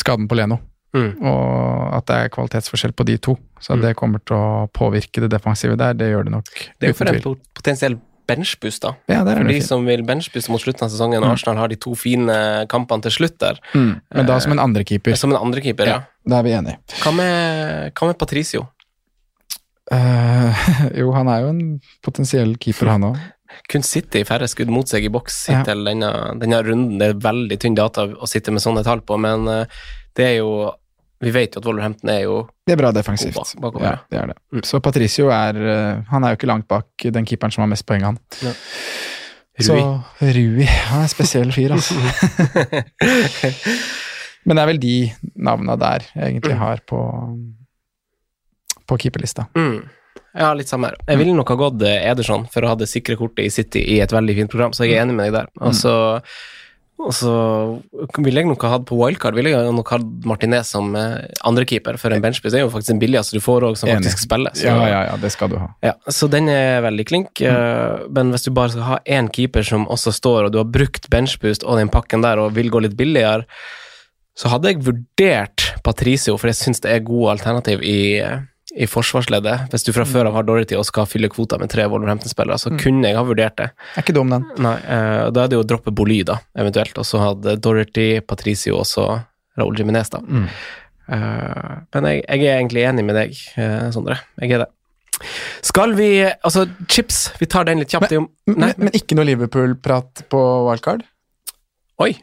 [0.00, 0.56] skaden på Leno.
[0.96, 1.10] Mm.
[1.22, 3.34] Og at det er kvalitetsforskjell på de to.
[3.60, 3.82] Så Mm.
[3.82, 6.48] det kommer til å påvirke det defensive der, det gjør det nok.
[6.80, 7.98] Det er jo for en potensiell
[8.30, 8.94] benchboost, da.
[9.10, 11.30] Ja, For de som vil benchbooste mot slutten av sesongen, Mm.
[11.34, 13.58] Arsenal har de to fine kampene til slutt der.
[13.74, 13.92] Mm.
[14.14, 15.16] Men da som en andrekeeper.
[15.18, 15.98] Som en andrekeeper, ja.
[16.00, 16.78] Ja, da er vi enige.
[17.02, 18.66] Hva med, hva med Patricio?
[19.90, 20.54] Uh,
[21.00, 21.62] jo, han er jo en
[22.04, 23.20] potensiell keeper, han òg.
[23.70, 25.62] Kun sitte i færre skudd mot seg i boks Ja.
[25.66, 26.98] denne, denne runden.
[27.00, 29.80] Det er veldig tynn data å sitte med sånne tall på, men eh,
[30.14, 30.52] det er jo
[31.20, 33.34] Vi vet jo at Wolverhampton er jo Det er bra defensivt.
[33.36, 34.36] Bak- bakover, ja, det er det.
[34.56, 34.62] Mm.
[34.64, 37.84] Så Patricio er eh, Han er jo ikke langt bak den keeperen som har mest
[37.86, 38.18] poeng, han.
[38.40, 38.52] Ja.
[39.60, 41.94] Så Rui Han er en spesiell fyr, altså.
[44.48, 44.94] Men det er vel de
[45.44, 46.62] navna der jeg egentlig Mm.
[46.64, 47.00] har på
[48.88, 49.44] på keeperlista.
[49.54, 49.80] mm.
[50.34, 50.96] Ja, litt samme her.
[51.08, 53.80] Jeg ville nok ha gått eh, Ederson for å ha det sikre kortet i City
[53.96, 55.48] i et veldig fint program, så jeg er enig med deg der.
[55.66, 55.92] Og så,
[57.00, 57.32] og så
[58.20, 61.96] ville jeg nok ha hatt på wildcard ville jeg nok hatt Martinez som eh, andrekeeper
[62.00, 62.52] for en benchpiece.
[62.54, 64.04] Det er jo faktisk den billigste du får òg, som Enig.
[64.04, 64.54] faktisk spiller.
[64.54, 65.70] Så, Ja, ja, ja, det skal du ha.
[65.86, 67.40] ja, så den er veldig klink.
[67.40, 68.08] Mm.
[68.16, 71.08] Men hvis du bare skal ha én keeper som også står, og du har brukt
[71.12, 73.46] benchboost og den pakken der og vil gå litt billigere,
[74.36, 78.20] så hadde jeg vurdert Patricio, for jeg syns det er gode alternativ i,
[78.80, 79.68] i forsvarsleddet.
[79.72, 82.72] Hvis du fra før av har Dorothy og skal fylle kvota med tre Wolverhampton-spillere, så
[82.80, 83.66] kunne jeg ha vurdert det.
[83.94, 84.46] Er ikke dum, den.
[84.64, 86.96] Nei, uh, Da er det jo å droppe Boly, da, eventuelt.
[87.00, 89.06] Og så hadde Dorothy, Patricio og så
[89.60, 90.22] Raúl Jiminez, da.
[91.10, 94.20] Eh, men jeg, jeg er egentlig enig med deg, eh, Sondre.
[94.40, 94.68] Jeg er det.
[95.66, 98.14] Skal vi Altså, chips, vi tar den litt kjapt.
[98.14, 98.22] Nei,
[98.54, 101.02] Men, men ikke noe Liverpool-prat på wildcard?
[102.00, 102.14] oi.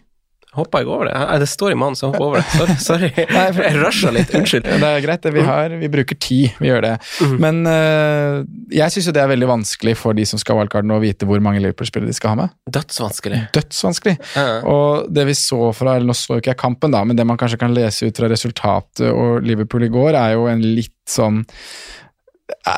[0.58, 1.14] Hoppa jeg over det?
[1.14, 2.78] Nei, det står i mannen, som hoppa over det.
[2.82, 3.10] Sorry.
[3.10, 3.10] sorry.
[3.68, 4.32] Jeg rusha litt.
[4.38, 4.66] Unnskyld.
[4.68, 5.34] Det er greit, det.
[5.36, 6.94] Vi, har, vi bruker tid, vi gjør det.
[7.42, 8.42] Men uh,
[8.74, 11.04] jeg syns jo det er veldig vanskelig for de som skal ha wildcard nå, å
[11.04, 12.56] vite hvor mange Liverpool-spillere de skal ha med.
[12.74, 13.44] Dødsvanskelig.
[13.58, 14.16] Dødsvanskelig.
[14.34, 14.48] Ja.
[14.70, 17.28] Og det vi så fra, eller nå så jo ikke jeg kampen, da, men det
[17.28, 20.96] man kanskje kan lese ut fra resultatet og Liverpool i går, er jo en litt
[21.08, 21.44] sånn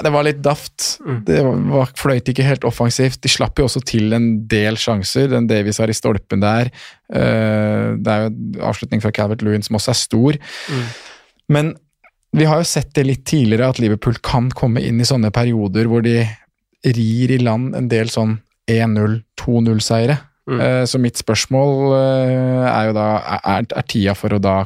[0.04, 0.98] Det var litt daft.
[1.28, 3.20] Det var, fløyt ikke helt offensivt.
[3.22, 5.28] De slapp jo også til en del sjanser.
[5.30, 6.72] Den Davies har i stolpen der.
[7.14, 10.40] Eh, det er jo en avslutning fra Calvert Lewin som også er stor.
[11.50, 11.76] Men
[12.34, 15.86] vi har jo sett det litt tidligere, at Liverpool kan komme inn i sånne perioder
[15.90, 16.20] hvor de
[16.86, 18.40] rir i land en del sånn
[18.70, 20.18] 1-0, 2-0-seiere.
[20.50, 23.08] Eh, Så mitt spørsmål eh, er jo da
[23.46, 24.64] er, er tida for å da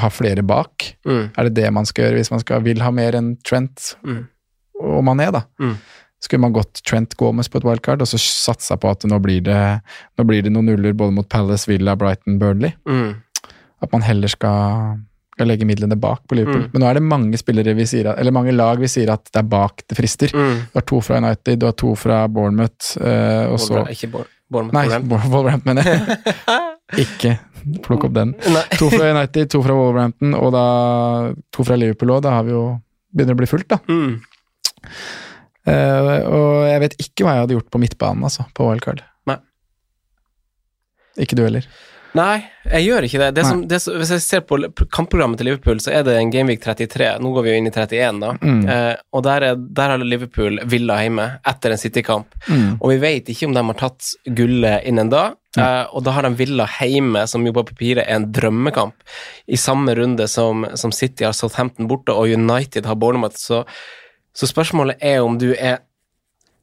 [0.00, 0.86] ha flere bak?
[1.06, 1.22] Mm.
[1.36, 4.24] Er det det man skal gjøre hvis man skal, vil ha mer enn Trent Mm.
[4.82, 5.42] og Mané, da?
[5.60, 5.76] Mm.
[6.22, 9.42] Skulle man gått Trent Gomez på et wildcard og så satsa på at nå blir,
[9.44, 9.58] det,
[10.18, 12.72] nå blir det noen nuller både mot Palace, Villa, Brighton, Burnley?
[12.88, 13.18] Mm.
[13.84, 14.96] At man heller skal,
[15.36, 16.64] skal legge midlene bak på Liverpool.
[16.66, 16.70] Mm.
[16.72, 19.42] Men nå er det mange spillere vi sier, eller mange lag vi sier at det
[19.44, 20.32] er bak det frister.
[20.32, 20.64] Mm.
[20.72, 24.08] Du har to fra United, du har to fra Bournemouth, eh, og så Ikke
[24.50, 24.72] Bournemouth.
[24.72, 25.20] Nei.
[25.28, 26.00] Wolverhampton, mener jeg.
[27.04, 27.36] Ikke
[27.84, 28.34] plukk opp den.
[28.80, 30.66] To fra United, to fra Wolverhampton, og da
[31.54, 32.24] to fra Liverpool òg.
[32.26, 32.64] Da har vi jo
[33.16, 33.80] begynner å bli fullt, da.
[33.90, 34.18] Mm.
[35.66, 38.70] Uh, og jeg vet ikke hva jeg hadde gjort på midtbanen, altså, på.
[39.26, 39.38] Nei.
[41.24, 41.66] Ikke du heller.
[42.16, 43.28] Nei, jeg gjør ikke det.
[43.36, 44.58] det, som, det som, hvis jeg ser på
[44.94, 47.10] kampprogrammet til Liverpool, så er det en Gameweek 33.
[47.20, 48.30] Nå går vi jo inn i 31, da.
[48.40, 48.62] Mm.
[48.72, 52.36] Eh, og der, er, der har Liverpool Villa hjemme etter en City-kamp.
[52.48, 52.78] Mm.
[52.78, 55.26] Og vi vet ikke om de har tatt gullet innen da.
[55.56, 58.96] Eh, og da har de Villa hjemme, som jo på papiret er en drømmekamp,
[59.46, 63.40] i samme runde som, som City har Southampton borte, og United har Bournemouth.
[63.40, 63.64] Så,
[64.36, 65.82] så spørsmålet er om du er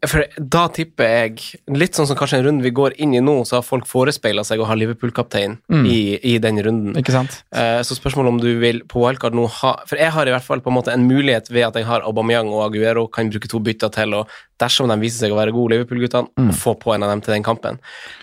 [0.09, 3.35] For da tipper jeg, litt sånn som kanskje en runde vi går inn i nå,
[3.47, 5.85] så har folk forespeila seg å ha Liverpool-kaptein Mm.
[5.87, 6.95] i, i den runden.
[6.99, 7.43] Ikke sant?
[7.55, 10.43] Eh, Så spørsmålet om du vil på wildcard nå ha For jeg har i hvert
[10.43, 13.47] fall på en måte en mulighet ved at jeg har Aubameyang og Aguero, kan bruke
[13.49, 14.27] to bytter til, og
[14.59, 16.51] dersom de viser seg å være gode, Liverpool-guttene, Mm.
[16.53, 17.79] få på en av dem til den kampen.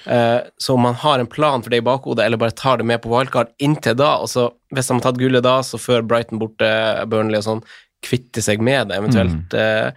[0.07, 2.85] Eh, Så om man har en plan for det i bakhodet, eller bare tar det
[2.87, 6.03] med på wildcard inntil da, og så hvis de har tatt gullet da, så før
[6.07, 7.63] Brighton borte, Burnley og sånn,
[8.03, 9.49] kvitte seg med det eventuelt.
[9.51, 9.87] Mm.
[9.87, 9.91] Eh,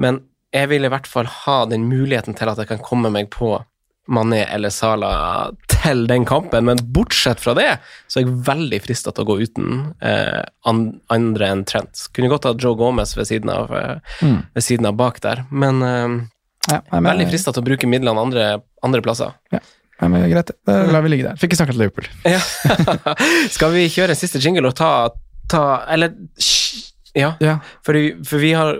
[0.00, 0.22] Men
[0.54, 3.58] jeg vil i hvert fall ha den muligheten til at jeg kan komme meg på
[4.10, 5.10] Mané eller Sala
[5.70, 7.68] til den kampen, men bortsett fra det,
[8.10, 9.68] så er jeg veldig frista til å gå uten
[10.02, 12.08] eh, andre enn Trent.
[12.16, 14.40] Kunne godt ha Joe Gomez ved siden av, eh, Mm.
[14.56, 16.18] ved siden av bak der, men eh,
[16.72, 18.48] Ja, jeg veldig frista til å bruke midlene andre,
[18.82, 19.32] andre plasser.
[19.54, 19.60] Ja,
[20.08, 21.36] men greit, da lar vi ligge der.
[21.40, 22.10] Fikk ikke snakket til Liverpool.
[22.28, 22.40] Ja.
[23.54, 24.90] Skal vi kjøre en siste jingle og ta,
[25.48, 26.12] ta Eller
[27.14, 27.58] ja, Ja.
[27.82, 27.94] for,
[28.24, 28.78] for vi har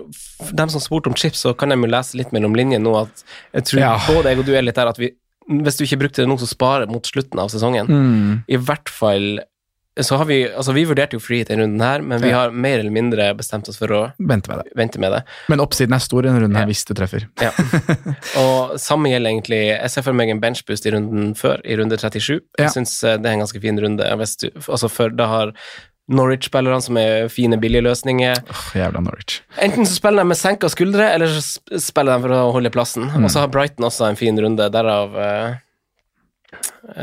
[0.53, 3.23] Dem som spurte om chips, så kan de jo lese litt mellom linjene nå at
[3.53, 3.97] jeg tror Ja.
[4.07, 5.11] både jeg og du er litt der at vi
[5.49, 7.87] Hvis du ikke brukte det nå, så sparer mot slutten av sesongen.
[7.87, 8.43] Mm.
[8.47, 9.39] I hvert fall
[9.99, 12.43] så har vi Altså, vi vurderte jo free denne runden her, men vi Ja.
[12.45, 14.71] har mer eller mindre bestemt oss for å Vente med det.
[14.75, 15.23] vente med det.
[15.49, 16.59] Men oppsiden er stor i denne runden Ja.
[16.59, 17.27] her, hvis det treffer.
[17.41, 17.51] Ja.
[18.41, 21.97] Og samme gjelder egentlig Jeg ser for meg en benchboost i runden før, i runde
[21.99, 22.39] 37.
[22.57, 22.65] Ja.
[22.65, 23.97] Jeg syns det er en ganske fin runde.
[24.39, 25.51] Du, altså for da har
[26.11, 28.43] Norwich-spillerne som er fine, billige løsninger.
[28.51, 29.39] Åh, jævla Norwich.
[29.63, 31.41] Enten så spiller de med senka skuldre, eller så
[31.81, 33.07] spiller de for å holde plassen.
[33.09, 33.25] Mm.
[33.25, 35.59] Og så har Brighton også en fin runde, derav eh,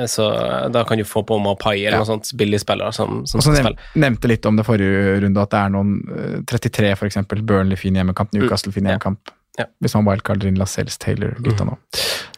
[0.07, 0.27] Så
[0.75, 2.03] da kan du få på Mapai eller Ja.
[2.03, 4.03] noe sånt billigspillere som, som Og så skal nev spille.
[4.05, 7.77] nevnte litt om det forrige runde, at det er noen eh, 33 for eksempel, Burnley
[7.81, 8.99] fin hjemmekamp, Newcastle fin Mm.
[9.01, 9.35] Ja.
[9.59, 9.65] Ja.
[9.83, 11.73] Hvis man wildcarder inn Lascelles Taylor, gutta nå.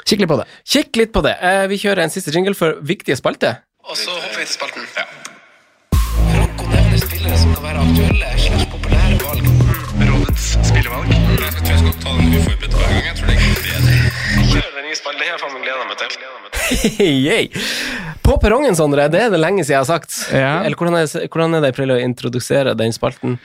[0.08, 0.46] Kikk litt på det.
[0.64, 1.34] Kikk litt på det.
[1.42, 3.58] Eh, vi kjører en siste jingle for viktige spalte.
[3.84, 4.86] Og så hopper vi til spalten.
[4.94, 5.29] Som
[7.60, 9.48] kan være aktuelle slags populære valg.
[10.10, 11.10] Rådets spillevalg.
[11.10, 13.04] Jeg tror jeg skal ta den uforberedt hver gang.
[13.04, 13.96] Jeg tror det er bedre.
[14.50, 15.20] Kjør den spalten.
[15.20, 16.10] Det har jeg faen meg gleda meg til.
[17.28, 17.48] Yay.
[18.24, 20.16] På perrongen, Sondre, det er det lenge siden jeg har sagt.
[20.32, 20.52] Ja.
[20.64, 23.40] Eller hvordan er, det, hvordan er det jeg prøver å introdusere den spalten?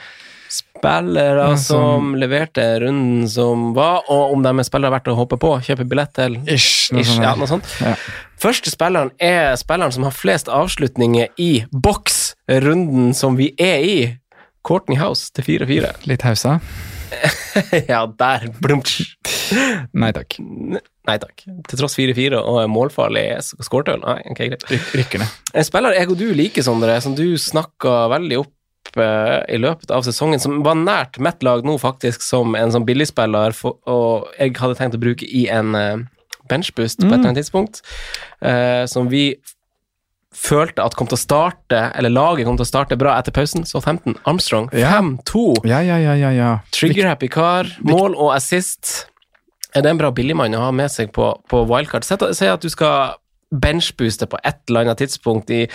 [0.56, 5.16] spillere Ja, som som- leverte runden som var, og om de er spillere verdt å
[5.18, 6.36] håpe på, kjøpe billett til.
[6.48, 7.24] Ish, noe Ish, sånt.
[7.26, 7.72] ja, noe sånt.
[7.82, 7.96] Ja.
[8.40, 13.98] Første spilleren er spilleren som har flest avslutninger i boks, runden som vi er i.
[14.66, 15.94] Courtney House til 4-4.
[16.10, 16.60] Litt hausa?
[17.92, 19.14] ja, der, blumtsj.
[19.96, 20.38] Nei takk.
[20.42, 21.46] Nei takk.
[21.70, 24.02] Til tross 4-4 og målfarlig skårtøl.
[24.04, 24.66] Nei, ok, greit.
[24.98, 25.40] Rykker ned.
[25.54, 29.94] En spiller jeg og du liker, Sondre, som du snakka veldig opp eh, i løpet
[29.94, 34.58] av sesongen, som var nært mitt lag nå, faktisk, som en sånn billigspiller, og jeg
[34.60, 36.04] hadde tenkt å bruke i en eh,
[36.50, 37.82] benchboost på et eller annet tidspunkt,
[38.42, 39.30] eh, som vi
[40.36, 43.66] følte at kom til å starte, eller laget kom til å starte bra etter pausen,
[43.68, 44.70] så 15 Armstrong.
[44.76, 44.98] Ja.
[45.00, 45.66] 5-2.
[45.70, 46.32] Ja, ja, ja, ja.
[46.36, 46.54] ja.
[46.76, 47.70] Trigger-happy kar.
[47.88, 49.08] Mål og assist.
[49.76, 52.06] Er det en bra billigmann å ha med seg på, på wildcard?
[52.08, 53.18] Si at du skal
[53.56, 55.66] benchbooste på et eller annet tidspunkt i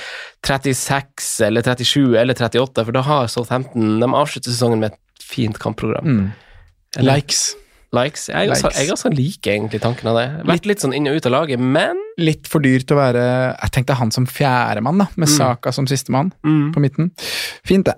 [0.47, 5.59] 36 eller 37 eller 38, for da har Southampton De avslutter sesongen med et fint
[5.61, 6.07] kampprogram.
[6.07, 6.31] Mm.
[7.07, 7.53] Likes.
[7.91, 8.29] Likes.
[8.31, 10.27] Jeg, også, jeg også liker egentlig tanken av det.
[10.47, 13.23] Vært litt sånn inn og ut av laget, men Litt for dyrt å være
[13.57, 15.33] Jeg tenkte han som fjerdemann, da, med Mm.
[15.35, 17.11] Saka som sistemann mm, på midten.
[17.67, 17.97] Fint, det.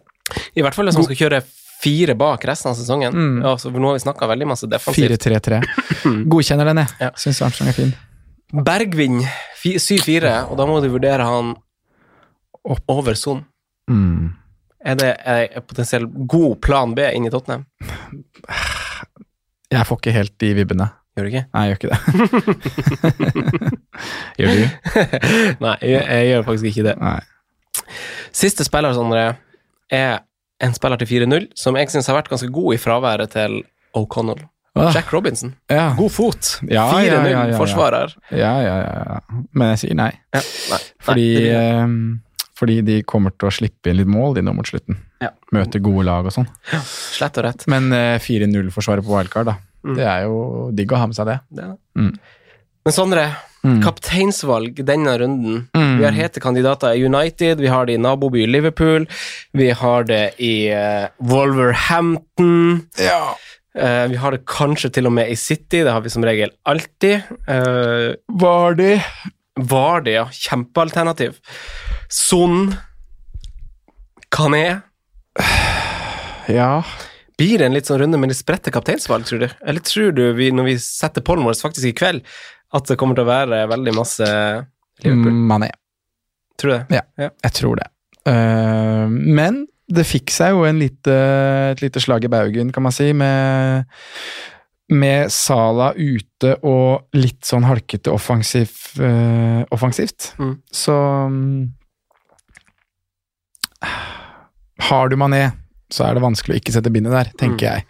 [0.57, 1.43] i hvert fall hvis man skal kjøre
[1.83, 3.13] fire bak resten av sesongen.
[3.13, 3.39] Mm.
[3.45, 5.27] Ja, nå har vi snakka veldig masse defensivt.
[5.27, 5.61] 4-3-3.
[6.33, 6.95] Godkjenner den, jeg.
[7.03, 7.11] Ja.
[7.19, 7.93] Syns Armstrong er fin.
[8.53, 9.21] Bergvin
[9.61, 11.53] fi- 7-4, og da må du vurdere han
[12.63, 12.85] Opp.
[12.89, 13.45] over Son.
[13.91, 14.31] Mm.
[14.87, 17.67] Er det en potensielt god plan B inn i Tottenham?
[19.73, 20.89] Jeg får ikke helt de vibbene.
[21.13, 21.45] Gjør du ikke?
[21.53, 21.99] Nei, jeg gjør ikke det.
[24.41, 24.67] gjør du?
[25.65, 26.95] Nei, jeg, jeg gjør faktisk ikke det.
[27.03, 27.19] Nei.
[28.33, 29.27] Siste spiller, Sondre,
[29.93, 30.23] er
[30.63, 33.61] en spiller til 4-0, som jeg syns har vært ganske god i fraværet til
[33.99, 34.41] O'Connell.
[34.73, 35.53] Ah, Jack Robinson.
[35.69, 35.91] ja.
[35.99, 36.55] God fot.
[36.65, 37.41] Ja, ja, ja, ja, ja.
[37.53, 38.15] 4-0-forsvarer.
[38.33, 39.19] Ja, ja, ja.
[39.53, 40.13] Men jeg sier nei.
[40.33, 40.41] Ja,
[40.73, 40.79] nei.
[41.05, 42.23] Fordi, nei,
[42.63, 45.01] fordi de kommer til å slippe inn litt mål de nå mot slutten.
[45.23, 45.33] Ja.
[45.55, 46.47] Møte gode lag og sånn.
[46.71, 47.67] slett og rett.
[47.71, 49.59] Men eh, 4-0-forsvaret på wildcard, da.
[49.83, 49.97] Mm.
[49.99, 50.37] Det er jo
[50.79, 51.41] digg å ha med seg det.
[51.51, 51.81] Det det.
[51.99, 52.13] Mm.
[52.87, 53.25] Men Sondre,
[53.63, 53.77] Mm.
[53.79, 55.69] kapteinsvalg denne runden.
[55.77, 55.99] Mm.
[56.01, 59.07] Vi har hete kandidater i United, vi har det i naboby Liverpool,
[59.55, 62.89] vi har det i uh, Wolverhampton.
[62.99, 63.37] Ja.
[63.79, 66.51] Uh, vi har det kanskje til og med i City, det har vi som regel
[66.67, 67.23] alltid.
[67.47, 68.97] Uh, Vardy.
[69.55, 70.27] Vardy, ja.
[70.27, 71.39] Kjempealternativ.
[72.13, 72.75] Son,
[74.29, 74.81] Kané.
[76.51, 76.83] Ja.
[77.39, 79.49] Blir det en litt sånn runde med litt spredte kapteinsvalg, tror du?
[79.65, 82.27] Eller tror du vi, når vi setter pollen vår faktisk i kveld,
[82.77, 84.29] at det kommer til å være veldig masse
[85.05, 85.41] Liverpool?
[85.49, 85.71] Mané.
[86.61, 87.01] Tror du det?
[87.01, 87.89] Ja, Jeg tror det.
[88.29, 91.15] Uh, men det fikk seg jo en lite,
[91.73, 93.89] et lite slag i baugen, kan man si, med,
[94.93, 100.33] med Sala ute og litt sånn halkete offensiv, eh, offensivt.
[100.41, 100.55] Mm.
[100.73, 100.97] Så
[101.29, 101.59] mm,
[104.89, 105.53] Har du Mané,
[105.93, 107.73] så er det vanskelig å ikke sette bindet der, tenker Mm.
[107.73, 107.87] jeg.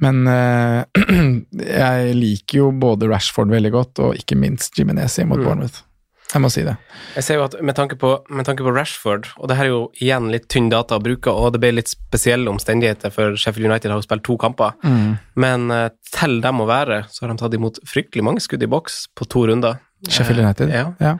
[0.00, 0.84] Men uh,
[1.80, 5.44] jeg liker jo både Rashford veldig godt, og ikke minst Jiminesi mot Mm.
[5.44, 5.82] Bournemouth.
[6.30, 6.76] Jeg må si det.
[7.16, 9.72] Jeg ser jo at med tanke, på, med tanke på Rashford, og det her er
[9.72, 13.66] jo igjen litt tynn data å bruke, og det ble litt spesielle omstendigheter, for Sheffield
[13.66, 14.76] United har jo spilt to kamper,
[15.34, 18.70] men uh, til dem å være, så har de tatt imot fryktelig mange skudd i
[18.70, 19.80] boks på to runder.
[20.08, 20.70] Sheffield United.
[20.70, 20.92] Ja.
[21.02, 21.16] ja.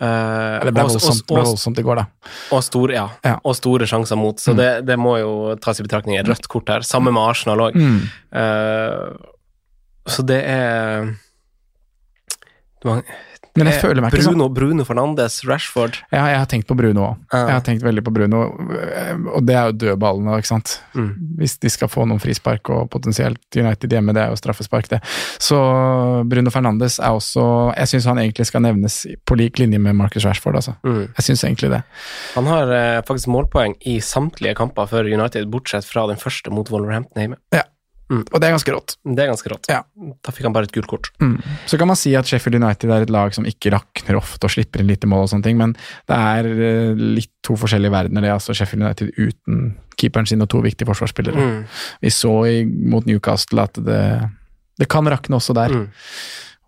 [0.00, 2.04] Eh, Det ble voldsomt, og- ble og- voldsomt i går, da.
[2.52, 3.38] Og store, ja, Ja.
[3.44, 4.56] og store sjanser mot, så Mm.
[4.56, 6.18] det, det må jo tas i betraktning.
[6.20, 7.74] Et rødt kort her, samme med Arsenal òg.
[7.74, 9.18] Mm.
[10.06, 11.16] så det er
[12.84, 13.02] man,
[13.58, 14.38] Men jeg eh, føler meg ikke sånn.
[14.38, 17.22] Bruno, Bruno Fernandes, Rashford Ja, jeg har tenkt på Bruno òg.
[17.32, 17.40] Ja.
[17.40, 18.42] Jeg har tenkt veldig på Bruno,
[19.34, 20.76] og det er jo dødballene, ikke sant.
[20.96, 21.10] Mm.
[21.40, 25.00] Hvis de skal få noen frispark og potensielt United hjemme, det er jo straffespark, det.
[25.42, 25.58] Så
[26.28, 27.44] Bruno Fernandes er også
[27.76, 30.76] Jeg syns han egentlig skal nevnes på lik linje med Marcus Rashford, altså.
[30.86, 31.02] mm.
[31.18, 31.82] Jeg syns egentlig det.
[32.36, 36.70] Han har eh, faktisk målpoeng i samtlige kamper for United, bortsett fra den første mot
[36.72, 37.40] Wolverhampton hjemme.
[38.08, 38.94] Og det er ganske rått.
[39.04, 39.68] Det er ganske rått.
[39.68, 39.82] Ja.
[40.24, 41.10] Da fikk han bare et gult kort.
[41.20, 41.34] Mm.
[41.68, 44.54] Så kan man si at Sheffield United er et lag som ikke rakner ofte og
[44.54, 45.74] slipper inn lite mål og sånne ting, men
[46.08, 48.32] det er eh, litt to forskjellige verdener, det.
[48.32, 51.36] altså Sheffield United uten keeperen sin og to viktige forsvarsspillere.
[51.36, 51.64] Mm.
[52.06, 54.02] Vi så i, mot Newcastle at det,
[54.80, 55.74] det kan rakne også der.
[55.74, 55.88] Mm.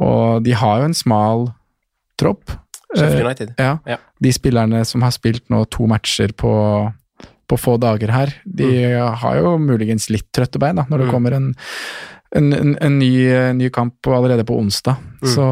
[0.05, 1.49] Og de har jo en smal
[2.21, 2.53] tropp.
[2.91, 3.55] Sheffield Eh, United.
[3.59, 3.79] ja.
[3.87, 3.97] Ja.
[4.21, 6.51] De spillerne som har spilt nå to matcher på,
[7.51, 11.13] på få dager her, de har jo muligens litt trøtte bein da, når det Mm.
[11.17, 11.51] kommer en,
[12.39, 13.13] en, en, en ny,
[13.59, 14.97] ny kamp allerede på onsdag.
[15.21, 15.31] Mm.
[15.35, 15.47] Så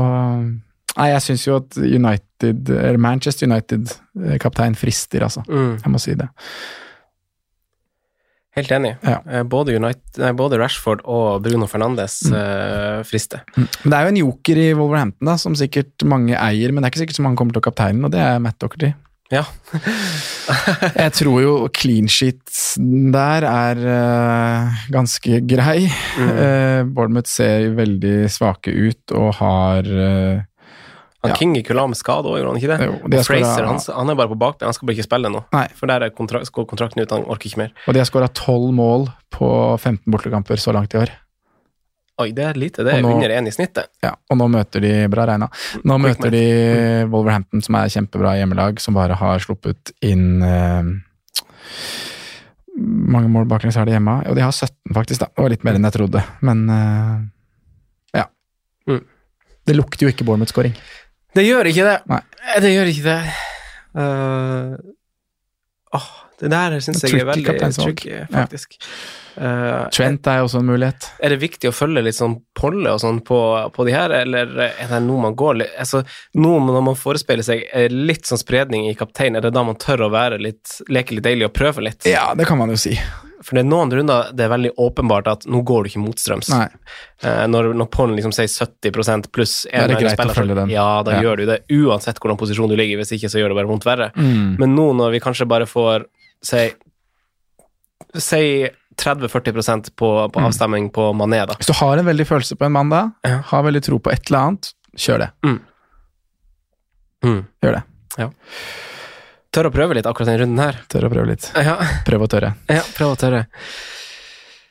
[0.99, 5.45] Nei, jeg syns jo at United, eller Manchester United-kaptein frister, altså.
[5.47, 5.77] Mm.
[5.85, 6.27] Jeg må si det.
[8.57, 8.97] Helt enig.
[9.07, 9.21] Ja.
[9.31, 12.35] Eh, Både, United, nei, både Rashford og Bruno Fernandes Mm.
[12.35, 13.45] uh, frister.
[13.57, 16.89] Men det er jo en joker i Wolverhampton da, som sikkert mange eier, men det
[16.89, 18.91] er ikke sikkert så mange kommer til å kapteinen, og det er Matt Dockerty.
[19.31, 19.45] Ja.
[21.05, 22.43] Jeg tror jo clean sheet
[23.13, 25.89] der er uh, ganske grei.
[26.19, 26.29] Mm.
[26.29, 30.47] Uh, Bournemouth ser veldig svake ut og har uh,
[31.25, 31.35] Han Ja.
[31.35, 32.87] King i Kulam skade òg, gjorde han ikke det?
[32.87, 35.33] Jo, de Og Fraser han, han er bare på bakbein, han skal bare ikke spille
[35.35, 35.41] nå.
[35.51, 35.65] Nei.
[35.75, 37.73] For der er kontrakt, går kontrakten ut, han orker ikke mer.
[37.87, 39.49] Og de har skåra tolv mål på
[39.81, 41.11] 15 bortekamper så langt i år.
[42.19, 42.83] Oi, det er lite.
[42.83, 43.87] Det er nå- under én i snittet.
[44.03, 45.47] Ja, og nå møter de bra regna.
[45.87, 46.41] Nå møter de
[47.13, 50.83] Wolverhampton, som er kjempebra hjemmelag, som bare har sluppet inn eh,
[52.79, 54.17] mange mål baklengs har de hjemme.
[54.27, 55.21] Jo, de har 17, faktisk.
[55.23, 55.31] da.
[55.35, 56.25] Det var litt mer enn jeg trodde.
[56.47, 57.15] Men eh,
[58.21, 58.27] ja.
[58.91, 59.03] Mm.
[59.69, 60.75] Det lukter jo ikke Bournemouth-skåring.
[61.37, 61.97] Det gjør ikke det.
[62.11, 62.21] Nei.
[62.55, 63.19] Eh, Det gjør ikke det.
[63.99, 64.77] Uh,
[65.97, 66.09] åh,
[66.41, 68.27] det der syns jeg er veldig tricky, Ja.
[68.31, 68.77] faktisk.
[69.39, 71.11] Eh, Trent er også en mulighet.
[71.23, 73.39] Er det viktig å følge litt sånn polle og sånn på,
[73.75, 76.03] på de her, eller er det noe man går litt Altså,
[76.35, 77.63] nå når man forespeiler seg
[77.95, 81.25] litt sånn spredning i kaptein, er det da man tør å være litt, leke litt
[81.29, 82.07] deilig og prøve litt?
[82.11, 82.97] Ja, det kan man jo si.
[83.47, 86.49] For det er noen runder det er veldig åpenbart at nå går du ikke motstrøms.
[87.23, 88.91] Eh, når, når pollen liksom sier 70
[89.31, 90.73] pluss Da er det greit spiller, å følge den.
[90.75, 91.23] Ja, da Ja.
[91.23, 93.03] gjør du det, uansett hvordan posisjon du ligger i.
[93.05, 94.11] Hvis ikke, så gjør det bare vondt verre.
[94.19, 94.57] Mm.
[94.59, 96.09] Men nå når vi kanskje bare får
[96.43, 96.73] si,
[98.15, 98.43] si
[98.99, 100.47] 30-40% på, på Mm.
[100.49, 101.55] avstemming på Mané, da.
[101.55, 102.91] Hvis du har en veldig følelse på en mann
[103.25, 103.39] Ja.
[103.47, 105.31] har veldig tro på et eller annet, kjør det.
[107.23, 107.43] Mm.
[107.63, 107.83] Gjør det.
[109.55, 110.81] Tør å prøve litt akkurat den runden her.
[110.93, 111.47] Tør å prøve litt.
[111.57, 112.55] Ja, Prøv å tørre.
[112.69, 113.47] ja prøv å tørre.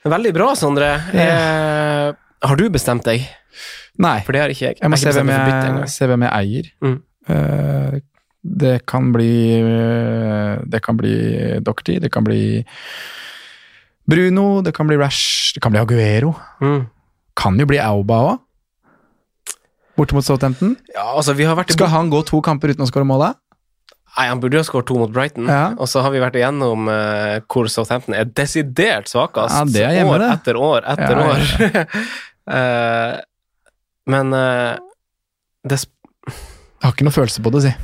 [0.08, 0.92] Veldig bra, Sondre.
[1.14, 2.14] Eh,
[2.48, 3.26] har du bestemt deg?
[4.00, 4.20] Nei.
[4.24, 4.78] For det har ikke jeg.
[4.80, 6.70] Jeg må jeg se hvem jeg, se hvem jeg eier.
[6.86, 6.98] Mm.
[7.28, 7.98] Eh,
[8.44, 11.14] det kan bli eh, Det kan bli
[11.66, 12.64] Docherty, det kan bli
[14.08, 16.34] Bruno, det kan bli Rash, det kan bli Aguero.
[16.64, 16.86] Mm.
[17.36, 18.38] Kan jo bli Auba òg.
[19.98, 20.78] Borte mot Southampton.
[20.94, 23.26] Ja, altså, vi har vært i Skal han gå to kamper uten å skåre mål,
[23.26, 23.34] da?
[24.18, 25.50] Nei, han burde jo ha skåret to mot Brighton.
[25.52, 25.74] Ja.
[25.78, 29.54] Og så har vi vært igjennom uh, hvor Southampton er desidert svakest.
[29.54, 30.30] Ja, det er hjemme, år det.
[30.40, 32.00] etter år etter Ja, år.
[32.54, 33.12] uh,
[34.14, 34.80] men uh,
[35.68, 37.76] det Jeg har ikke noe følelse på det, si.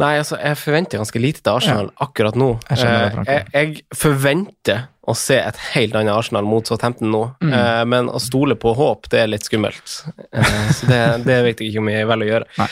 [0.00, 2.50] Nei, altså, jeg forventer ganske lite til Arsenal akkurat nå.
[2.70, 7.22] Jeg det, Eh, jeg, jeg forventer å se et helt annet Arsenal mot Southampton nå,
[7.44, 7.52] Mm.
[7.52, 9.98] Eh, men å stole på håp, det er litt skummelt.
[10.32, 12.46] Eh, så det, det vet jeg ikke om jeg velger å gjøre.
[12.58, 12.68] Nei.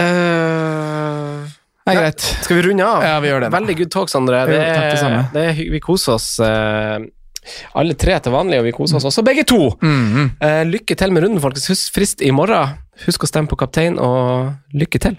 [0.00, 1.48] Eh,
[1.90, 2.20] er greit.
[2.44, 3.02] skal vi runde av?
[3.02, 3.50] Ja, vi gjør det.
[3.54, 4.44] Veldig good talk, Sondre.
[4.46, 6.98] Det det det er, vi koser oss eh,
[7.74, 9.72] alle tre til vanlig, og vi koser oss også begge to.
[9.82, 10.30] Mhm.
[10.40, 11.66] Eh, lykke til med runden, folkens.
[11.72, 12.76] Husk frist i morgen.
[13.06, 15.18] Husk å stemme på kaptein, og lykke til.